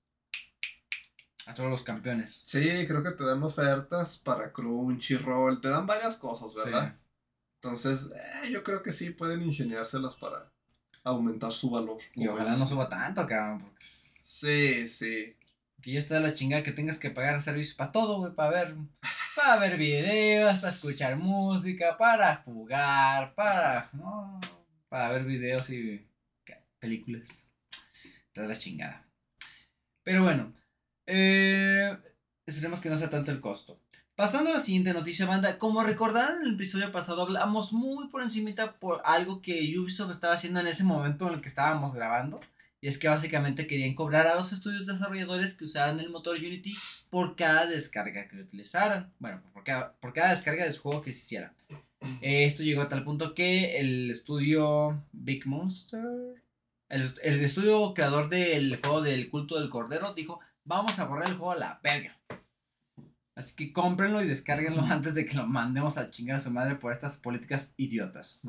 [1.46, 2.42] A todos los campeones.
[2.44, 5.60] Sí, creo que te dan ofertas para Crunchyroll.
[5.60, 6.98] Te dan varias cosas, ¿verdad?
[7.62, 10.52] Entonces, eh, yo creo que sí pueden ingeniárselas para
[11.02, 11.98] aumentar su valor.
[12.14, 13.72] Y ojalá no suba tanto, cabrón.
[14.22, 15.36] Sí, sí.
[15.82, 18.76] Que ya está la chingada que tengas que pagar servicios para todo, güey, para ver,
[19.36, 24.40] para ver videos, para escuchar música, para jugar, para, no,
[24.88, 26.06] para ver videos y
[26.78, 27.50] películas.
[28.28, 29.04] Está la chingada.
[30.04, 30.54] Pero bueno,
[31.06, 31.96] eh,
[32.46, 33.80] esperemos que no sea tanto el costo.
[34.18, 35.60] Pasando a la siguiente noticia, banda.
[35.60, 40.34] Como recordaron en el episodio pasado, hablamos muy por encimita por algo que Ubisoft estaba
[40.34, 42.40] haciendo en ese momento en el que estábamos grabando.
[42.80, 46.76] Y es que básicamente querían cobrar a los estudios desarrolladores que usaran el motor Unity
[47.10, 49.12] por cada descarga que utilizaran.
[49.20, 51.54] Bueno, por cada, por cada descarga de su juego que se hiciera.
[52.20, 56.02] esto llegó a tal punto que el estudio Big Monster,
[56.88, 61.36] el, el estudio creador del juego del culto del cordero, dijo, vamos a borrar el
[61.36, 62.18] juego a la verga.
[63.38, 66.74] Así que cómprenlo y descárguenlo antes de que lo mandemos a chingar a su madre
[66.74, 68.40] por estas políticas idiotas.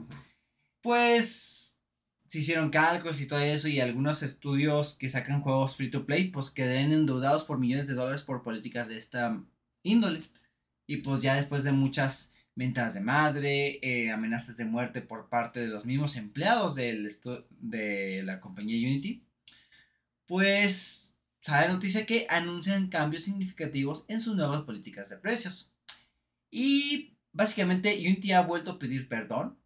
[0.81, 1.77] Pues
[2.25, 6.31] se hicieron cálculos y todo eso y algunos estudios que sacan juegos free to play
[6.31, 9.39] pues quedarían endeudados por millones de dólares por políticas de esta
[9.83, 10.23] índole.
[10.87, 15.59] Y pues ya después de muchas ventas de madre, eh, amenazas de muerte por parte
[15.59, 17.07] de los mismos empleados del
[17.59, 19.23] de la compañía Unity,
[20.25, 21.08] pues
[21.41, 25.71] sale noticia que anuncian cambios significativos en sus nuevas políticas de precios.
[26.51, 29.57] Y básicamente Unity ha vuelto a pedir perdón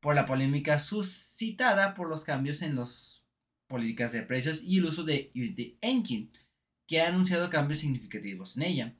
[0.00, 3.24] por la polémica suscitada por los cambios en las
[3.66, 6.30] políticas de precios y el uso de Unity Engine,
[6.86, 8.94] que ha anunciado cambios significativos en ella.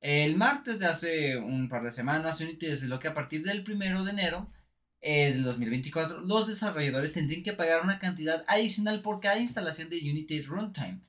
[0.00, 4.04] El martes de hace un par de semanas, Unity desveló que a partir del 1
[4.04, 4.50] de enero
[5.00, 9.98] eh, del 2024, los desarrolladores tendrían que pagar una cantidad adicional por cada instalación de
[9.98, 11.00] Unity Runtime,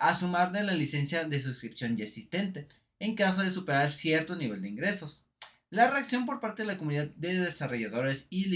[0.00, 2.66] a sumar de la licencia de suscripción ya existente,
[2.98, 5.24] en caso de superar cierto nivel de ingresos.
[5.68, 8.48] La reacción por parte de la comunidad de desarrolladores y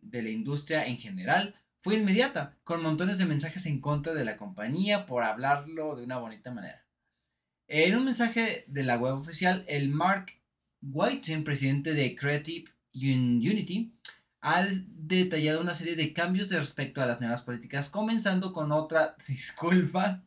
[0.00, 4.38] de la industria en general fue inmediata, con montones de mensajes en contra de la
[4.38, 6.86] compañía por hablarlo de una bonita manera.
[7.66, 10.32] En un mensaje de la web oficial, el Mark
[10.80, 13.92] White, presidente de Creative Unity,
[14.44, 19.16] ha detallado una serie de cambios de respecto a las nuevas políticas, comenzando con otra
[19.26, 20.22] disculpa.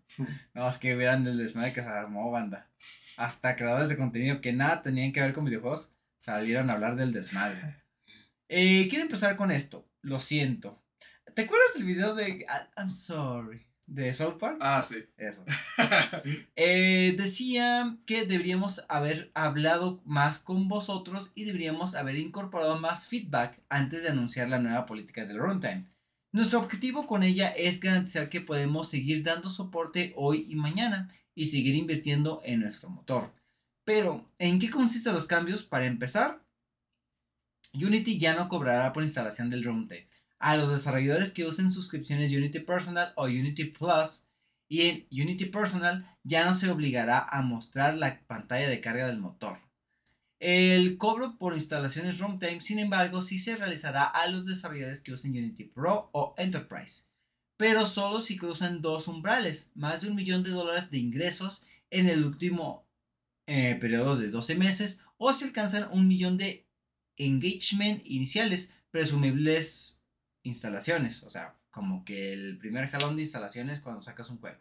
[0.55, 2.68] No, es que vean el desmadre que se armó, banda.
[3.15, 7.13] Hasta creadores de contenido que nada tenían que ver con videojuegos salieron a hablar del
[7.13, 7.84] desmadre.
[8.49, 9.88] Eh, quiero empezar con esto.
[10.01, 10.84] Lo siento.
[11.36, 12.43] ¿Te acuerdas del video de
[12.76, 13.66] I'm sorry?
[13.88, 14.57] De South Park.
[14.59, 14.97] Ah, sí.
[15.17, 15.43] Eso.
[16.55, 23.59] eh, decía que deberíamos haber hablado más con vosotros y deberíamos haber incorporado más feedback
[23.69, 25.88] antes de anunciar la nueva política del runtime.
[26.33, 31.45] Nuestro objetivo con ella es garantizar que podemos seguir dando soporte hoy y mañana y
[31.45, 33.33] seguir invirtiendo en nuestro motor.
[33.85, 35.63] Pero, ¿en qué consisten los cambios?
[35.63, 36.43] Para empezar,
[37.73, 40.07] Unity ya no cobrará por instalación del runtime
[40.39, 44.23] a los desarrolladores que usen suscripciones Unity Personal o Unity Plus
[44.69, 49.19] y en Unity Personal ya no se obligará a mostrar la pantalla de carga del
[49.19, 49.59] motor.
[50.39, 55.31] El cobro por instalaciones runtime, sin embargo, sí se realizará a los desarrolladores que usen
[55.31, 57.05] Unity Pro o Enterprise,
[57.57, 62.07] pero solo si cruzan dos umbrales, más de un millón de dólares de ingresos en
[62.07, 62.88] el último
[63.47, 66.67] eh, periodo de 12 meses o si alcanzan un millón de
[67.15, 69.96] engagement iniciales presumibles
[70.47, 74.59] instalaciones, o sea, como que el primer jalón de instalaciones cuando sacas un juego.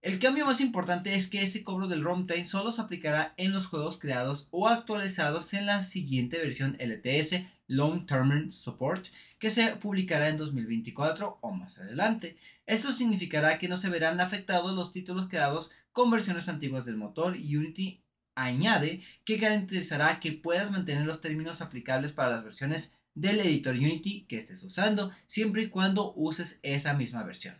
[0.00, 3.66] El cambio más importante es que este cobro del runtime solo se aplicará en los
[3.66, 9.06] juegos creados o actualizados en la siguiente versión LTS Long Term Support
[9.40, 12.36] que se publicará en 2024 o más adelante.
[12.66, 17.32] Esto significará que no se verán afectados los títulos creados con versiones antiguas del motor
[17.34, 18.00] Unity
[18.38, 24.26] añade que garantizará que puedas mantener los términos aplicables para las versiones del editor Unity
[24.28, 27.56] que estés usando, siempre y cuando uses esa misma versión.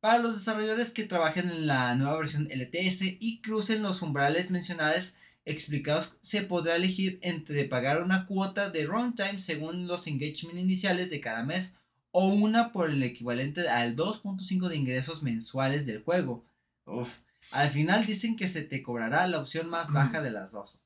[0.00, 5.14] Para los desarrolladores que trabajen en la nueva versión LTS y crucen los umbrales mencionados
[5.44, 11.20] explicados, se podrá elegir entre pagar una cuota de runtime según los engagement iniciales de
[11.20, 11.74] cada mes
[12.10, 16.44] o una por el equivalente al 2.5 de ingresos mensuales del juego.
[17.50, 20.78] Al final dicen que se te cobrará la opción más baja de las dos.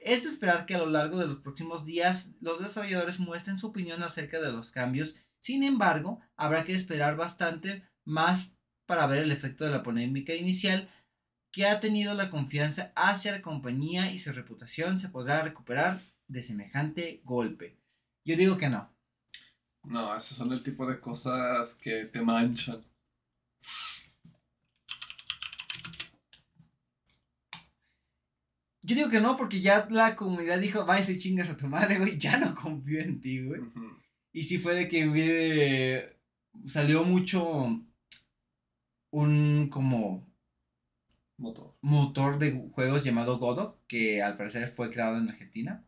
[0.00, 3.68] Es de esperar que a lo largo de los próximos días los desarrolladores muestren su
[3.68, 5.16] opinión acerca de los cambios.
[5.38, 8.50] Sin embargo, habrá que esperar bastante más
[8.86, 10.88] para ver el efecto de la polémica inicial
[11.52, 16.42] que ha tenido la confianza hacia la compañía y su reputación se podrá recuperar de
[16.42, 17.78] semejante golpe.
[18.24, 18.94] Yo digo que no.
[19.84, 22.84] No, esos son el tipo de cosas que te manchan.
[28.86, 31.98] Yo digo que no, porque ya la comunidad dijo, vaya si chingas a tu madre,
[31.98, 33.60] güey, ya no confío en ti, güey.
[34.32, 36.16] Y sí fue de que
[36.68, 37.82] salió mucho
[39.10, 40.32] un como
[41.36, 41.76] motor.
[41.80, 45.84] motor de juegos llamado Godot, que al parecer fue creado en Argentina.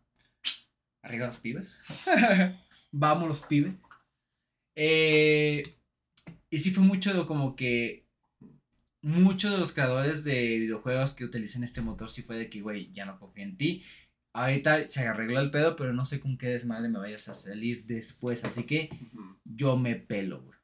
[1.03, 1.81] Arriba los pibes.
[2.91, 3.75] Vamos los pibes.
[4.75, 5.63] Eh,
[6.51, 8.08] y sí fue mucho de como que
[9.09, 12.93] muchos de los creadores de videojuegos que utilizan este motor sí fue de que, güey,
[12.93, 13.83] ya no confío en ti.
[14.35, 17.87] Ahorita se arregló el pedo, pero no sé con qué desmadre me vayas a salir
[17.87, 18.45] después.
[18.45, 18.91] Así que
[19.45, 20.59] yo me pelo, güey.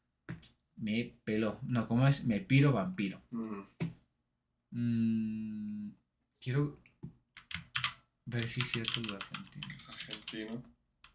[0.77, 1.59] Me pelo.
[1.63, 2.25] No, ¿cómo es?
[2.25, 3.23] Me piro vampiro.
[4.71, 5.91] Mm,
[6.41, 6.77] quiero
[8.27, 9.67] ver si es cierto lo argentino.
[9.75, 10.63] ¿Es argentino?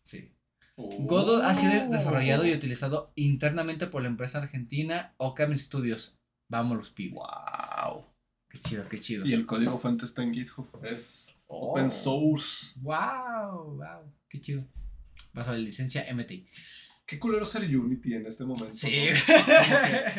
[0.04, 0.32] Sí.
[0.76, 6.19] Godot ha sido desarrollado y utilizado internamente por la empresa argentina Okami Studios.
[6.50, 7.14] Vamos los pibes.
[7.14, 8.06] Wow.
[8.50, 9.26] Qué chido, qué chido.
[9.26, 10.68] Y el código fuente está en GitHub.
[10.84, 12.74] Es open source.
[12.82, 14.12] Wow, wow.
[14.28, 14.66] Qué chido.
[15.34, 16.48] Vas a la licencia MT.
[17.06, 18.74] Qué culero ser Unity en este momento.
[18.74, 19.10] Sí.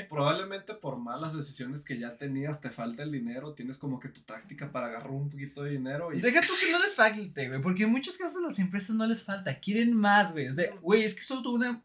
[0.09, 4.23] probablemente por malas decisiones que ya tenías, te falta el dinero, tienes como que tu
[4.23, 6.13] táctica para agarrar un poquito de dinero.
[6.13, 6.21] Y...
[6.21, 9.23] Deja tú que no les falte, güey, porque en muchos casos las empresas no les
[9.23, 10.49] falta, quieren más, güey.
[10.81, 11.85] güey, es que solo tuvo una,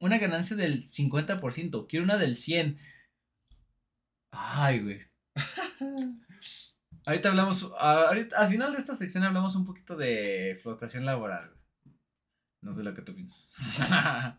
[0.00, 2.76] una ganancia del 50%, quiero una del 100%.
[4.38, 5.00] Ay, güey.
[7.06, 11.54] ahorita hablamos, ahorita, al final de esta sección hablamos un poquito de flotación laboral.
[12.60, 13.54] No sé lo que tú piensas.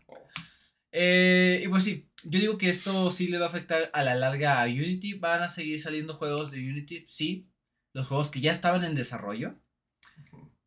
[0.90, 4.14] Eh, y pues sí, yo digo que esto sí le va a afectar a la
[4.14, 5.12] larga a Unity.
[5.12, 7.46] Van a seguir saliendo juegos de Unity, sí.
[7.92, 9.54] Los juegos que ya estaban en desarrollo.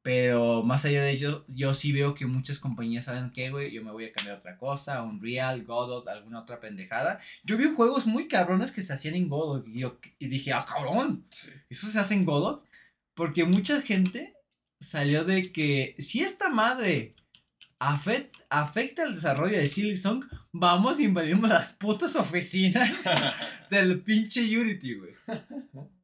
[0.04, 3.84] Pero más allá de ello, yo sí veo que muchas compañías saben que, güey, yo
[3.84, 7.20] me voy a cambiar otra cosa, Unreal, Godot, alguna otra pendejada.
[7.44, 10.66] Yo vi juegos muy cabrones que se hacían en Godot y, yo, y dije, ah,
[10.68, 11.26] cabrón,
[11.70, 12.66] ¿eso se hace en Godot?
[13.14, 14.34] Porque mucha gente
[14.80, 17.16] salió de que si esta madre
[17.78, 22.92] afecta el desarrollo de Silksong, vamos y invadimos las putas oficinas
[23.70, 25.14] del pinche Unity, güey.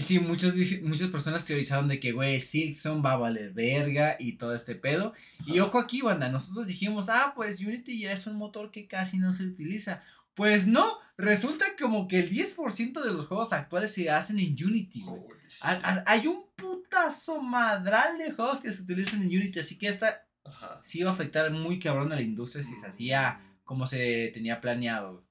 [0.00, 4.54] Sí, muchos, muchas personas teorizaron de que, güey, Silksong va a valer verga y todo
[4.54, 5.14] este pedo.
[5.46, 9.18] Y ojo aquí, banda, nosotros dijimos, ah, pues Unity ya es un motor que casi
[9.18, 10.02] no se utiliza.
[10.34, 15.02] Pues no, resulta como que el 10% de los juegos actuales se hacen en Unity,
[15.02, 15.22] güey.
[15.60, 20.26] Hay un putazo madral de juegos que se utilizan en Unity, así que esta
[20.82, 24.60] sí iba a afectar muy cabrón a la industria si se hacía como se tenía
[24.60, 25.24] planeado.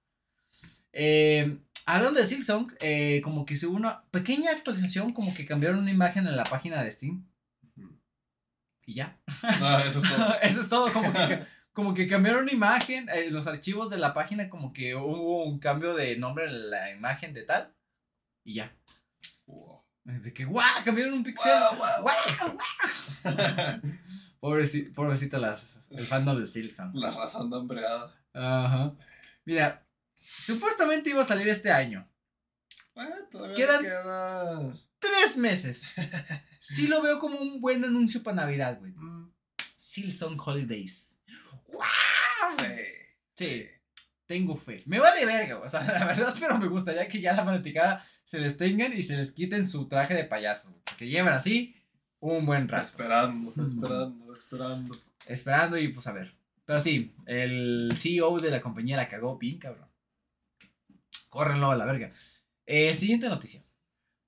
[0.92, 5.80] Eh, hablando de Silksong, eh, como que se hubo una pequeña actualización, como que cambiaron
[5.80, 7.26] una imagen en la página de Steam.
[8.88, 9.18] Y ya.
[9.42, 10.36] Ah, eso es todo.
[10.42, 14.14] eso es todo, como que, como que cambiaron una imagen, eh, los archivos de la
[14.14, 17.74] página, como que hubo un cambio de nombre en la imagen de tal.
[18.44, 18.76] Y ya.
[20.06, 20.84] Es de que, ¡guau!
[20.84, 21.52] Cambiaron un pixel.
[21.78, 22.58] ¡Guau, guau,
[24.94, 26.92] Pobrecito, las, el fandom de Silksong.
[26.94, 28.14] La raza anda hambreada.
[28.32, 28.94] Ajá.
[29.46, 29.85] Mira,
[30.26, 32.10] supuestamente iba a salir este año.
[32.94, 34.74] Bueno, todavía Quedan queda...
[35.00, 35.84] tres meses.
[36.60, 38.94] sí lo veo como un buen anuncio para Navidad, güey.
[38.94, 39.34] Mm.
[39.76, 41.18] Silksong Holidays.
[41.68, 41.82] ¡Wow!
[42.58, 42.66] Sí.
[43.36, 43.66] Sí.
[44.26, 44.82] Tengo fe.
[44.86, 48.40] Me vale verga, o sea, la verdad, pero me gustaría que ya la fanaticada se
[48.40, 50.74] les tengan y se les quiten su traje de payaso.
[50.98, 51.76] Que lleven así
[52.20, 52.88] un buen rato.
[52.88, 54.98] Esperando, esperando, esperando.
[55.28, 56.34] Esperando y pues a ver.
[56.66, 59.88] Pero sí, el CEO de la compañía la cagó bien, cabrón.
[61.36, 62.14] Córrenlo a la verga.
[62.66, 63.62] Eh, siguiente noticia.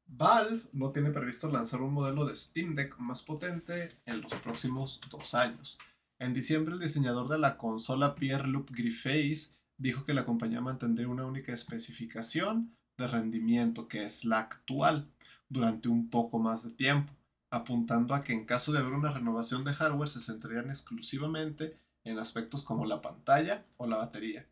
[0.08, 5.00] Valve no tiene previsto lanzar un modelo de Steam Deck más potente en los próximos
[5.10, 5.80] dos años.
[6.20, 11.26] En diciembre, el diseñador de la consola Pierre-Luc Griffiths dijo que la compañía mantendría una
[11.26, 15.08] única especificación de rendimiento, que es la actual,
[15.48, 17.14] durante un poco más de tiempo
[17.50, 22.20] apuntando a que en caso de haber una renovación de hardware se centrarían exclusivamente en
[22.20, 24.46] aspectos como la pantalla o la batería.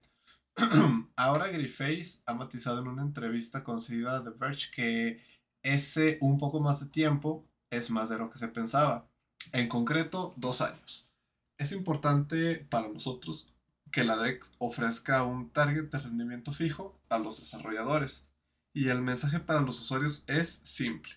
[1.15, 5.21] Ahora Griface ha matizado en una entrevista concedida a The Verge que
[5.63, 9.09] ese un poco más de tiempo es más de lo que se pensaba.
[9.51, 11.09] En concreto, dos años.
[11.57, 13.53] Es importante para nosotros
[13.91, 18.27] que la DEC ofrezca un target de rendimiento fijo a los desarrolladores.
[18.73, 21.13] Y el mensaje para los usuarios es simple.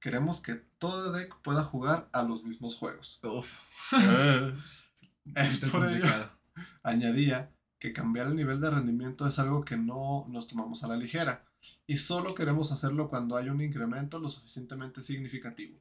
[0.00, 3.20] Queremos que todo deck pueda jugar a los mismos juegos.
[3.22, 3.58] Uf.
[5.34, 6.30] es por ello,
[6.82, 10.96] añadía que cambiar el nivel de rendimiento es algo que no nos tomamos a la
[10.96, 11.44] ligera
[11.86, 15.80] y solo queremos hacerlo cuando hay un incremento lo suficientemente significativo.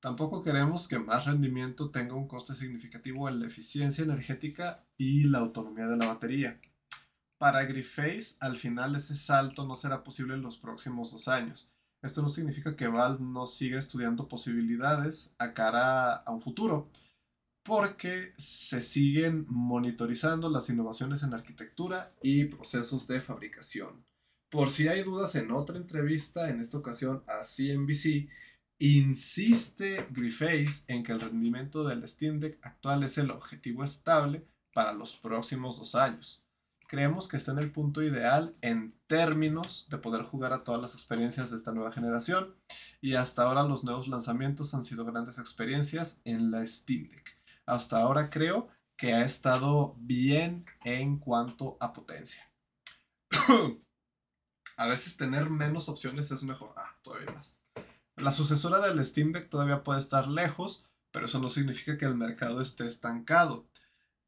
[0.00, 5.38] Tampoco queremos que más rendimiento tenga un coste significativo en la eficiencia energética y la
[5.38, 6.60] autonomía de la batería.
[7.38, 11.70] Para Griface, al final ese salto no será posible en los próximos dos años.
[12.02, 16.88] Esto no significa que Valve no siga estudiando posibilidades a cara a un futuro,
[17.64, 24.04] porque se siguen monitorizando las innovaciones en arquitectura y procesos de fabricación.
[24.50, 28.28] Por si hay dudas, en otra entrevista, en esta ocasión a CNBC,
[28.78, 34.92] insiste Griface en que el rendimiento del Steam Deck actual es el objetivo estable para
[34.92, 36.44] los próximos dos años.
[36.86, 40.94] Creemos que está en el punto ideal en términos de poder jugar a todas las
[40.94, 42.54] experiencias de esta nueva generación
[43.00, 47.43] y hasta ahora los nuevos lanzamientos han sido grandes experiencias en la Steam Deck.
[47.66, 52.50] Hasta ahora creo que ha estado bien en cuanto a potencia.
[54.76, 56.72] a veces tener menos opciones es mejor.
[56.76, 57.58] Ah, todavía más.
[58.16, 62.14] La sucesora del Steam Deck todavía puede estar lejos, pero eso no significa que el
[62.14, 63.66] mercado esté estancado.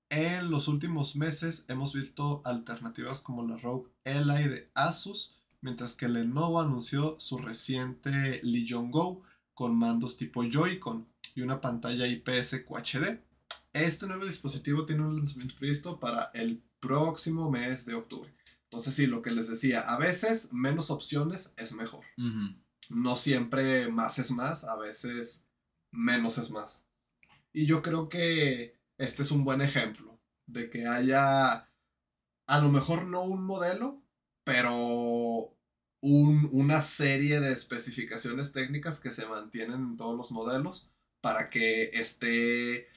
[0.09, 6.09] En los últimos meses hemos visto alternativas como la Rogue Ally de Asus, mientras que
[6.09, 9.23] Lenovo anunció su reciente Legion Go
[9.53, 13.19] con mandos tipo Joy-Con y una pantalla IPS QHD.
[13.85, 18.33] Este nuevo dispositivo tiene un lanzamiento previsto para el próximo mes de octubre.
[18.65, 22.05] Entonces sí, lo que les decía, a veces menos opciones es mejor
[22.91, 25.47] no siempre más es más, a veces
[25.91, 26.83] menos es más.
[27.53, 31.69] Y yo creo que este es un buen ejemplo de que haya
[32.47, 34.03] a lo mejor no un modelo,
[34.45, 35.53] pero
[36.01, 40.89] una serie de especificaciones técnicas que se mantienen en todos los modelos
[41.21, 42.89] para que esté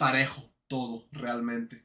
[0.00, 1.84] parejo todo realmente.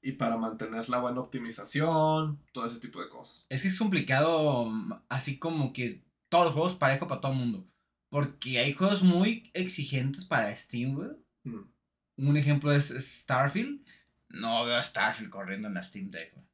[0.00, 3.46] Y para mantener la buena optimización, todo ese tipo de cosas.
[3.48, 4.70] Es que es complicado,
[5.08, 7.68] así como que todos los juegos parejo para todo el mundo.
[8.10, 11.10] Porque hay juegos muy exigentes para Steam, güey.
[11.44, 12.28] Mm.
[12.28, 13.84] Un ejemplo es Starfield.
[14.28, 16.46] No veo a Starfield corriendo en la Steam Deck, güey.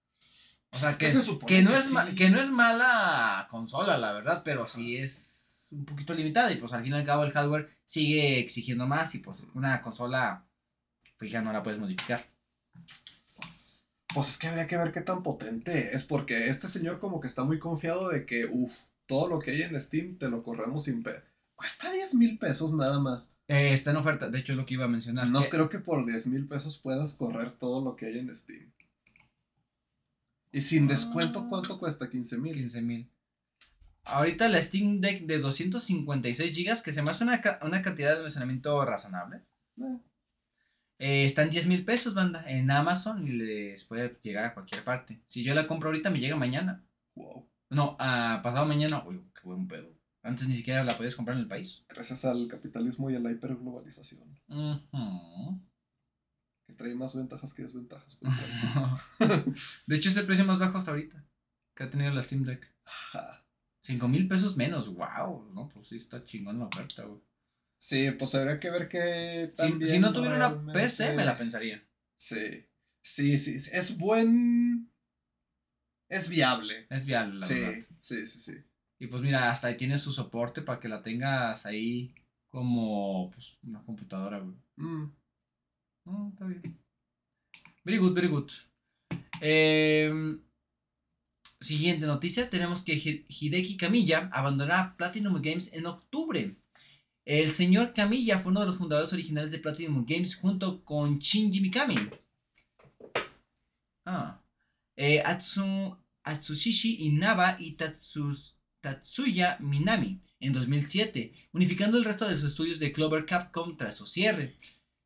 [0.72, 1.08] O sea, que,
[1.46, 5.29] que, no es que no es mala consola, la verdad, pero sí es
[5.72, 6.52] un poquito limitada.
[6.52, 9.14] Y pues al fin y al cabo el hardware sigue exigiendo más.
[9.14, 10.44] Y pues una consola
[11.18, 12.24] fija no la puedes modificar.
[14.14, 16.04] Pues es que habría que ver qué tan potente es.
[16.04, 18.72] Porque este señor como que está muy confiado de que, uff,
[19.06, 21.22] todo lo que hay en Steam te lo corremos sin pe...
[21.54, 23.34] Cuesta 10 mil pesos nada más.
[23.46, 25.28] Eh, está en oferta, de hecho es lo que iba a mencionar.
[25.28, 28.72] No creo que por 10 mil pesos puedas correr todo lo que hay en Steam.
[30.52, 32.08] Y sin descuento, ¿cuánto cuesta?
[32.08, 32.54] 15 mil.
[32.54, 33.10] 15 mil.
[34.04, 38.84] Ahorita la Steam Deck de 256 GB, que se me hace una, cantidad de almacenamiento
[38.84, 39.42] razonable.
[39.78, 39.98] Eh.
[40.98, 44.84] Eh, está en 10 mil pesos, banda, en Amazon y les puede llegar a cualquier
[44.84, 45.22] parte.
[45.28, 46.84] Si yo la compro ahorita, me llega mañana.
[47.14, 47.48] Wow.
[47.70, 49.94] No, a pasado mañana, uy, qué buen pedo.
[50.22, 51.84] Antes ni siquiera la podías comprar en el país.
[51.88, 54.38] Gracias al capitalismo y a la hiperglobalización.
[56.66, 58.18] Que trae más ventajas que desventajas.
[59.86, 61.24] de hecho, es el precio más bajo hasta ahorita
[61.74, 62.70] que ha tenido la Steam Deck.
[63.82, 65.50] 5 mil pesos menos, wow.
[65.54, 67.20] No, pues sí está chingón la oferta, güey.
[67.78, 69.52] Sí, pues habría que ver que.
[69.54, 71.82] Si, si no tuviera una PC, me la pensaría.
[72.18, 72.66] Sí.
[73.02, 73.56] Sí, sí.
[73.72, 74.90] Es buen
[76.10, 76.86] es viable.
[76.90, 77.86] Es viable, la verdad.
[78.00, 78.52] Sí, sí, sí.
[78.98, 82.12] Y pues mira, hasta ahí tienes su soporte para que la tengas ahí
[82.48, 84.56] como pues, una computadora, güey.
[84.76, 85.12] Mm.
[86.32, 86.78] está bien.
[87.84, 88.50] Very good, very good.
[89.40, 90.42] Em,
[91.60, 92.94] siguiente noticia, tenemos que
[93.28, 96.56] Hideki Kamiya abandonará Platinum Games en octubre.
[97.24, 101.60] El señor Kamiya fue uno de los fundadores originales de Platinum Games junto con Shinji
[101.60, 101.96] Mikami.
[104.06, 104.42] Ah.
[104.96, 107.76] Eh, Atsu, Atsushishi Inaba y
[108.80, 114.06] Tatsuya Minami en 2007, unificando el resto de sus estudios de Clover Capcom tras su
[114.06, 114.56] cierre.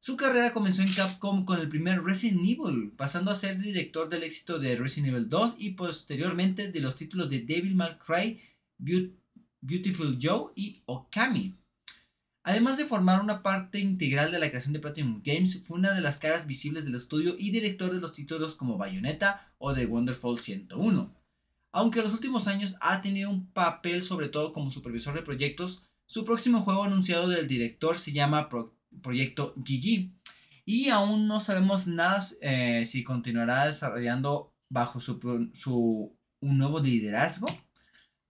[0.04, 4.22] Su carrera comenzó en Capcom con el primer Resident Evil, pasando a ser director del
[4.22, 8.38] éxito de Resident Evil 2 y posteriormente de los títulos de Devil May Cry,
[9.62, 11.54] Beautiful Joe y Okami.
[12.42, 16.02] Además de formar una parte integral de la creación de Platinum Games, fue una de
[16.02, 20.38] las caras visibles del estudio y director de los títulos como Bayonetta o The Wonderful
[20.38, 21.14] 101.
[21.72, 25.82] Aunque en los últimos años ha tenido un papel sobre todo como supervisor de proyectos,
[26.04, 28.50] su próximo juego anunciado del director se llama
[29.02, 30.10] Proyecto GG
[30.66, 37.46] y aún no sabemos nada eh, si continuará desarrollando bajo su, su un nuevo liderazgo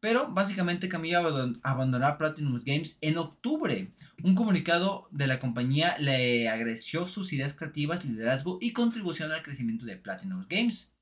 [0.05, 1.23] pero básicamente Camilla
[1.63, 3.91] abandonará Platinum Games en octubre.
[4.23, 9.87] Un comunicado de la compañía le agradeció sus ideas creativas, liderazgo y contribución al crecimiento
[9.87, 10.93] de Platinum Games.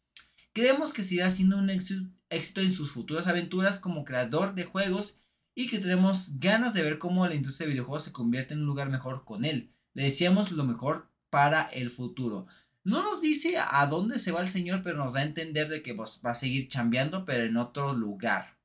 [0.53, 5.19] Creemos que seguirá siendo un éxito en sus futuras aventuras como creador de juegos
[5.55, 8.67] y que tenemos ganas de ver cómo la industria de videojuegos se convierte en un
[8.67, 9.73] lugar mejor con él.
[9.95, 12.47] Le deseamos lo mejor para el futuro.
[12.85, 15.83] No nos dice a dónde se va el señor, pero nos da a entender de
[15.83, 18.57] que pues, va a seguir chambeando, pero en otro lugar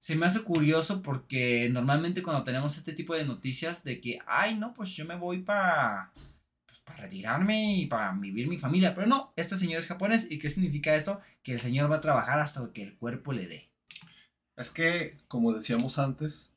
[0.00, 4.56] se me hace curioso porque normalmente cuando tenemos este tipo de noticias de que, ay,
[4.56, 6.10] no, pues yo me voy para
[6.66, 8.94] pues, retirarme y para vivir mi familia.
[8.94, 10.26] Pero no, este señor es japonés.
[10.30, 11.20] ¿Y qué significa esto?
[11.42, 13.69] Que el señor va a trabajar hasta que el cuerpo le dé.
[14.60, 16.52] Es que, como decíamos antes,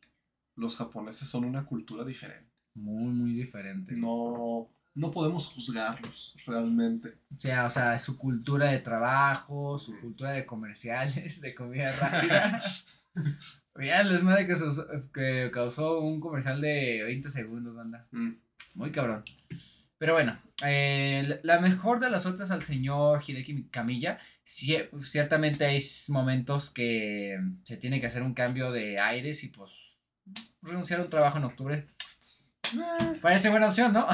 [0.56, 2.52] los japoneses son una cultura diferente.
[2.76, 3.96] Muy, muy diferente.
[3.96, 7.18] No, no podemos juzgarlos realmente.
[7.32, 12.62] O sea, o sea, su cultura de trabajo, su cultura de comerciales, de comida rápida.
[13.76, 14.56] Mira el desmadre que,
[15.14, 18.08] que causó un comercial de 20 segundos, banda.
[18.12, 18.34] Mm.
[18.76, 19.24] Muy cabrón.
[19.98, 24.20] Pero bueno, eh, la mejor de las suertes al señor Hideki Camilla.
[24.46, 29.72] Ciertamente hay momentos que se tiene que hacer un cambio de aires y pues
[30.62, 31.88] renunciar a un trabajo en octubre.
[32.74, 33.20] Eh.
[33.22, 34.08] Parece buena opción, ¿no?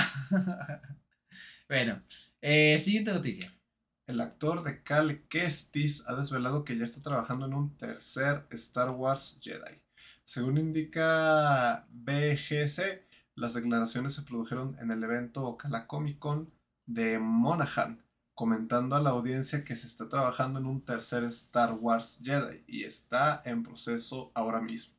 [1.69, 2.01] bueno,
[2.41, 3.51] eh, siguiente noticia.
[4.07, 8.89] El actor de Cal Kestis ha desvelado que ya está trabajando en un tercer Star
[8.89, 9.79] Wars Jedi.
[10.25, 13.03] Según indica BGC,
[13.35, 16.51] las declaraciones se produjeron en el evento Ocala Comic Con
[16.87, 18.03] de Monaghan,
[18.39, 22.85] comentando a la audiencia que se está trabajando en un tercer Star Wars Jedi y
[22.85, 24.95] está en proceso ahora mismo.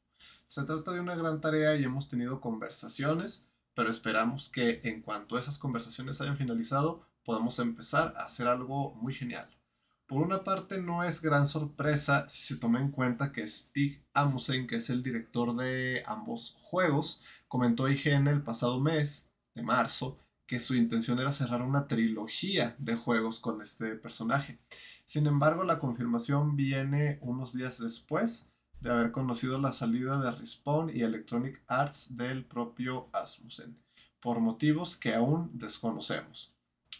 [0.46, 5.38] Se trata de una gran tarea y hemos tenido conversaciones, pero esperamos que en cuanto
[5.38, 9.48] esas conversaciones hayan finalizado, podemos empezar a hacer algo muy genial.
[10.06, 14.66] Por una parte, no es gran sorpresa si se toma en cuenta que Stig Amusen,
[14.66, 20.18] que es el director de ambos juegos, comentó a IGN el pasado mes de marzo
[20.50, 24.58] que su intención era cerrar una trilogía de juegos con este personaje.
[25.04, 30.90] Sin embargo, la confirmación viene unos días después de haber conocido la salida de Respawn
[30.90, 33.78] y Electronic Arts del propio Asmussen,
[34.18, 36.52] por motivos que aún desconocemos.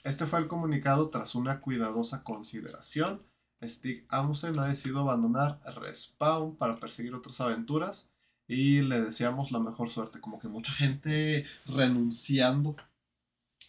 [0.04, 3.20] Este fue el comunicado tras una cuidadosa consideración.
[3.60, 8.12] Stig Amundsen ha decidido abandonar Respawn para perseguir otras aventuras
[8.46, 10.20] y le deseamos la mejor suerte.
[10.20, 12.76] Como que mucha gente renunciando.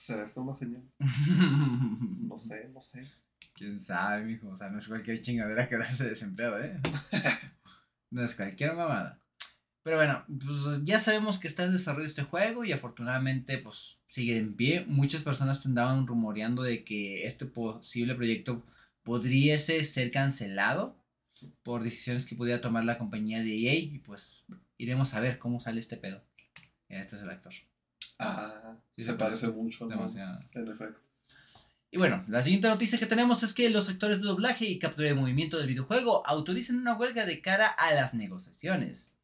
[0.01, 0.81] ¿Será esto una señal?
[0.97, 3.03] no sé, no sé.
[3.53, 4.49] Quién sabe, mijo.
[4.49, 6.79] O sea, no es cualquier chingadera quedarse desempleado, ¿eh?
[8.09, 9.21] no es cualquier mamada.
[9.83, 14.37] Pero bueno, pues ya sabemos que está en desarrollo este juego y afortunadamente pues sigue
[14.37, 14.85] en pie.
[14.87, 18.65] Muchas personas andaban rumoreando de que este posible proyecto
[19.03, 20.97] podría ser cancelado
[21.61, 24.45] por decisiones que pudiera tomar la compañía de EA y pues
[24.79, 26.23] iremos a ver cómo sale este pedo.
[26.89, 27.53] Este es el actor.
[28.21, 29.87] Ah, sí se, parece, mucho.
[29.87, 30.39] Demasiado.
[30.53, 30.99] En efecto.
[31.93, 35.09] Y bueno, la siguiente noticia que tenemos es que los sectores de doblaje y captura
[35.09, 39.17] de movimiento del videojuego autorizan una huelga de cara a las negociaciones.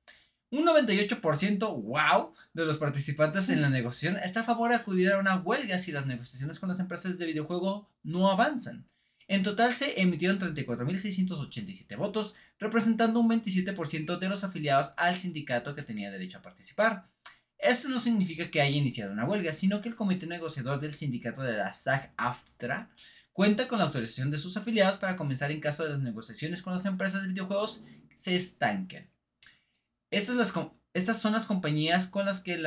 [0.49, 5.19] Un 98%, wow, de los participantes en la negociación está a favor de acudir a
[5.19, 8.85] una huelga si las negociaciones con las empresas de videojuego no avanzan.
[9.29, 15.83] En total se emitieron 34.687 votos, representando un 27% de los afiliados al sindicato que
[15.83, 17.09] tenía derecho a participar.
[17.57, 21.41] Esto no significa que haya iniciado una huelga, sino que el comité negociador del sindicato
[21.41, 22.89] de la SAG-AFTRA
[23.31, 26.73] cuenta con la autorización de sus afiliados para comenzar en caso de las negociaciones con
[26.73, 27.83] las empresas de videojuegos
[28.15, 29.09] se estanquen.
[30.09, 30.53] Estas,
[30.93, 32.61] estas son las compañías con las que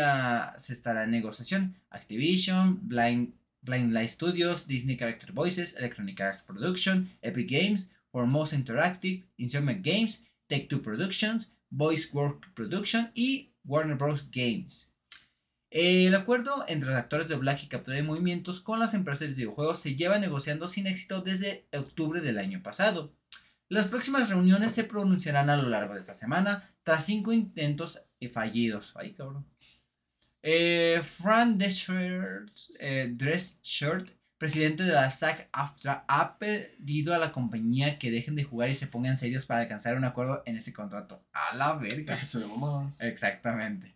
[0.58, 1.76] se estará en negociación.
[1.90, 3.32] Activision, Blind,
[3.64, 10.66] Light Studios, Disney Character Voices, Electronic Arts Production, Epic Games, Foremost Interactive, Insomniac Games, Take
[10.68, 14.30] Two Productions, Voice Work Production y Warner Bros.
[14.30, 14.90] Games.
[15.70, 19.34] El acuerdo entre los actores de doblaje y captura de movimientos con las empresas de
[19.34, 23.14] videojuegos se lleva negociando sin éxito desde octubre del año pasado.
[23.68, 28.92] Las próximas reuniones se pronunciarán a lo largo de esta semana, tras cinco intentos fallidos.
[28.96, 29.46] Ay, cabrón.
[30.42, 32.46] Eh, Fran Drescher,
[32.80, 33.14] eh,
[34.40, 38.86] presidente de la SAG-AFTRA, ha pedido a la compañía que dejen de jugar y se
[38.86, 41.22] pongan serios para alcanzar un acuerdo en este contrato.
[41.34, 42.14] A la verga.
[43.02, 43.94] Exactamente.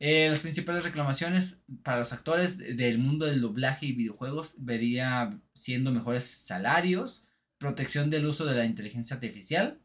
[0.00, 5.92] Eh, las principales reclamaciones para los actores del mundo del doblaje y videojuegos vería siendo
[5.92, 7.28] mejores salarios,
[7.58, 9.78] protección del uso de la inteligencia artificial,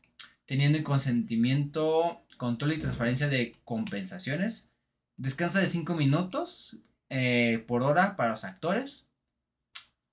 [0.48, 4.72] teniendo en consentimiento, control y transparencia de compensaciones,
[5.18, 6.80] descanso de 5 minutos
[7.12, 9.06] eh, por hora para los actores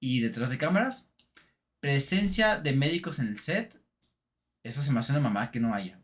[0.01, 1.09] y detrás de cámaras,
[1.81, 3.81] presencia de médicos en el set,
[4.65, 6.01] eso se me hace una mamá que no haya.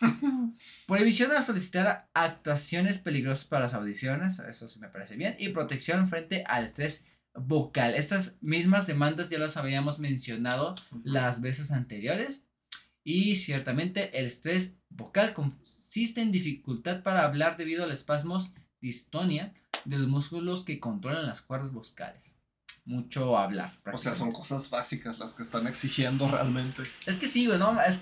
[0.86, 5.36] Prohibición a solicitar actuaciones peligrosas para las audiciones, eso sí me parece bien.
[5.38, 7.04] Y protección frente al estrés
[7.34, 7.94] vocal.
[7.94, 12.46] Estas mismas demandas ya las habíamos mencionado las veces anteriores.
[13.04, 19.54] Y ciertamente el estrés vocal consiste en dificultad para hablar debido al espasmos distonia
[19.84, 22.36] de los músculos que controlan las cuerdas vocales.
[22.84, 23.78] Mucho hablar.
[23.92, 26.82] O sea, son cosas básicas las que están exigiendo realmente.
[27.06, 27.80] Es que sí, güey, ¿no?
[27.80, 28.00] Es,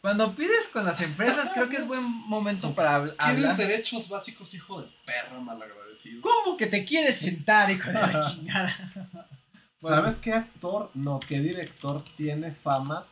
[0.00, 3.16] cuando pides con las empresas, creo que es buen momento para hablar.
[3.16, 6.22] Tienes derechos básicos, hijo de perra malagradecido.
[6.22, 9.28] ¿Cómo que te quieres sentar, hijo de la chingada?
[9.80, 13.06] ¿Sabes qué actor, no, qué director tiene fama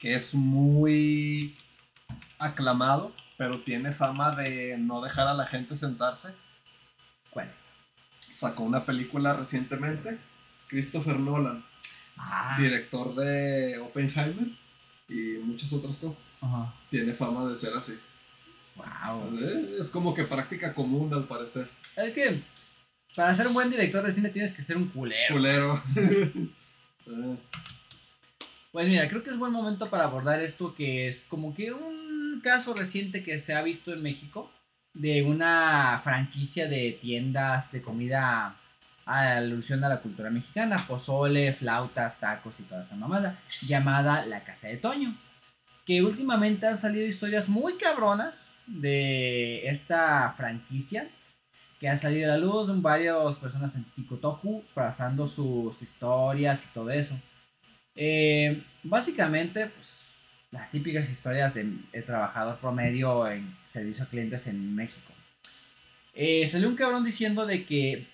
[0.00, 1.56] que es muy
[2.38, 6.34] aclamado, pero tiene fama de no dejar a la gente sentarse?
[8.34, 10.18] Sacó una película recientemente,
[10.68, 11.64] Christopher Nolan,
[12.16, 14.48] Ah, director de Oppenheimer
[15.08, 16.36] y muchas otras cosas.
[16.40, 16.74] ajá.
[16.90, 17.92] Tiene fama de ser así.
[18.76, 19.38] Wow.
[19.40, 21.68] Eh, Es como que práctica común al parecer.
[21.96, 22.42] Es que
[23.14, 25.34] para ser un buen director de cine tienes que ser un culero.
[25.34, 25.82] Culero.
[27.06, 27.36] Eh,
[28.72, 32.40] Pues mira, creo que es buen momento para abordar esto que es como que un
[32.42, 34.50] caso reciente que se ha visto en México
[34.94, 38.56] de una franquicia de tiendas de comida
[39.06, 44.44] a alusión a la cultura mexicana, pozole, flautas, tacos y toda esta mamada, llamada La
[44.44, 45.14] Casa de Toño.
[45.84, 51.10] Que últimamente han salido historias muy cabronas de esta franquicia
[51.78, 56.90] que han salido a la luz, varias personas en Tikotoku pasando sus historias y todo
[56.90, 57.14] eso.
[57.94, 60.03] Eh, básicamente, pues,
[60.54, 61.64] las típicas historias de,
[62.06, 65.12] trabajador promedio en servicio a clientes en México.
[66.14, 68.06] Eh, salió un cabrón diciendo de que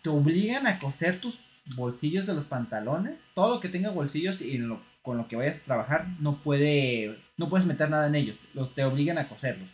[0.00, 1.40] te obligan a coser tus
[1.74, 4.64] bolsillos de los pantalones, todo lo que tenga bolsillos y
[5.02, 8.72] con lo que vayas a trabajar no puede, no puedes meter nada en ellos, los
[8.76, 9.70] te obligan a coserlos.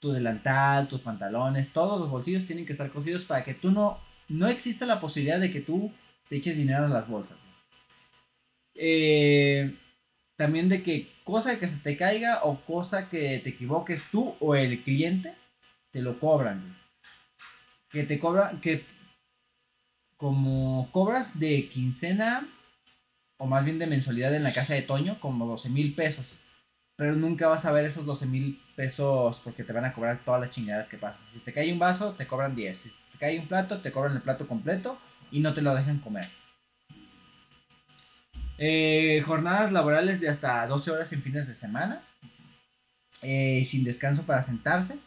[0.00, 3.98] Tu delantal, tus pantalones, todos los bolsillos tienen que estar cosidos para que tú no,
[4.28, 5.90] no exista la posibilidad de que tú
[6.28, 7.38] te eches dinero en las bolsas.
[8.74, 9.78] Eh,
[10.36, 14.54] también de que cosa que se te caiga o cosa que te equivoques tú o
[14.54, 15.34] el cliente,
[15.90, 16.78] te lo cobran.
[17.90, 18.84] Que te cobran, que
[20.16, 22.46] como cobras de quincena
[23.38, 26.38] o más bien de mensualidad en la casa de Toño, como 12 mil pesos.
[26.96, 30.40] Pero nunca vas a ver esos 12 mil pesos porque te van a cobrar todas
[30.40, 31.26] las chingadas que pasan.
[31.26, 32.76] Si te cae un vaso, te cobran 10.
[32.76, 34.98] Si te cae un plato, te cobran el plato completo
[35.32, 36.28] y no te lo dejan comer.
[38.58, 42.02] Eh, jornadas laborales de hasta 12 horas en fines de semana.
[43.22, 44.98] eh, sin descanso para sentarse.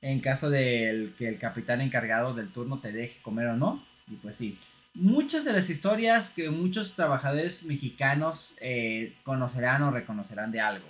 [0.00, 3.84] En caso de que el capitán encargado del turno te deje comer o no.
[4.06, 4.58] Y pues sí.
[4.94, 10.86] Muchas de las historias que muchos trabajadores mexicanos eh, conocerán o reconocerán de algo.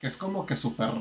[0.00, 0.92] Que es como que súper,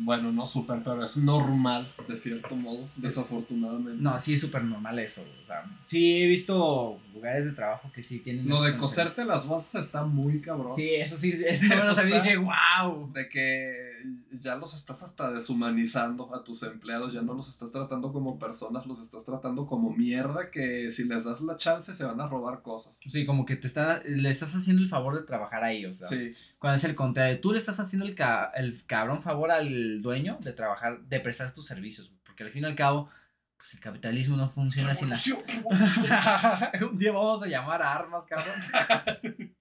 [0.00, 4.02] bueno, no súper, pero es normal, de cierto modo, desafortunadamente.
[4.02, 5.22] No, sí es súper normal eso.
[5.22, 8.46] O sea, sí he visto lugares de trabajo que sí tienen...
[8.46, 10.76] Lo de coserte las bolsas está muy cabrón.
[10.76, 13.10] Sí, eso sí, eso no me lo sabía dije, wow.
[13.14, 13.91] De que
[14.32, 18.86] ya los estás hasta deshumanizando a tus empleados, ya no los estás tratando como personas,
[18.86, 22.62] los estás tratando como mierda que si les das la chance se van a robar
[22.62, 23.00] cosas.
[23.06, 26.08] Sí, como que te está, le estás haciendo el favor de trabajar ahí, o sea.
[26.08, 30.02] Sí, Cuando es el contrario, tú le estás haciendo el, ca- el cabrón favor al
[30.02, 33.08] dueño de trabajar, de prestar tus servicios, porque al fin y al cabo,
[33.56, 35.20] pues el capitalismo no funciona sin la...
[36.90, 38.54] Un día vamos a llamar a armas, cabrón.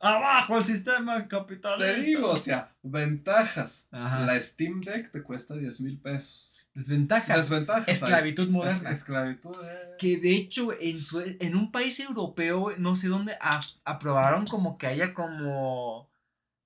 [0.00, 1.94] Abajo el sistema capitalista.
[1.94, 3.86] Te digo, o sea, ventajas.
[3.90, 4.20] Ajá.
[4.20, 6.66] La Steam Deck te cuesta 10 mil pesos.
[6.74, 7.36] Desventajas.
[7.36, 7.88] Desventajas.
[7.88, 7.94] hay.
[7.94, 8.90] Esclavitud Es- moderna.
[8.90, 9.54] esclavitud.
[9.64, 9.90] eh.
[9.98, 14.78] Que de hecho en, Sue- en un país europeo, no sé dónde, a- aprobaron como
[14.78, 16.10] que haya como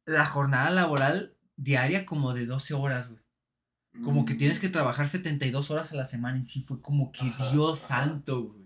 [0.06, 3.22] la jornada laboral diaria como de 12 horas, güey.
[4.04, 4.38] Como que Mm.
[4.38, 7.84] tienes que trabajar 72 horas a la semana y sí fue como que Ajá, Dios
[7.90, 8.04] ajá.
[8.04, 8.64] santo, güey.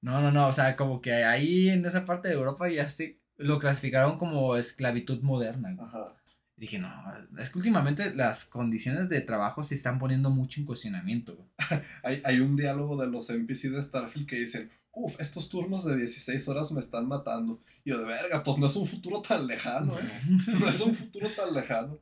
[0.00, 3.20] No, no, no, o sea, como que ahí en esa parte de Europa ya sí
[3.38, 5.72] lo clasificaron como esclavitud moderna.
[5.72, 5.88] güey.
[5.88, 6.14] Ajá.
[6.56, 6.90] Dije, no,
[7.38, 11.48] es que últimamente las condiciones de trabajo se están poniendo mucho en cuestionamiento, güey.
[12.02, 15.96] Hay, hay un diálogo de los NPC de Starfield que dicen, uff, estos turnos de
[15.96, 17.62] 16 horas me están matando.
[17.84, 20.10] Y yo de verga, pues no es un futuro tan lejano, ¿eh?
[20.60, 22.00] No es un futuro tan lejano.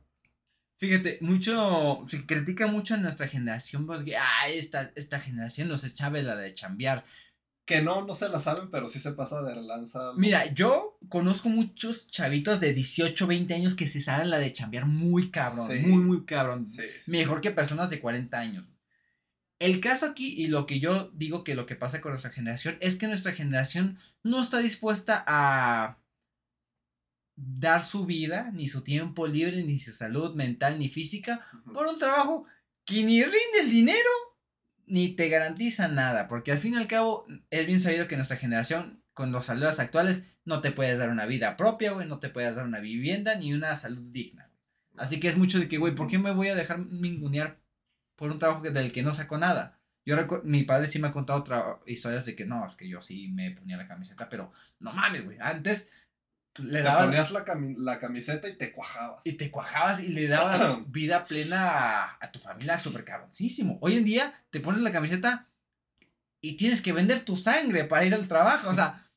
[0.77, 6.19] Fíjate, mucho, se critica mucho a nuestra generación porque, ah, esta, esta generación nos echaba
[6.19, 7.03] la de chambear.
[7.67, 10.13] Que no, no se la saben, pero sí se pasa de relanza.
[10.15, 14.85] Mira, yo conozco muchos chavitos de 18, 20 años que se saben la de chambear
[14.85, 16.65] muy cabrón, muy, muy cabrón.
[17.07, 18.65] Mejor que personas de 40 años.
[19.59, 22.77] El caso aquí y lo que yo digo que lo que pasa con nuestra generación
[22.79, 25.97] es que nuestra generación no está dispuesta a
[27.35, 31.99] dar su vida, ni su tiempo libre, ni su salud mental, ni física, por un
[31.99, 32.45] trabajo
[32.85, 34.09] que ni rinde el dinero,
[34.87, 38.37] ni te garantiza nada, porque al fin y al cabo es bien sabido que nuestra
[38.37, 42.29] generación, con los salarios actuales, no te puedes dar una vida propia, güey, no te
[42.29, 44.49] puedes dar una vivienda, ni una salud digna.
[44.95, 47.59] Así que es mucho de que, güey, ¿por qué me voy a dejar mingunear
[48.15, 49.79] por un trabajo del que no saco nada?
[50.05, 51.43] Yo mi padre sí me ha contado
[51.85, 55.25] historias de que no, es que yo sí me ponía la camiseta, pero no mames,
[55.25, 55.37] güey.
[55.41, 55.89] Antes
[56.59, 59.25] le te ponías la, camiseta y te cuajabas.
[59.25, 63.77] Y te cuajabas y le dabas vida plena a, tu familia súper cabroncísimo.
[63.81, 65.47] Hoy en día te pones la camiseta
[66.41, 68.69] y tienes que vender tu sangre para ir al trabajo.
[68.69, 69.09] O sea.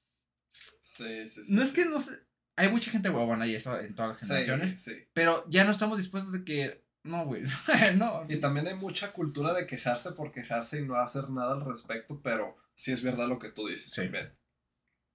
[0.80, 1.54] Sí, sí, sí.
[1.54, 2.18] No es que no sé.
[2.56, 4.82] Hay mucha gente huevona y eso en todas las generaciones.
[4.82, 6.84] Sí, Pero ya no estamos dispuestos de que.
[7.02, 7.44] No, güey.
[7.96, 8.26] no.
[8.28, 12.20] Y también hay mucha cultura de quejarse por quejarse y no hacer nada al respecto,
[12.22, 13.90] pero sí es verdad lo que tú dices.
[13.90, 14.10] Sí.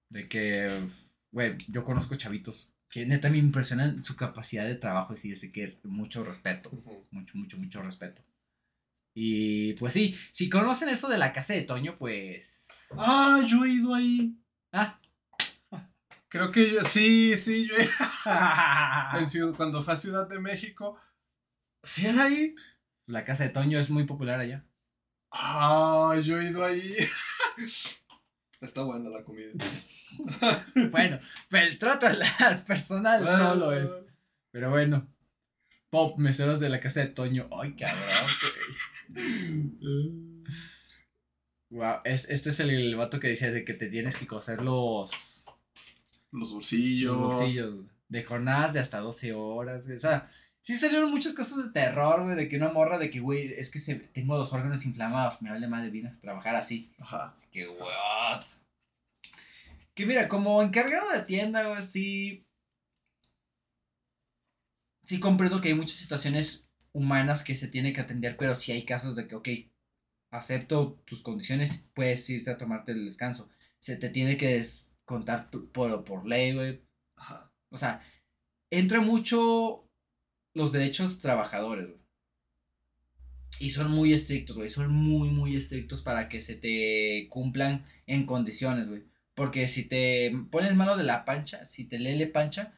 [0.08, 0.88] De que
[1.32, 5.78] güey, yo conozco chavitos que neta me impresionan su capacidad de trabajo, y sí, que
[5.84, 6.70] mucho respeto,
[7.10, 8.22] mucho, mucho, mucho respeto.
[9.14, 12.68] Y pues sí, si conocen eso de la casa de Toño, pues...
[12.98, 14.36] Ah, yo he ido ahí.
[14.72, 15.00] Ah.
[16.28, 17.88] Creo que yo, sí, sí, yo he...
[19.56, 20.98] cuando fue a Ciudad de México,
[21.82, 22.54] ¿sí era ahí?
[23.06, 24.64] La casa de Toño es muy popular allá.
[25.30, 26.94] Ah, yo he ido ahí.
[28.60, 29.52] Está buena la comida.
[30.90, 33.90] bueno, pero el trato al, personal no lo es.
[34.50, 35.06] Pero bueno.
[35.90, 37.48] Pop, meseros de la casa de Toño.
[37.56, 38.04] Ay, cabrón.
[41.70, 45.46] wow, este es el, vato que decía de que te tienes que coser los.
[46.32, 47.16] Los bolsillos.
[47.16, 47.74] Los bolsillos.
[48.08, 50.30] De jornadas de hasta 12 horas, O sea,
[50.60, 52.36] sí salieron muchos casos de terror, güey.
[52.36, 55.40] De que una morra de que, güey, es que se, tengo los órganos inflamados.
[55.42, 56.92] Me vale madre, vine a trabajar así.
[56.98, 57.30] Ajá.
[57.30, 58.44] Así que, what?
[59.96, 62.46] Que mira, como encargado de tienda, sí.
[65.06, 68.84] Sí comprendo que hay muchas situaciones humanas que se tiene que atender, pero sí hay
[68.84, 69.48] casos de que, ok,
[70.30, 73.48] acepto tus condiciones, puedes irte a tomarte el descanso.
[73.80, 74.62] Se te tiene que
[75.06, 76.82] contar por, por ley, güey.
[77.70, 78.02] O sea,
[78.70, 79.88] entra mucho
[80.54, 82.00] los derechos trabajadores, güey.
[83.60, 84.68] Y son muy estrictos, güey.
[84.68, 89.04] Son muy, muy estrictos para que se te cumplan en condiciones, güey.
[89.36, 92.72] Porque si te pones mano de la pancha, si te lele pancha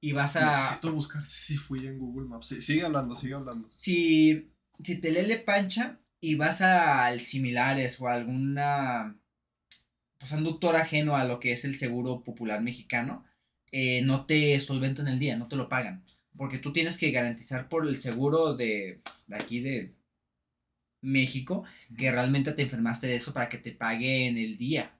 [0.00, 0.46] y vas a...
[0.46, 2.48] Necesito buscar si fui en Google Maps.
[2.48, 3.68] sigue hablando, sigue hablando.
[3.70, 4.50] Si,
[4.82, 9.16] si te lele pancha y vas al similares o a alguna
[10.18, 13.24] pues, conductor ajeno a lo que es el seguro popular mexicano,
[13.70, 16.04] eh, no te solventan el día, no te lo pagan.
[16.36, 19.94] Porque tú tienes que garantizar por el seguro de, de aquí de
[21.00, 21.62] México
[21.96, 24.96] que realmente te enfermaste de eso para que te paguen el día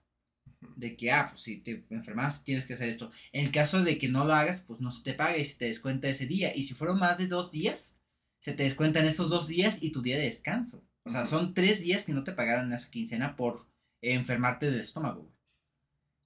[0.75, 3.11] de que, ah, pues si te enfermas tienes que hacer esto.
[3.31, 5.55] En el caso de que no lo hagas, pues no se te paga y se
[5.55, 6.55] te descuenta ese día.
[6.55, 7.99] Y si fueron más de dos días,
[8.41, 10.83] se te descuentan esos dos días y tu día de descanso.
[11.03, 13.67] O sea, son tres días que no te pagaron en esa quincena por
[14.01, 15.31] enfermarte del estómago.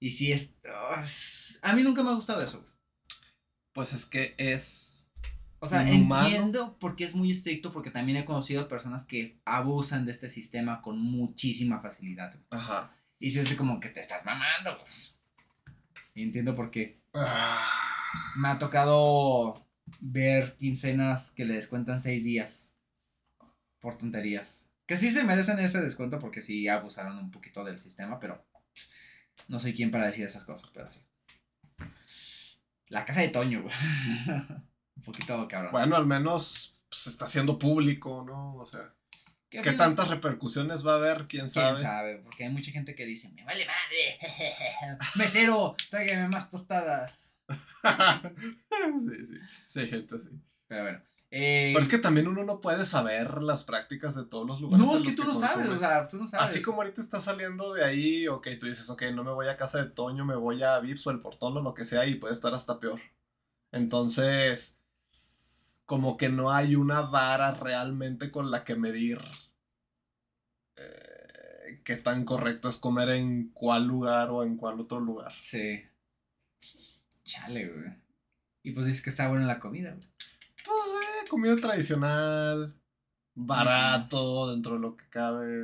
[0.00, 0.54] Y si es...
[1.62, 2.64] a mí nunca me ha gustado eso.
[3.72, 5.06] Pues es que es...
[5.58, 10.12] O sea, entiendo porque es muy estricto, porque también he conocido personas que abusan de
[10.12, 12.38] este sistema con muchísima facilidad.
[12.50, 12.94] Ajá.
[13.18, 14.78] Y se hace como que te estás mamando.
[16.14, 17.00] Y entiendo por qué.
[17.14, 17.70] Ah.
[18.36, 19.66] Me ha tocado
[20.00, 22.72] ver quincenas que le descuentan seis días
[23.80, 24.70] por tonterías.
[24.86, 28.46] Que sí se merecen ese descuento porque sí abusaron un poquito del sistema, pero
[29.48, 31.00] no soy quien para decir esas cosas, pero sí.
[32.88, 33.74] La casa de Toño, güey.
[34.96, 35.72] un poquito cabrón.
[35.72, 38.54] Bueno, al menos se está haciendo público, ¿no?
[38.56, 38.94] O sea.
[39.48, 41.26] ¿Qué, tantas repercusiones va a haber?
[41.28, 41.74] ¿Quién sabe?
[41.74, 42.16] ¿Quién sabe?
[42.18, 47.36] Porque hay mucha gente que dice, me vale madre, mesero, tráigame más tostadas.
[47.48, 50.28] sí, sí, sí, gente así.
[50.66, 51.02] Pero bueno.
[51.30, 54.86] Eh, Pero es que también uno no puede saber las prácticas de todos los lugares.
[54.86, 56.50] No, es que tú no sabes, o sea, tú no sabes.
[56.50, 59.56] Así como ahorita estás saliendo de ahí, ok, tú dices, ok, no me voy a
[59.56, 62.14] casa de Toño, me voy a Vips o el portón o lo que sea y
[62.14, 63.00] puede estar hasta peor.
[63.72, 64.75] Entonces,
[65.86, 69.20] como que no hay una vara realmente con la que medir
[70.76, 75.32] eh, qué tan correcto es comer en cuál lugar o en cuál otro lugar.
[75.36, 75.82] Sí.
[77.24, 77.92] Chale, güey.
[78.64, 80.08] Y pues dices que está buena la comida, güey.
[80.64, 82.74] Pues eh, comida tradicional,
[83.34, 85.62] barato, dentro de lo que cabe.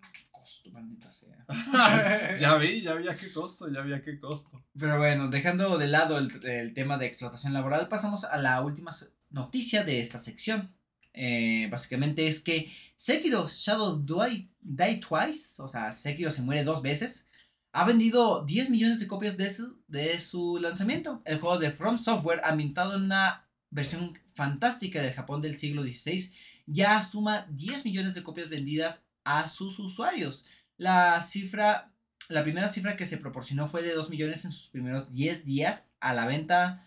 [0.00, 1.44] ¿A qué costo, maldita sea?
[2.40, 4.64] ya vi, ya vi a qué costo, ya vi a qué costo.
[4.78, 8.92] Pero bueno, dejando de lado el, el tema de explotación laboral, pasamos a la última
[9.30, 10.74] noticia de esta sección.
[11.12, 16.82] Eh, básicamente es que Sekiro Shadow Die, Die Twice, o sea, Sekiro se muere dos
[16.82, 17.28] veces,
[17.72, 21.22] ha vendido 10 millones de copias de su, de su lanzamiento.
[21.24, 26.32] El juego de From Software, ambientado en una versión fantástica del Japón del siglo XVI,
[26.66, 30.46] ya suma 10 millones de copias vendidas a sus usuarios.
[30.78, 31.92] La cifra,
[32.28, 35.88] la primera cifra que se proporcionó fue de 2 millones en sus primeros 10 días
[36.00, 36.85] a la venta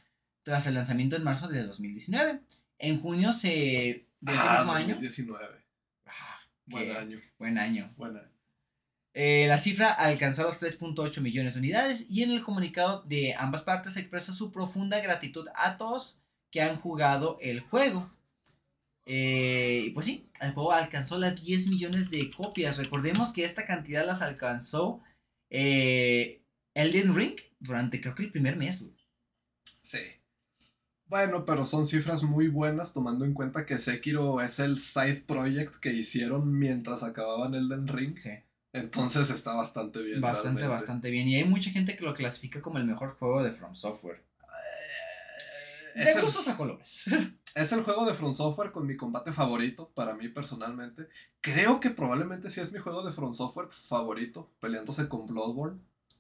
[0.50, 2.40] tras el lanzamiento en marzo de 2019.
[2.80, 3.50] En junio se,
[4.20, 4.88] de ese Ah, mismo año.
[4.96, 5.48] 2019.
[6.08, 7.22] Ah, Buen año.
[7.38, 7.94] Buen año.
[7.98, 8.32] Buen año.
[9.14, 13.62] Eh, la cifra alcanzó los 3.8 millones de unidades y en el comunicado de ambas
[13.62, 16.20] partes se expresa su profunda gratitud a todos
[16.50, 18.12] que han jugado el juego.
[19.06, 22.80] Eh, pues sí, el juego alcanzó las 10 millones de copias.
[22.80, 25.04] Recordemos que esta cantidad las alcanzó
[25.52, 26.42] eh,
[26.74, 28.82] Elden Ring durante creo que el primer mes.
[28.82, 28.96] güey.
[29.84, 30.00] Sí.
[31.10, 35.76] Bueno, pero son cifras muy buenas tomando en cuenta que Sekiro es el side project
[35.78, 38.18] que hicieron mientras acababan Elden Ring.
[38.20, 38.30] Sí,
[38.74, 40.22] Entonces está bastante bien.
[40.22, 40.68] bastante, realmente.
[40.68, 41.28] bastante bien.
[41.28, 44.24] Y hay mucha gente que lo clasifica como el mejor juego de From Software.
[45.96, 47.04] Eh, De el, gustos a colores.
[47.56, 51.08] es el juego de From Software con mi combate favorito, para mí personalmente.
[51.42, 55.80] Creo que probablemente sí es mi juego de From Software favorito, peleándose con Bloodborne.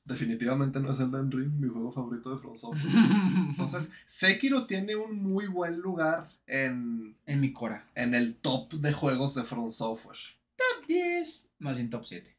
[0.09, 2.91] Definitivamente no es Elden Ring, mi juego favorito de From Software.
[3.49, 7.87] Entonces, Sekiro tiene un muy buen lugar en, en mi cora.
[7.93, 10.17] en el top de juegos de From Software.
[10.57, 12.35] Top 10, más bien top 7.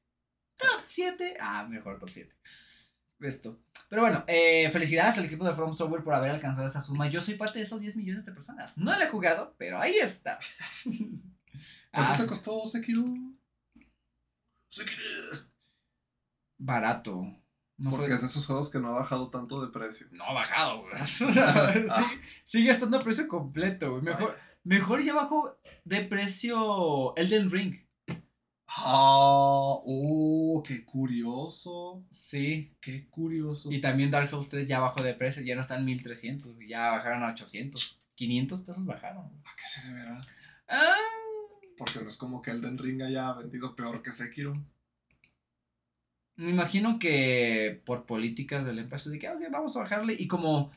[0.56, 2.34] Top 7, ah, mejor top 7.
[3.20, 3.60] Esto.
[3.88, 7.08] Pero bueno, eh, felicidades al equipo de From Software por haber alcanzado esa suma.
[7.08, 8.76] Yo soy parte de esos 10 millones de personas.
[8.76, 10.38] No la he jugado, pero ahí está.
[10.84, 11.22] ¿Cuánto
[11.92, 13.04] Ah, te costó Sekiro?
[14.68, 15.02] Sekiro.
[16.58, 17.36] barato.
[17.80, 20.06] No, Porque fue- es de esos juegos que no ha bajado tanto de precio.
[20.12, 20.92] no ha bajado, güey.
[21.90, 22.10] Ah.
[22.44, 24.02] sigue, estando a precio completo, güey.
[24.02, 27.76] Mejor, mejor ya bajó de precio Elden Ring.
[28.68, 32.04] Ah, oh, qué curioso.
[32.10, 32.76] Sí.
[32.80, 33.70] Qué curioso.
[33.72, 36.90] Y también Dark Souls 3 ya bajó de precio, ya no está en 1300, ya
[36.92, 38.00] bajaron a 800.
[38.14, 39.24] 500 pesos bajaron.
[39.44, 40.20] ¿A qué se deberá?
[40.68, 40.94] Ah,
[41.78, 44.52] Porque no es como que Elden Ring haya vendido peor que Sekiro.
[46.40, 50.26] Me imagino que por políticas de la empresa de que "Ok, vamos a bajarle y
[50.26, 50.70] como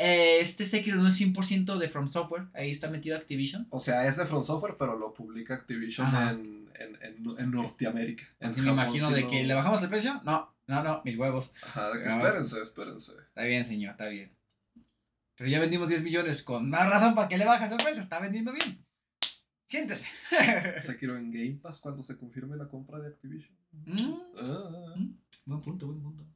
[0.00, 3.66] eh, este Sekiro no es 100% de From Software, ahí está metido Activision.
[3.70, 8.24] O sea, es de From Software, pero lo publica Activision en, en, en, en Norteamérica.
[8.40, 10.20] Así me imagino de no- que le bajamos el precio.
[10.24, 11.50] No, no, no, mis huevos.
[11.62, 12.16] Ajá, de que Ah.
[12.16, 13.12] espérense, espérense.
[13.26, 14.30] Está bien, señor, está bien.
[15.36, 18.20] Pero ya vendimos 10 millones, con más razón para que le bajas el precio, está
[18.20, 18.84] vendiendo bien.
[19.68, 20.06] Siéntese.
[20.80, 23.54] Sekiro en Game Pass cuando se confirme la compra de Activision.
[23.70, 24.14] Mm.
[24.40, 24.94] Ah.
[25.44, 26.26] Buen punto, buen punto.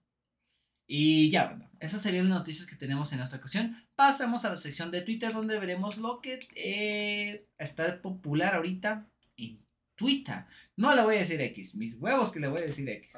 [0.86, 3.82] Y ya, bueno, esas serían las noticias que tenemos en esta ocasión.
[3.94, 9.64] Pasamos a la sección de Twitter donde veremos lo que eh, está popular ahorita en
[9.94, 10.44] Twitter.
[10.76, 13.16] No le voy a decir X, mis huevos que le voy a decir X.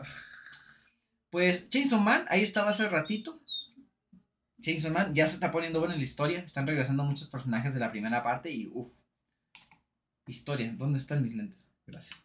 [1.31, 3.43] Pues Chainsaw Man, ahí estaba hace ratito.
[4.63, 6.39] Chainsaw Man ya se está poniendo bueno en la historia.
[6.39, 9.04] Están regresando muchos personajes de la primera parte y uff.
[10.27, 11.71] Historia, ¿dónde están mis lentes?
[11.87, 12.25] Gracias.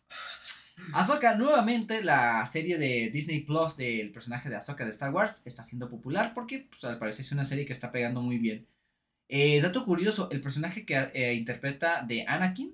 [0.93, 5.63] Ahsoka, nuevamente la serie de Disney Plus del personaje de Ahsoka de Star Wars está
[5.63, 8.65] siendo popular porque pues, al parecer es una serie que está pegando muy bien.
[9.27, 12.73] Eh, dato curioso, el personaje que eh, interpreta de Anakin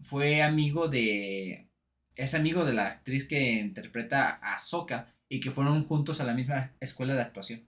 [0.00, 1.68] fue amigo de...
[2.16, 6.34] Es amigo de la actriz que interpreta a Ahsoka y que fueron juntos a la
[6.34, 7.66] misma escuela de actuación.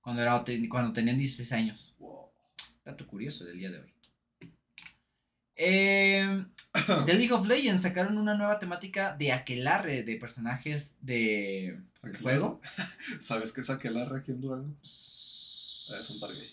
[0.00, 1.94] Cuando, era, cuando tenían 16 años.
[1.98, 2.30] Wow.
[2.84, 3.91] Dato curioso del día de hoy.
[5.56, 6.44] Eh,
[7.06, 12.60] de League of Legends sacaron una nueva temática de aquelarre de personajes de del juego.
[13.20, 14.74] ¿Sabes qué es Aquelarre aquí en Durango?
[14.82, 16.48] Es un bar gay.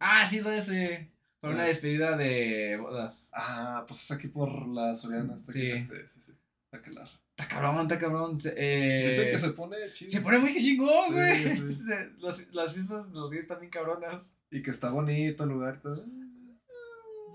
[0.00, 1.10] Ah, sí, fue ese.
[1.40, 1.66] Fue una Ah.
[1.66, 3.28] despedida de bodas.
[3.32, 5.34] Ah, pues es aquí por la Soriana.
[5.34, 5.70] Está Sí.
[5.72, 5.86] aquí.
[5.90, 6.32] Sí, sí, sí.
[6.72, 7.10] Aquelarre.
[7.30, 8.38] Está cabrón, está cabrón.
[8.56, 10.10] Eh, Dicen que se pone chido.
[10.10, 11.56] se pone muy chingón, güey.
[11.56, 11.84] Sí, sí.
[12.18, 14.32] Las, las fiestas de los gays están bien cabronas.
[14.50, 16.04] Y que está bonito el lugar todo.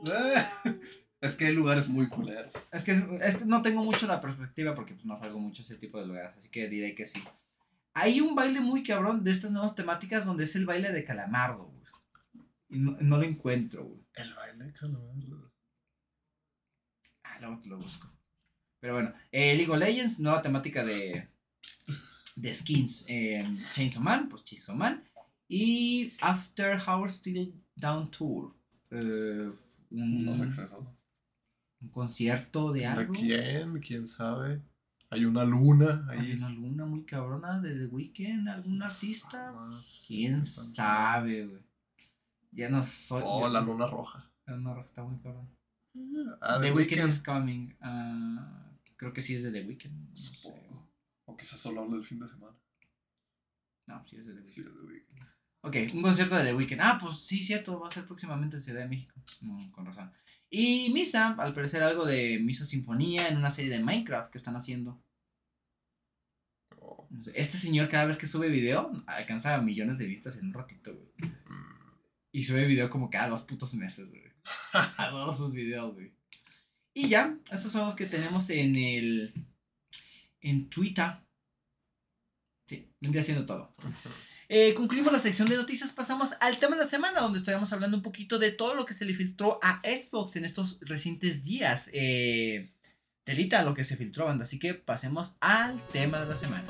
[1.23, 2.53] Es que hay lugares muy culeros.
[2.69, 5.61] Es que, es, es que no tengo mucho la perspectiva porque pues, no salgo mucho
[5.61, 7.23] a ese tipo de lugares, así que diré que sí.
[7.93, 11.63] Hay un baile muy cabrón de estas nuevas temáticas donde es el baile de calamardo,
[11.63, 11.85] güey.
[12.67, 14.05] Y no, no lo encuentro, güey.
[14.15, 15.49] El baile calamardo.
[17.23, 18.11] Ah, luego te lo busco.
[18.81, 21.29] Pero bueno, eh, League of Legends, nueva temática de,
[22.35, 23.05] de skins.
[23.07, 25.09] Eh, Chainsaw Man, pues Chainsaw Man.
[25.47, 28.53] Y After Hours Still Down Tour.
[28.93, 29.51] Eh,
[29.91, 30.85] un, Unos excesos.
[31.81, 33.13] un concierto de ¿De algo.
[33.13, 33.79] quién?
[33.79, 34.61] ¿Quién sabe?
[35.09, 36.33] Hay una luna Hay ahí.
[36.33, 39.51] una luna muy cabrona de The Weeknd, algún artista.
[39.53, 40.05] Jamás.
[40.07, 41.61] ¿Quién sabe, güey?
[42.51, 43.21] Ya no soy.
[43.25, 44.31] Oh, ya- la luna roja.
[44.45, 45.49] La luna roja está muy cabrón.
[46.41, 47.75] Ah, The The Weeknd is coming.
[47.81, 50.09] ah, creo que sí es de The Weeknd.
[50.09, 50.33] No sé.
[50.33, 50.89] Supongo.
[51.25, 52.57] O quizás solo hablo del fin de semana.
[53.87, 54.49] No, sí es de The Weeknd.
[54.53, 55.32] Sí, The Weeknd.
[55.65, 56.81] Ok, un concierto de The Weeknd.
[56.81, 59.15] Ah, pues sí, cierto, va a ser próximamente en Ciudad de México.
[59.39, 60.11] Mm, con razón.
[60.49, 64.57] Y Misa, al parecer algo de Misa Sinfonía en una serie de Minecraft que están
[64.57, 65.01] haciendo.
[67.33, 71.31] Este señor cada vez que sube video alcanza millones de vistas en un ratito, güey.
[72.33, 74.23] Y sube video como cada dos putos meses, güey.
[74.97, 76.13] Adoro sus videos, güey.
[76.93, 79.33] Y ya, esos son los que tenemos en el...
[80.41, 81.19] En Twitter.
[82.67, 83.73] Sí, vendría siendo todo.
[84.49, 87.95] Eh, concluimos la sección de noticias, pasamos al tema de la semana, donde estaremos hablando
[87.95, 91.89] un poquito de todo lo que se le filtró a Xbox en estos recientes días.
[91.93, 92.69] Eh,
[93.23, 94.43] telita lo que se filtró, banda.
[94.43, 96.67] Así que pasemos al tema de la semana.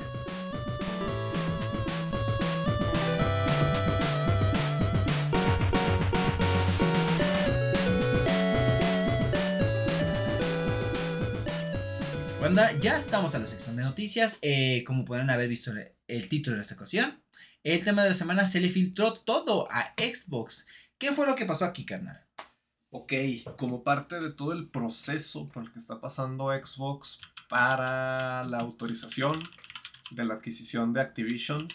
[12.40, 14.36] Banda, ya estamos en la sección de noticias.
[14.42, 17.22] Eh, como pueden haber visto el, el título de esta ocasión,
[17.64, 20.66] el tema de la semana se le filtró todo a Xbox.
[20.98, 22.24] ¿Qué fue lo que pasó aquí, carnal?
[22.90, 23.12] Ok,
[23.58, 29.42] como parte de todo el proceso por el que está pasando Xbox para la autorización
[30.12, 31.66] de la adquisición de Activision,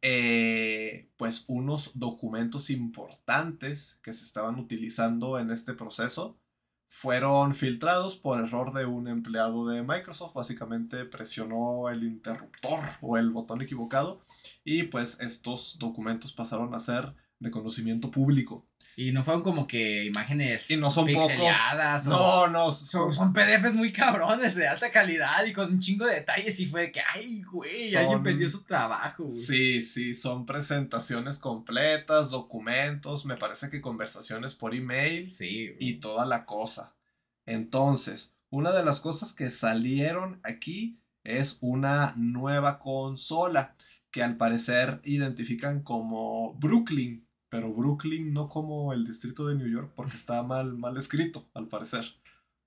[0.00, 6.39] eh, pues unos documentos importantes que se estaban utilizando en este proceso
[6.92, 10.34] fueron filtrados por error de un empleado de Microsoft.
[10.34, 14.20] Básicamente presionó el interruptor o el botón equivocado
[14.64, 18.66] y pues estos documentos pasaron a ser de conocimiento público.
[18.96, 21.28] Y no fueron como que imágenes Y no son pocos.
[21.28, 25.78] pixeleadas o- No, no, Son, son PDFs muy cabrones, de alta calidad y con un
[25.80, 26.58] chingo de detalles.
[26.60, 29.36] Y fue de que, ay, güey, alguien perdió su trabajo, güey.
[29.38, 35.76] Sí, sí, son presentaciones completas, documentos, me parece que conversaciones por email Sí, güey.
[35.78, 36.94] y toda la cosa.
[37.46, 43.76] Entonces, una de las cosas que salieron aquí es una nueva consola
[44.10, 49.92] que al parecer identifican como Brooklyn, pero Brooklyn no como el distrito de New York
[49.94, 52.04] porque está mal, mal escrito, al parecer.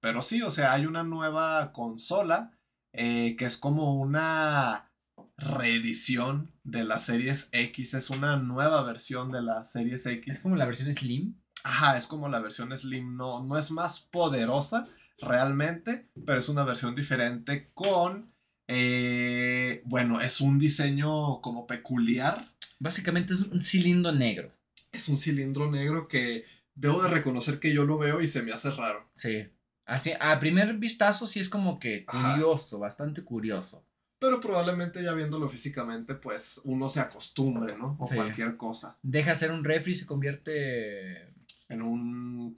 [0.01, 2.51] Pero sí, o sea, hay una nueva consola
[2.91, 4.91] eh, que es como una
[5.37, 10.43] reedición de la Series X, es una nueva versión de la Series Es X.
[10.43, 11.35] como la versión Slim.
[11.63, 14.87] Ajá, es como la versión Slim, no, no es más poderosa
[15.17, 18.33] realmente, pero es una versión diferente con,
[18.67, 22.53] eh, bueno, es un diseño como peculiar.
[22.79, 24.51] Básicamente es un cilindro negro.
[24.93, 26.45] Es un cilindro negro que
[26.75, 29.09] debo de reconocer que yo lo veo y se me hace raro.
[29.15, 29.47] Sí.
[29.85, 32.33] Así, a primer vistazo sí es como que Ajá.
[32.35, 33.85] curioso, bastante curioso.
[34.19, 37.97] Pero probablemente ya viéndolo físicamente, pues uno se acostumbre, ¿no?
[37.99, 38.15] O Sí.
[38.15, 38.97] cualquier cosa.
[39.01, 41.33] Deja ser un refri y se convierte
[41.67, 42.55] En un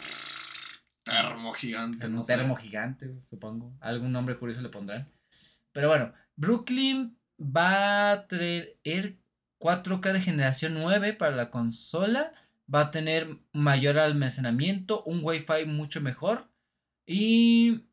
[1.03, 2.35] termo gigante, en no un sé.
[2.35, 3.73] termo gigante, supongo.
[3.79, 5.09] Algún nombre curioso le pondrán.
[5.71, 8.77] Pero bueno, Brooklyn va a traer
[9.59, 12.33] 4K de generación 9 para la consola.
[12.73, 16.49] Va a tener mayor almacenamiento, un Wi-Fi mucho mejor
[17.05, 17.85] y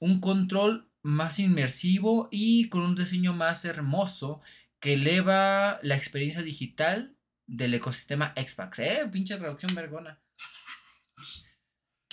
[0.00, 4.40] un control más inmersivo y con un diseño más hermoso
[4.80, 7.16] que eleva la experiencia digital
[7.46, 8.78] del ecosistema Xbox.
[8.78, 10.20] Eh, pinche traducción vergona.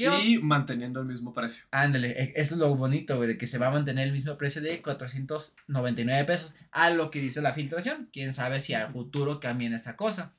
[0.02, 1.66] ¿Qué o- Y manteniendo el mismo precio.
[1.72, 4.38] Ándale, e- eso es lo bonito, güey, de que se va a mantener el mismo
[4.38, 8.10] precio de 499 pesos, a lo que dice la filtración.
[8.12, 10.34] Quién sabe si al futuro cambien esa cosa.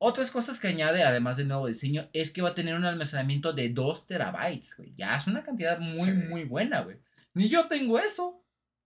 [0.00, 3.52] Otras cosas que añade, además del nuevo diseño, es que va a tener un almacenamiento
[3.52, 4.94] de 2 terabytes, güey.
[4.96, 6.12] Ya es una cantidad muy, Sí.
[6.12, 6.98] muy buena, güey.
[7.34, 8.42] Ni yo tengo eso.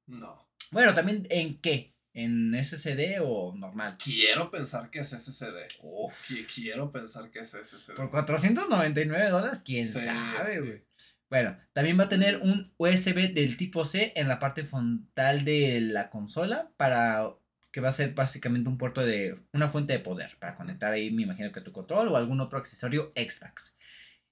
[0.06, 0.48] No.
[0.70, 1.91] Bueno, también, ¿en qué?
[2.14, 3.96] ¿En SSD o normal?
[4.02, 5.68] Quiero pensar que es SSD.
[5.80, 6.30] Uf.
[6.30, 7.94] Qui- Quiero pensar que es SSD.
[7.94, 10.60] Por 499 dólares, quién Sí, sabe, sí.
[10.60, 10.82] güey.
[11.30, 15.80] Bueno, también va a tener un USB del tipo C en la parte frontal de
[15.80, 17.30] la consola para
[17.70, 21.10] que va a ser básicamente un puerto de una fuente de poder para conectar ahí,
[21.10, 23.74] me imagino que tu control o algún otro accesorio Xbox.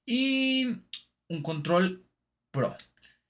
[0.05, 0.67] Y
[1.29, 2.05] un control
[2.51, 2.77] Pro.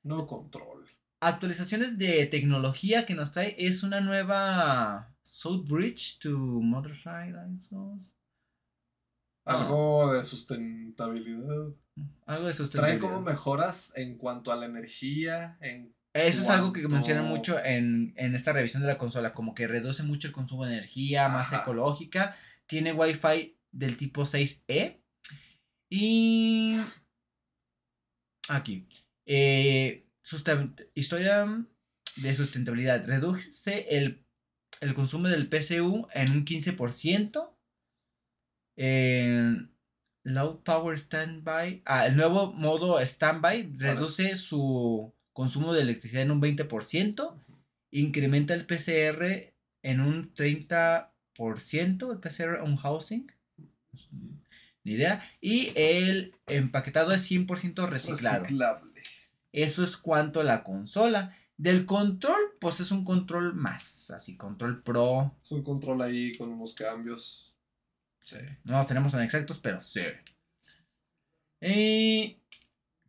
[0.03, 0.80] No control.
[1.21, 7.37] Actualizaciones de tecnología que nos trae es una nueva South Bridge to Motherside.
[9.45, 9.61] Ah.
[9.61, 11.75] Algo de sustentabilidad.
[12.27, 13.01] Algo de Trae sustentabilidad.
[13.01, 18.15] como mejoras en cuanto a la energía, en Eso es algo que mencionan mucho en,
[18.17, 21.53] en esta revisión de la consola, como que reduce mucho el consumo de energía, más
[21.53, 22.35] ecológica,
[22.67, 25.01] tiene Wi-Fi del tipo 6E
[25.91, 26.81] Y.
[28.49, 28.89] Aquí.
[29.27, 30.07] Eh,
[30.95, 31.67] historia
[32.17, 33.05] de sustentabilidad.
[33.07, 34.25] Reduce el,
[34.81, 37.51] el, consumo del PCU en un 15%.
[38.77, 39.57] Eh,
[40.25, 41.83] low Power Standby.
[41.85, 47.35] Ah, el nuevo modo Standby reduce su consumo de electricidad en un 20%.
[47.93, 49.53] Incrementa el PCR
[49.83, 51.11] en un 30%.
[52.13, 53.31] El PCR on housing.
[54.85, 55.23] Ni idea.
[55.41, 58.45] Y el empaquetado es 100% reciclado.
[58.45, 58.90] Reciclable.
[59.53, 61.37] Eso es cuanto a la consola.
[61.57, 64.11] Del control, pues es un control más.
[64.11, 65.37] Así, control pro.
[65.43, 67.55] Es un control ahí con unos cambios.
[68.23, 68.39] Sí.
[68.65, 70.03] No los tenemos tan exactos, pero sí.
[71.61, 72.39] Y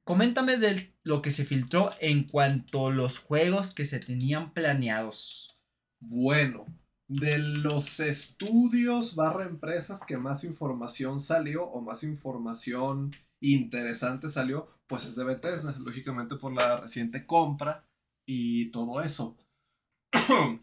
[0.04, 5.60] coméntame de lo que se filtró en cuanto a los juegos que se tenían planeados.
[6.00, 6.66] Bueno,
[7.08, 15.06] de los estudios barra empresas que más información salió o más información interesante salió, pues
[15.06, 17.86] es de Bethesda, lógicamente por la reciente compra
[18.26, 19.36] y todo eso.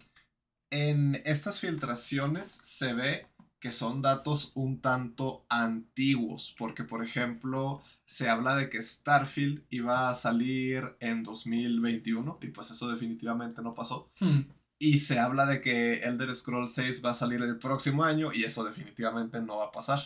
[0.70, 3.26] en estas filtraciones se ve
[3.60, 10.08] que son datos un tanto antiguos, porque por ejemplo se habla de que Starfield iba
[10.08, 14.10] a salir en 2021 y pues eso definitivamente no pasó.
[14.20, 14.42] Hmm.
[14.80, 18.44] Y se habla de que Elder Scrolls 6 va a salir el próximo año y
[18.44, 20.00] eso definitivamente no va a pasar.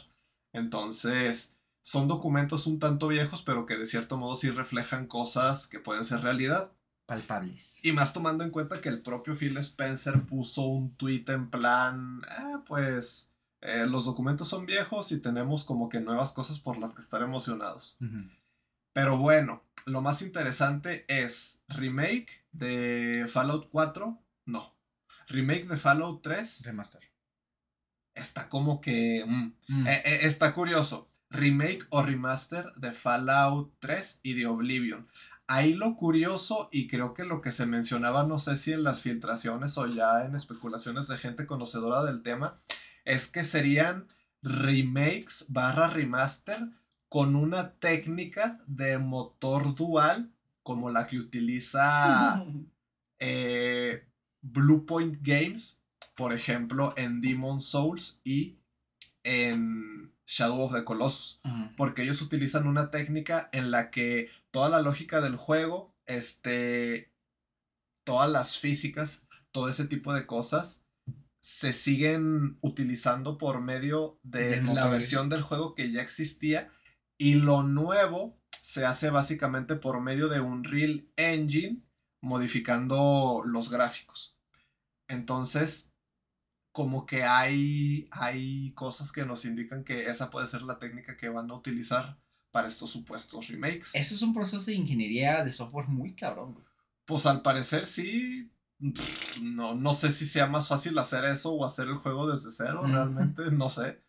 [0.55, 5.81] Entonces, son documentos un tanto viejos, pero que de cierto modo sí reflejan cosas que
[5.81, 6.73] pueden ser realidad.
[7.07, 7.85] Palpables.
[7.85, 12.23] Y más tomando en cuenta que el propio Phil Spencer puso un tweet en plan,
[12.29, 13.31] ah, pues
[13.61, 17.23] eh, los documentos son viejos y tenemos como que nuevas cosas por las que estar
[17.23, 17.99] emocionados.
[18.93, 24.75] Pero bueno, lo más interesante es remake de Fallout 4 no.
[25.29, 26.65] Remake de Fallout 3.
[26.65, 27.01] Remaster.
[28.15, 29.25] Está como que...
[29.27, 29.87] Mm, mm.
[29.87, 31.09] Eh, eh, está curioso.
[31.33, 35.09] Remake o remaster de Fallout 3 y de Oblivion.
[35.47, 39.01] Ahí lo curioso y creo que lo que se mencionaba, no sé si en las
[39.01, 42.59] filtraciones o ya en especulaciones de gente conocedora del tema,
[43.05, 44.07] es que serían
[44.43, 46.69] remakes barra remaster
[47.09, 50.31] con una técnica de motor dual
[50.63, 52.45] como la que utiliza
[53.19, 54.07] eh,
[54.41, 55.81] Bluepoint Games,
[56.17, 58.57] por ejemplo, en Demon Souls y
[59.25, 59.92] en
[60.27, 61.41] Shadow of the Colossus.
[61.77, 67.13] Porque ellos utilizan una técnica en la que toda la lógica del juego, este,
[68.05, 70.87] todas las físicas, todo ese tipo de cosas,
[71.41, 76.71] se siguen utilizando por medio de la versión del juego que ya existía.
[77.19, 81.83] Y lo nuevo se hace básicamente por medio de un Unreal Engine
[82.21, 84.39] modificando los gráficos.
[85.09, 85.92] Entonces,
[86.73, 91.29] como que hay, hay cosas que nos indican que esa puede ser la técnica que
[91.29, 92.19] van a utilizar
[92.51, 93.95] para estos supuestos remakes.
[93.95, 96.65] Eso es un proceso de ingeniería de software muy cabrón,
[97.05, 98.51] Pues al parecer sí.
[99.41, 102.83] No, no sé si sea más fácil hacer eso o hacer el juego desde cero,
[102.85, 104.03] realmente, no sé.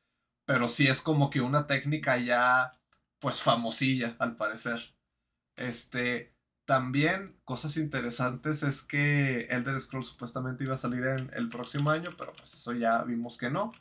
[0.46, 2.80] Pero sí es como que una técnica ya,
[3.20, 4.96] pues famosilla, al parecer.
[5.56, 6.33] Este,
[6.66, 12.12] también, cosas interesantes es que Elder Scrolls supuestamente iba a salir en el próximo año,
[12.18, 13.74] pero pues eso ya vimos que no.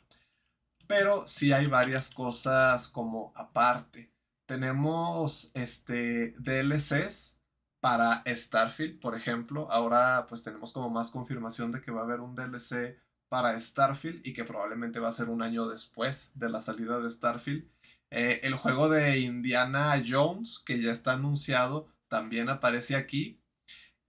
[0.87, 4.11] Pero sí hay varias cosas como aparte.
[4.45, 7.39] Tenemos este DLCs
[7.79, 9.71] para Starfield, por ejemplo.
[9.71, 12.99] Ahora pues tenemos como más confirmación de que va a haber un DLC
[13.29, 17.09] para Starfield y que probablemente va a ser un año después de la salida de
[17.09, 17.65] Starfield.
[18.11, 23.41] Eh, el juego de Indiana Jones, que ya está anunciado, también aparece aquí.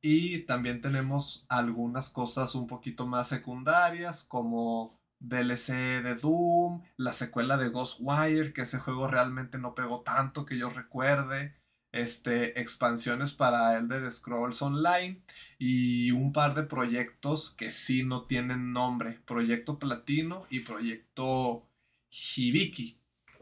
[0.03, 7.57] Y también tenemos algunas cosas un poquito más secundarias, como DLC de Doom, la secuela
[7.57, 11.57] de Ghostwire, que ese juego realmente no pegó tanto que yo recuerde.
[11.93, 15.23] Este, expansiones para Elder Scrolls Online
[15.59, 19.21] y un par de proyectos que sí no tienen nombre.
[19.25, 21.67] Proyecto Platino y Proyecto
[22.11, 22.99] Hibiki.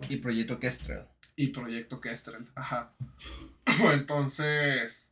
[0.09, 1.07] Y Proyecto Kestrel.
[1.35, 2.95] Y Proyecto Kestrel, ajá.
[3.93, 5.11] Entonces...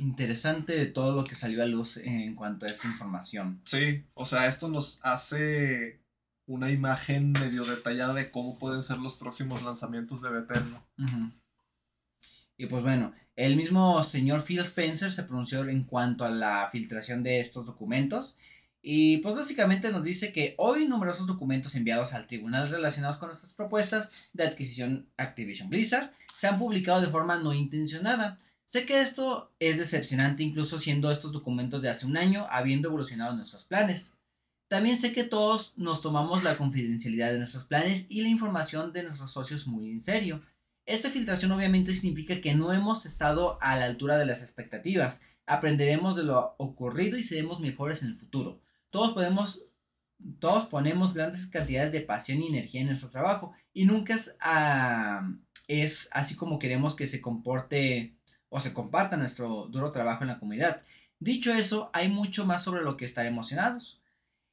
[0.00, 3.60] Interesante de todo lo que salió a luz en cuanto a esta información.
[3.64, 6.00] Sí, o sea, esto nos hace
[6.46, 10.84] una imagen medio detallada de cómo pueden ser los próximos lanzamientos de Bethesda.
[12.56, 17.22] Y pues bueno, el mismo señor Phil Spencer se pronunció en cuanto a la filtración
[17.22, 18.38] de estos documentos.
[18.80, 23.52] Y pues básicamente nos dice que hoy numerosos documentos enviados al tribunal relacionados con nuestras
[23.52, 28.38] propuestas de adquisición Activision Blizzard se han publicado de forma no intencionada.
[28.64, 33.34] Sé que esto es decepcionante incluso siendo estos documentos de hace un año, habiendo evolucionado
[33.34, 34.14] nuestros planes.
[34.68, 39.02] También sé que todos nos tomamos la confidencialidad de nuestros planes y la información de
[39.02, 40.40] nuestros socios muy en serio.
[40.86, 45.20] Esta filtración obviamente significa que no hemos estado a la altura de las expectativas.
[45.44, 48.60] Aprenderemos de lo ocurrido y seremos mejores en el futuro.
[48.90, 49.64] Todos podemos
[50.40, 55.30] todos ponemos grandes cantidades de pasión y energía en nuestro trabajo y nunca es, ah,
[55.68, 58.16] es así como queremos que se comporte
[58.48, 60.82] o se comparta nuestro duro trabajo en la comunidad.
[61.20, 64.00] Dicho eso, hay mucho más sobre lo que estar emocionados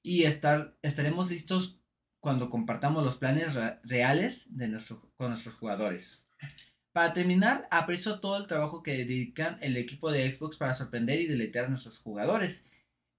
[0.03, 1.79] y estar, estaremos listos
[2.19, 6.21] cuando compartamos los planes reales de nuestro, con nuestros jugadores.
[6.91, 11.27] Para terminar, aprecio todo el trabajo que dedican el equipo de Xbox para sorprender y
[11.27, 12.67] deleitar a nuestros jugadores.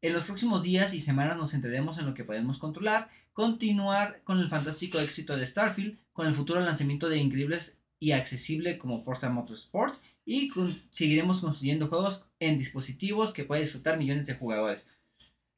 [0.03, 4.41] En los próximos días y semanas nos centraremos en lo que podemos controlar, continuar con
[4.41, 9.31] el fantástico éxito de Starfield, con el futuro lanzamiento de increíbles y accesible como Forza
[9.31, 9.95] Motorsport
[10.25, 10.51] y
[10.91, 14.89] seguiremos construyendo juegos en dispositivos que pueden disfrutar millones de jugadores.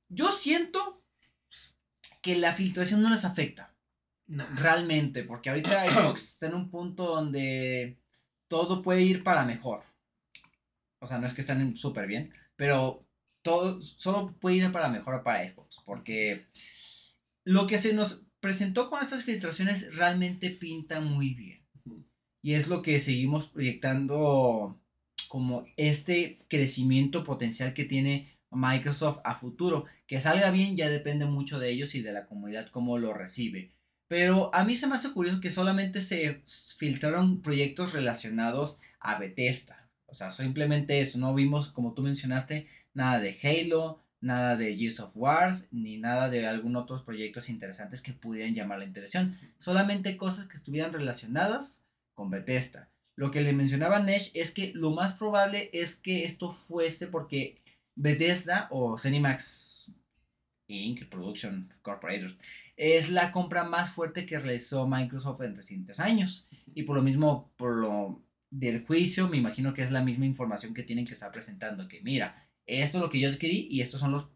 [0.08, 1.02] Yo siento
[2.22, 3.74] que la filtración no les afecta.
[4.26, 7.98] Realmente, porque ahorita Xbox está en un punto donde
[8.46, 9.82] todo puede ir para mejor.
[11.00, 13.06] O sea, no es que estén súper bien, pero
[13.42, 15.80] todo solo puede ir para mejor para Xbox.
[15.84, 16.46] Porque
[17.44, 21.67] lo que se nos presentó con estas filtraciones realmente pinta muy bien.
[22.48, 24.80] Y es lo que seguimos proyectando
[25.28, 29.84] como este crecimiento potencial que tiene Microsoft a futuro.
[30.06, 33.74] Que salga bien ya depende mucho de ellos y de la comunidad cómo lo recibe.
[34.06, 36.40] Pero a mí se me hace curioso que solamente se
[36.78, 39.90] filtraron proyectos relacionados a Bethesda.
[40.06, 41.18] O sea, simplemente eso.
[41.18, 46.30] No vimos, como tú mencionaste, nada de Halo, nada de Gears of Wars, ni nada
[46.30, 49.36] de algunos otros proyectos interesantes que pudieran llamar la atención.
[49.58, 51.84] Solamente cosas que estuvieran relacionadas
[52.18, 52.90] con Bethesda.
[53.16, 57.62] Lo que le mencionaba Nesh es que lo más probable es que esto fuese porque
[57.94, 59.92] Bethesda o Cinemax
[60.66, 61.08] Inc.
[61.08, 62.36] Production Corporation
[62.76, 66.48] es la compra más fuerte que realizó Microsoft en recientes años.
[66.74, 68.20] Y por lo mismo, por lo
[68.50, 71.86] del juicio, me imagino que es la misma información que tienen que estar presentando.
[71.86, 74.28] Que mira, esto es lo que yo adquirí y estos son los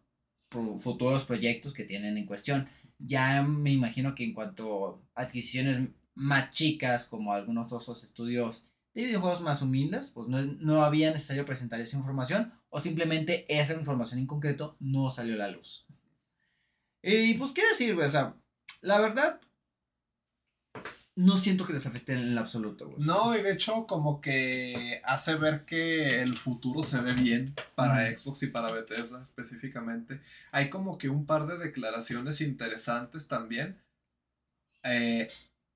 [0.81, 2.69] futuros proyectos que tienen en cuestión.
[2.97, 5.81] Ya me imagino que en cuanto a adquisiciones
[6.15, 11.45] más chicas, como algunos otros estudios de videojuegos más humildes, pues no, no había necesario
[11.45, 15.85] presentar esa información o simplemente esa información en concreto no salió a la luz.
[17.01, 18.07] Y pues, ¿qué decir, güey?
[18.07, 18.35] O sea,
[18.81, 19.41] la verdad,
[21.15, 22.99] no siento que les afecte en el absoluto, güey.
[22.99, 28.05] No, y de hecho, como que hace ver que el futuro se ve bien para
[28.15, 30.21] Xbox y para Bethesda específicamente.
[30.51, 33.79] Hay como que un par de declaraciones interesantes también.
[34.83, 35.29] Eh,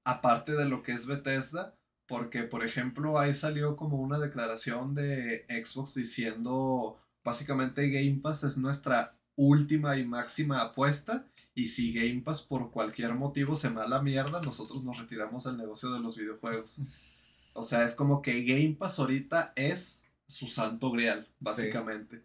[0.08, 1.76] aparte de lo que es Bethesda.
[2.08, 8.58] Porque, por ejemplo, ahí salió como una declaración de Xbox diciendo básicamente Game Pass es
[8.58, 11.26] nuestra última y máxima apuesta.
[11.54, 15.44] Y si Game Pass por cualquier motivo se va a la mierda, nosotros nos retiramos
[15.44, 16.78] del negocio de los videojuegos.
[17.56, 22.24] O sea, es como que Game Pass ahorita es su santo grial, básicamente.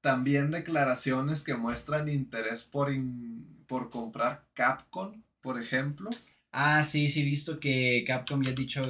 [0.00, 2.90] También declaraciones que muestran interés por,
[3.66, 6.10] por comprar Capcom, por ejemplo.
[6.50, 8.82] Ah, sí, sí, visto que Capcom ya ha dicho.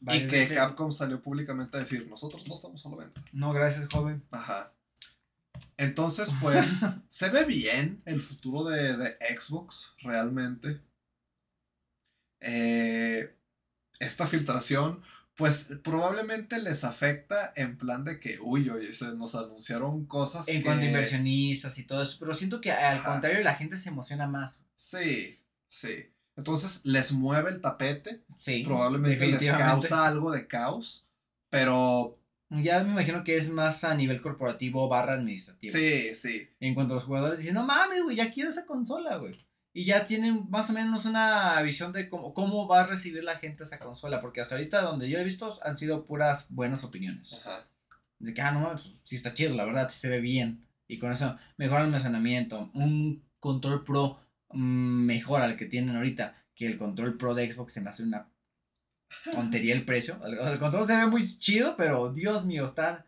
[0.00, 3.22] Y que Capcom salió públicamente a decir: Nosotros no estamos a la venta.
[3.32, 4.22] No, gracias, joven.
[4.30, 4.72] Ajá.
[5.76, 6.66] Entonces, pues,
[7.08, 10.80] se ve bien el futuro de, Xbox, realmente.
[12.40, 13.34] Eh,
[13.98, 15.02] esta filtración,
[15.36, 20.48] pues probablemente les afecta en plan de que, uy, oye, se nos anunciaron cosas.
[20.48, 23.90] En cuanto a inversionistas y todo eso, pero siento que al contrario la gente se
[23.90, 24.60] emociona más.
[24.76, 26.11] Sí, sí.
[26.36, 28.22] Entonces les mueve el tapete.
[28.34, 28.62] Sí.
[28.64, 31.06] Probablemente les causa algo de caos.
[31.50, 32.18] Pero
[32.48, 35.72] ya me imagino que es más a nivel corporativo barra administrativo.
[35.72, 36.48] Sí, sí.
[36.60, 39.46] En cuanto a los jugadores dicen, no mames, güey, ya quiero esa consola, güey.
[39.74, 43.38] Y ya tienen más o menos una visión de cómo, cómo va a recibir la
[43.38, 44.20] gente esa consola.
[44.20, 47.34] Porque hasta ahorita donde yo he visto han sido puras buenas opiniones.
[47.34, 47.66] Ajá.
[48.18, 50.64] De que, ah, no, pues, sí está chido, la verdad, sí se ve bien.
[50.88, 52.70] Y con eso mejora el almacenamiento.
[52.74, 54.20] Un control pro
[54.52, 56.36] mejor al que tienen ahorita.
[56.54, 58.30] Que el control pro de Xbox se me hace una
[59.32, 60.20] tontería el precio.
[60.24, 63.04] El, control se ve muy chido, pero Dios mío, están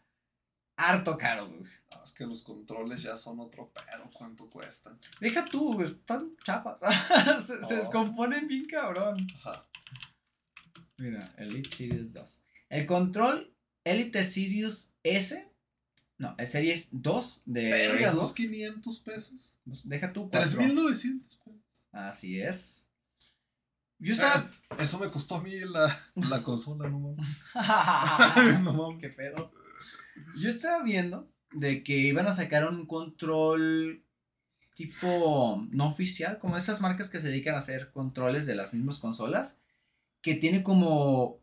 [0.77, 1.51] harto caros,
[2.03, 4.11] es que los controles ya son otro pedo.
[4.13, 4.99] ¿Cuánto cuestan?
[5.21, 6.81] Deja tú, están chapas.
[7.47, 7.79] se, se, oh.
[7.79, 9.27] descomponen bien cabrón.
[9.37, 9.69] Ajá.
[10.99, 12.45] Mira, Elite Series 2.
[12.69, 13.55] El control
[13.85, 15.51] Elite Series S.
[16.19, 17.71] No, el Series 2 de.
[17.71, 19.57] Verga, 2.500 pesos.
[19.85, 20.31] Deja tú.
[20.31, 21.43] 3.900 pesos.
[21.93, 22.87] Así es.
[23.99, 24.51] Yo estaba.
[24.79, 27.17] eso me costó a mí la, la consola, no
[28.73, 29.01] mames.
[29.01, 29.53] Qué pedo.
[30.37, 34.03] Yo estaba viendo de que iban a sacar un control
[34.75, 38.99] tipo no oficial, como estas marcas que se dedican a hacer controles de las mismas
[38.99, 39.59] consolas,
[40.21, 41.41] que tiene como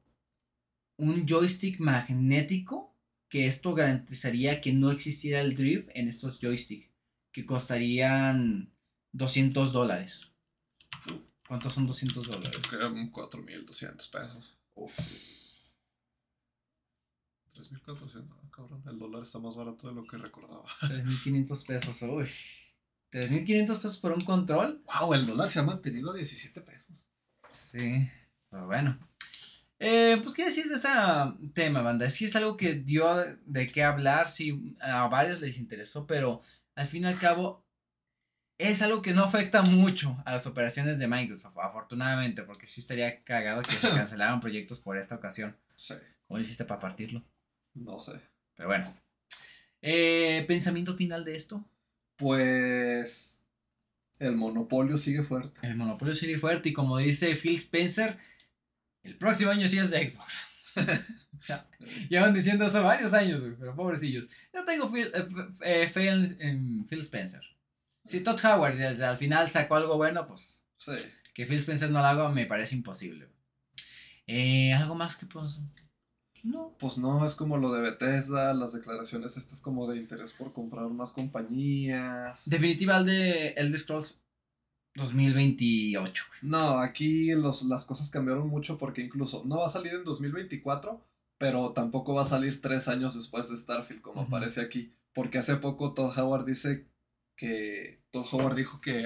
[0.98, 2.91] un joystick magnético
[3.32, 6.92] que esto garantizaría que no existiera el drift en estos joysticks
[7.32, 8.76] que costarían
[9.14, 10.34] 200 dólares.
[11.48, 12.62] ¿Cuántos son 200 dólares?
[12.70, 14.58] Creo que 4.200 pesos.
[14.76, 15.00] Uf.
[17.56, 18.84] 3.400, ah, cabrón.
[18.86, 20.66] El dólar está más barato de lo que recordaba.
[20.82, 22.28] 3.500 pesos, uy.
[23.14, 24.84] 3.500 pesos por un control.
[25.00, 27.08] Wow, el dólar se ha mantenido a 17 pesos.
[27.50, 28.10] Sí,
[28.50, 29.00] pero bueno.
[29.84, 30.90] Eh, pues qué decir de este
[31.56, 32.08] tema, banda.
[32.12, 33.16] Sí es algo que dio
[33.48, 36.42] de qué hablar, sí, a varios les interesó, pero
[36.76, 37.66] al fin y al cabo
[38.60, 43.24] es algo que no afecta mucho a las operaciones de Microsoft, afortunadamente, porque sí estaría
[43.24, 45.58] cagado que se cancelaran proyectos por esta ocasión.
[45.76, 45.96] Sí.
[46.28, 47.24] ¿Cómo lo hiciste para partirlo?
[47.74, 48.14] No sé.
[48.56, 48.96] Pero bueno.
[49.82, 51.66] Eh, ¿Pensamiento final de esto?
[52.18, 53.42] Pues
[54.20, 55.66] el monopolio sigue fuerte.
[55.66, 58.20] El monopolio sigue fuerte y como dice Phil Spencer,
[59.04, 60.46] el próximo año sí es de Xbox.
[61.40, 61.68] o sea,
[62.10, 64.30] llevan diciendo eso varios años, pero pobrecillos.
[64.54, 65.12] Yo tengo fe
[65.64, 67.42] eh, eh, en, Phil Spencer.
[68.06, 70.92] Si Todd Howard desde al final sacó algo bueno, pues sí.
[71.34, 73.28] que Phil Spencer no lo haga me parece imposible.
[74.28, 75.60] Eh, ¿Algo más que pues,
[76.44, 76.76] no.
[76.80, 80.88] Pues no, es como lo de Bethesda, las declaraciones estas como de interés por comprar
[80.90, 82.50] más compañías.
[82.50, 84.22] Definitiva el de Elder Scrolls
[84.96, 86.24] 2028.
[86.42, 91.04] No, aquí los, las cosas cambiaron mucho porque incluso no va a salir en 2024,
[91.38, 94.94] pero tampoco va a salir tres años después de Starfield, como aparece aquí.
[95.14, 96.88] Porque hace poco Todd Howard dice
[97.36, 98.02] que.
[98.12, 99.06] Todd Howard dijo que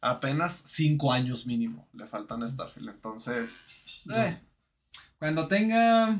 [0.00, 2.88] apenas cinco años mínimo le faltan a Starfield.
[2.88, 3.62] Entonces.
[4.14, 4.38] Eh,
[5.18, 6.18] cuando tenga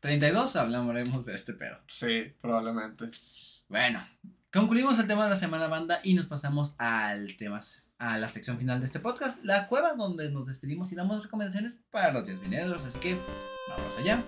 [0.00, 1.78] 32 hablaremos de este pedo.
[1.88, 3.10] Sí, probablemente.
[3.68, 4.04] Bueno,
[4.52, 7.60] concluimos el tema de la semana banda y nos pasamos al tema,
[7.98, 11.76] a la sección final de este podcast, la cueva donde nos despedimos y damos recomendaciones
[11.90, 12.84] para los 10 mineros.
[12.84, 13.16] Así que
[13.68, 14.22] vamos allá.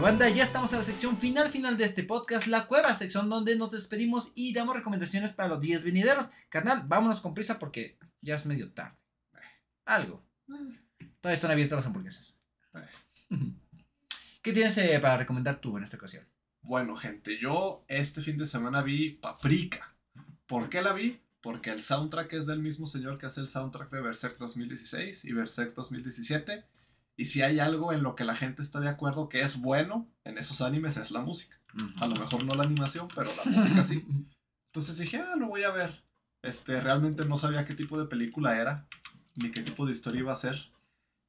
[0.00, 3.54] banda, ya estamos en la sección final, final de este podcast, La Cueva, sección donde
[3.54, 6.28] nos despedimos y damos recomendaciones para los 10 venideros.
[6.48, 9.01] Carnal, vámonos con prisa porque ya es medio tarde.
[9.92, 10.24] Algo.
[11.20, 12.38] Todavía están abiertas las hamburguesas.
[14.42, 16.24] ¿Qué tienes eh, para recomendar tú en esta ocasión?
[16.62, 19.94] Bueno, gente, yo este fin de semana vi Paprika.
[20.46, 21.20] ¿Por qué la vi?
[21.42, 25.32] Porque el soundtrack es del mismo señor que hace el soundtrack de Berserk 2016 y
[25.32, 26.64] Berserk 2017
[27.16, 30.08] y si hay algo en lo que la gente está de acuerdo que es bueno
[30.24, 31.60] en esos animes es la música.
[32.00, 34.06] A lo mejor no la animación, pero la música sí.
[34.68, 36.02] Entonces dije, ah, lo voy a ver.
[36.42, 38.88] Este, realmente no sabía qué tipo de película era,
[39.36, 40.72] ni qué tipo de historia iba a ser.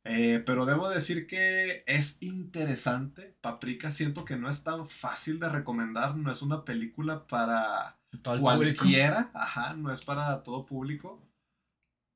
[0.06, 3.36] Eh, pero debo decir que es interesante.
[3.42, 6.16] Paprika siento que no es tan fácil de recomendar.
[6.18, 7.98] No es una película para
[8.40, 9.32] cualquiera.
[9.34, 11.22] Ajá, no es para todo público.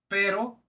[0.09, 0.61] Pero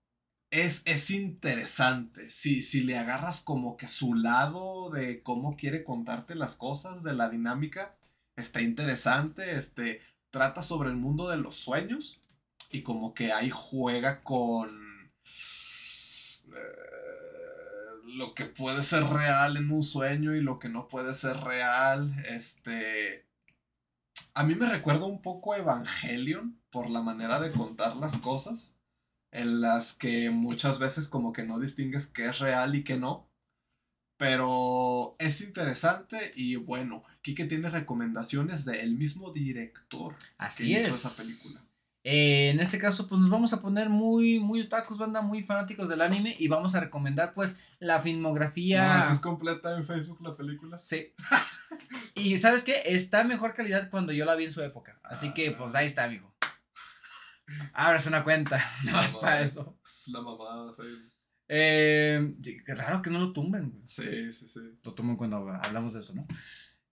[0.51, 2.31] es, es interesante.
[2.31, 7.15] Si, si le agarras como que su lado de cómo quiere contarte las cosas, de
[7.15, 7.97] la dinámica,
[8.36, 9.57] está interesante.
[9.57, 12.23] Este, trata sobre el mundo de los sueños
[12.70, 14.88] y como que ahí juega con
[16.48, 16.88] eh,
[18.05, 22.14] lo que puede ser real en un sueño y lo que no puede ser real.
[22.28, 23.26] Este,
[24.34, 28.74] a mí me recuerda un poco Evangelion por la manera de contar las cosas
[29.30, 33.28] en las que muchas veces como que no distingues qué es real y qué no.
[34.16, 41.16] Pero es interesante y bueno, Kike tiene recomendaciones del mismo director Así que hizo esa
[41.16, 41.68] película.
[42.10, 45.90] Eh, en este caso, pues nos vamos a poner muy, muy otakus, banda, muy fanáticos
[45.90, 49.05] del anime y vamos a recomendar pues la filmografía.
[49.05, 50.78] No, ¿Es completa en Facebook la película?
[50.78, 51.12] Sí.
[52.14, 52.80] y ¿sabes qué?
[52.86, 54.98] Está mejor calidad cuando yo la vi en su época.
[55.02, 56.35] Así que pues ahí está, amigo.
[57.74, 59.78] Abras una cuenta, no más para eso.
[59.85, 60.74] Es la mamada,
[61.47, 63.82] eh, qué raro que no lo tumben.
[63.85, 64.60] Sí, sí, sí.
[64.82, 66.26] Lo tumben cuando hablamos de eso, ¿no?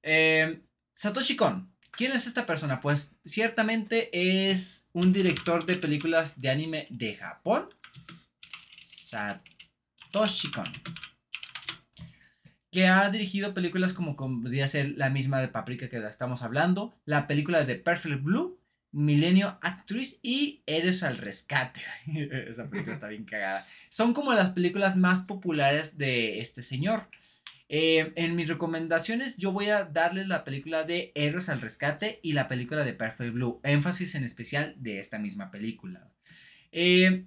[0.02, 0.62] Eh,
[0.93, 1.74] Satoshi Kon.
[1.97, 2.81] ¿Quién es esta persona?
[2.81, 7.70] Pues ciertamente es un director de películas de anime de Japón.
[8.85, 10.70] Satoshi Kon.
[12.70, 16.94] Que ha dirigido películas como podría ser la misma de Paprika que estamos hablando.
[17.06, 18.60] La película de Perfect Blue
[18.93, 21.82] Milenio Actress y Eres al Rescate.
[22.48, 23.66] Esa película está bien cagada.
[23.90, 27.09] Son como las películas más populares de este señor.
[27.68, 32.32] Eh, en mis recomendaciones yo voy a darle la película de Héroes al Rescate y
[32.32, 33.60] la película de Perfect Blue.
[33.64, 36.09] Énfasis en especial de esta misma película.
[36.70, 37.26] Eh,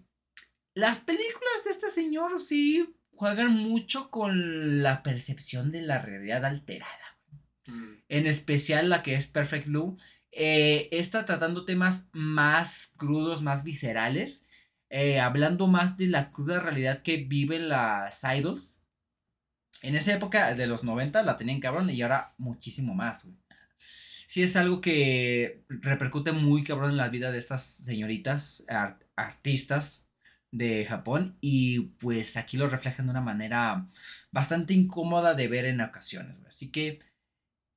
[0.76, 7.18] las películas de este señor sí juegan mucho con la percepción de la realidad alterada.
[7.68, 7.94] Mm.
[8.07, 9.98] En especial la que es Perfect Blue
[10.32, 14.45] Eh, está tratando temas más crudos, más viscerales.
[14.91, 18.79] eh, hablando más de la cruda realidad que viven las idols.
[19.82, 23.36] En esa época de los 90 la tenían cabrón y ahora muchísimo más, güey.
[24.28, 30.06] Sí es algo que repercute muy cabrón en la vida de estas señoritas ar- artistas
[30.52, 33.88] de Japón y pues aquí lo reflejan de una manera
[34.32, 36.36] bastante incómoda de ver en ocasiones.
[36.38, 36.48] güey.
[36.48, 37.00] Así que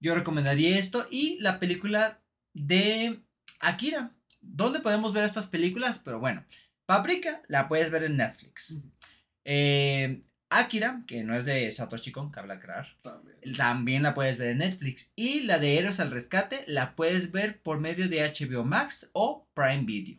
[0.01, 2.20] yo recomendaría esto y la película
[2.53, 3.20] de
[3.61, 4.12] Akira.
[4.41, 6.01] ¿Dónde podemos ver estas películas?
[6.01, 6.45] Pero bueno,
[6.85, 8.74] Paprika la puedes ver en Netflix.
[9.45, 10.20] Eh,
[10.59, 13.37] Akira, que no es de Satoshi Kon, que habla crear, También.
[13.57, 15.12] también la puedes ver en Netflix.
[15.16, 19.49] Y la de Héroes al Rescate la puedes ver por medio de HBO Max o
[19.55, 20.19] Prime Video.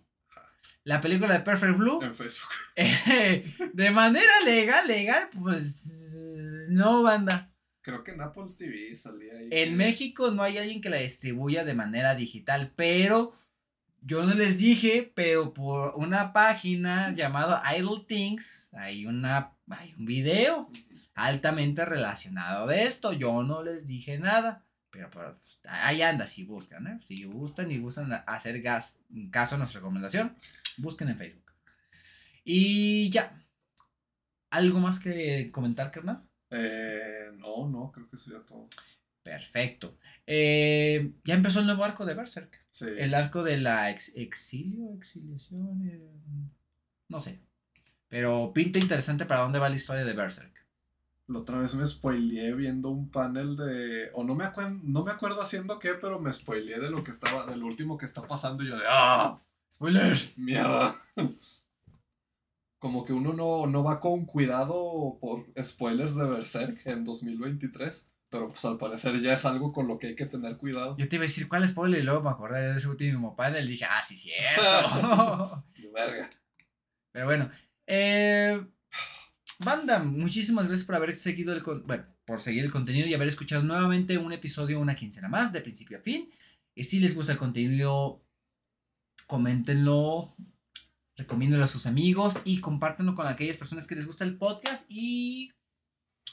[0.86, 2.50] La película de Perfect Blue, En Facebook.
[2.76, 7.50] eh, de manera legal, legal, pues no banda.
[7.82, 9.48] Creo que en Apple TV salía ahí.
[9.52, 13.34] En México no hay alguien que la distribuya de manera digital, pero
[14.06, 20.06] yo no les dije, pero por una página llamada Idle Things hay una hay un
[20.06, 20.70] video
[21.16, 23.14] altamente relacionado de esto.
[23.14, 27.00] Yo no les dije nada, pero, pero, pues, ahí anda si buscan, ¿eh?
[27.04, 29.00] Si gustan y gustan hacer gas,
[29.32, 30.36] caso a nuestra recomendación,
[30.78, 31.54] busquen en Facebook.
[32.44, 33.40] Y ya.
[34.50, 36.24] ¿Algo más que comentar, carnal?
[36.52, 38.68] Eh, no, no, creo que sería todo.
[39.24, 39.98] Perfecto.
[40.26, 42.66] Eh, ya empezó el nuevo arco de Berserk.
[42.72, 42.86] Sí.
[42.98, 46.02] El arco de la ex- exilio, exiliación, eh,
[47.10, 47.40] no sé.
[48.08, 50.54] Pero pinta interesante para dónde va la historia de Berserk.
[51.28, 54.10] La otra vez me spoileé viendo un panel de.
[54.14, 57.12] O no me, acuen- no me acuerdo haciendo qué, pero me spoileé de lo que
[57.12, 57.46] estaba.
[57.46, 58.64] del último que está pasando.
[58.64, 58.84] Y yo de.
[58.88, 59.42] ¡Ah!
[59.72, 60.18] Spoiler.
[60.36, 61.02] ¡Mierda!
[62.80, 68.10] Como que uno no, no va con cuidado por spoilers de Berserk en 2023.
[68.34, 70.98] Pero pues al parecer ya es algo con lo que hay que tener cuidado.
[70.98, 73.68] Yo te iba a decir cuál spoiler y luego me acordé de ese último panel
[73.68, 75.64] y dije, ah, sí, cierto.
[75.94, 76.32] Verga.
[77.12, 77.52] Pero bueno,
[77.86, 78.60] eh,
[79.60, 83.28] banda, muchísimas gracias por haber seguido el con- bueno, por seguir el contenido y haber
[83.28, 86.32] escuchado nuevamente un episodio, una quincena más, de principio a fin.
[86.74, 88.24] Y si les gusta el contenido,
[89.28, 90.36] coméntenlo,
[91.16, 95.52] recomiéndenlo a sus amigos y compártanlo con aquellas personas que les gusta el podcast y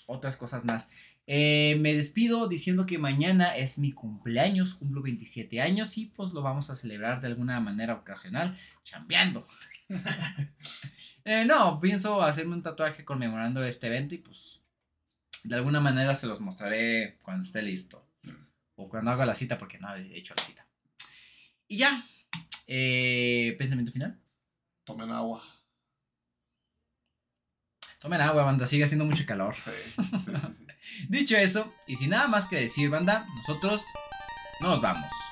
[0.06, 0.88] otras cosas más.
[1.32, 6.42] Eh, me despido diciendo que mañana es mi cumpleaños, cumplo 27 años y pues lo
[6.42, 9.46] vamos a celebrar de alguna manera ocasional, chambeando.
[11.22, 14.62] Eh, no, pienso hacerme un tatuaje conmemorando este evento y pues
[15.44, 18.08] de alguna manera se los mostraré cuando esté listo.
[18.74, 20.66] O cuando haga la cita porque no he hecho la cita.
[21.68, 22.06] Y ya.
[22.66, 24.18] Eh, pensamiento final.
[24.84, 25.44] Tomen agua.
[28.00, 29.54] Tomen agua, banda, sigue haciendo mucho calor.
[29.54, 30.32] Sí, sí, sí.
[30.54, 30.64] sí.
[31.08, 33.82] Dicho eso, y sin nada más que decir, banda, nosotros
[34.60, 35.29] nos vamos.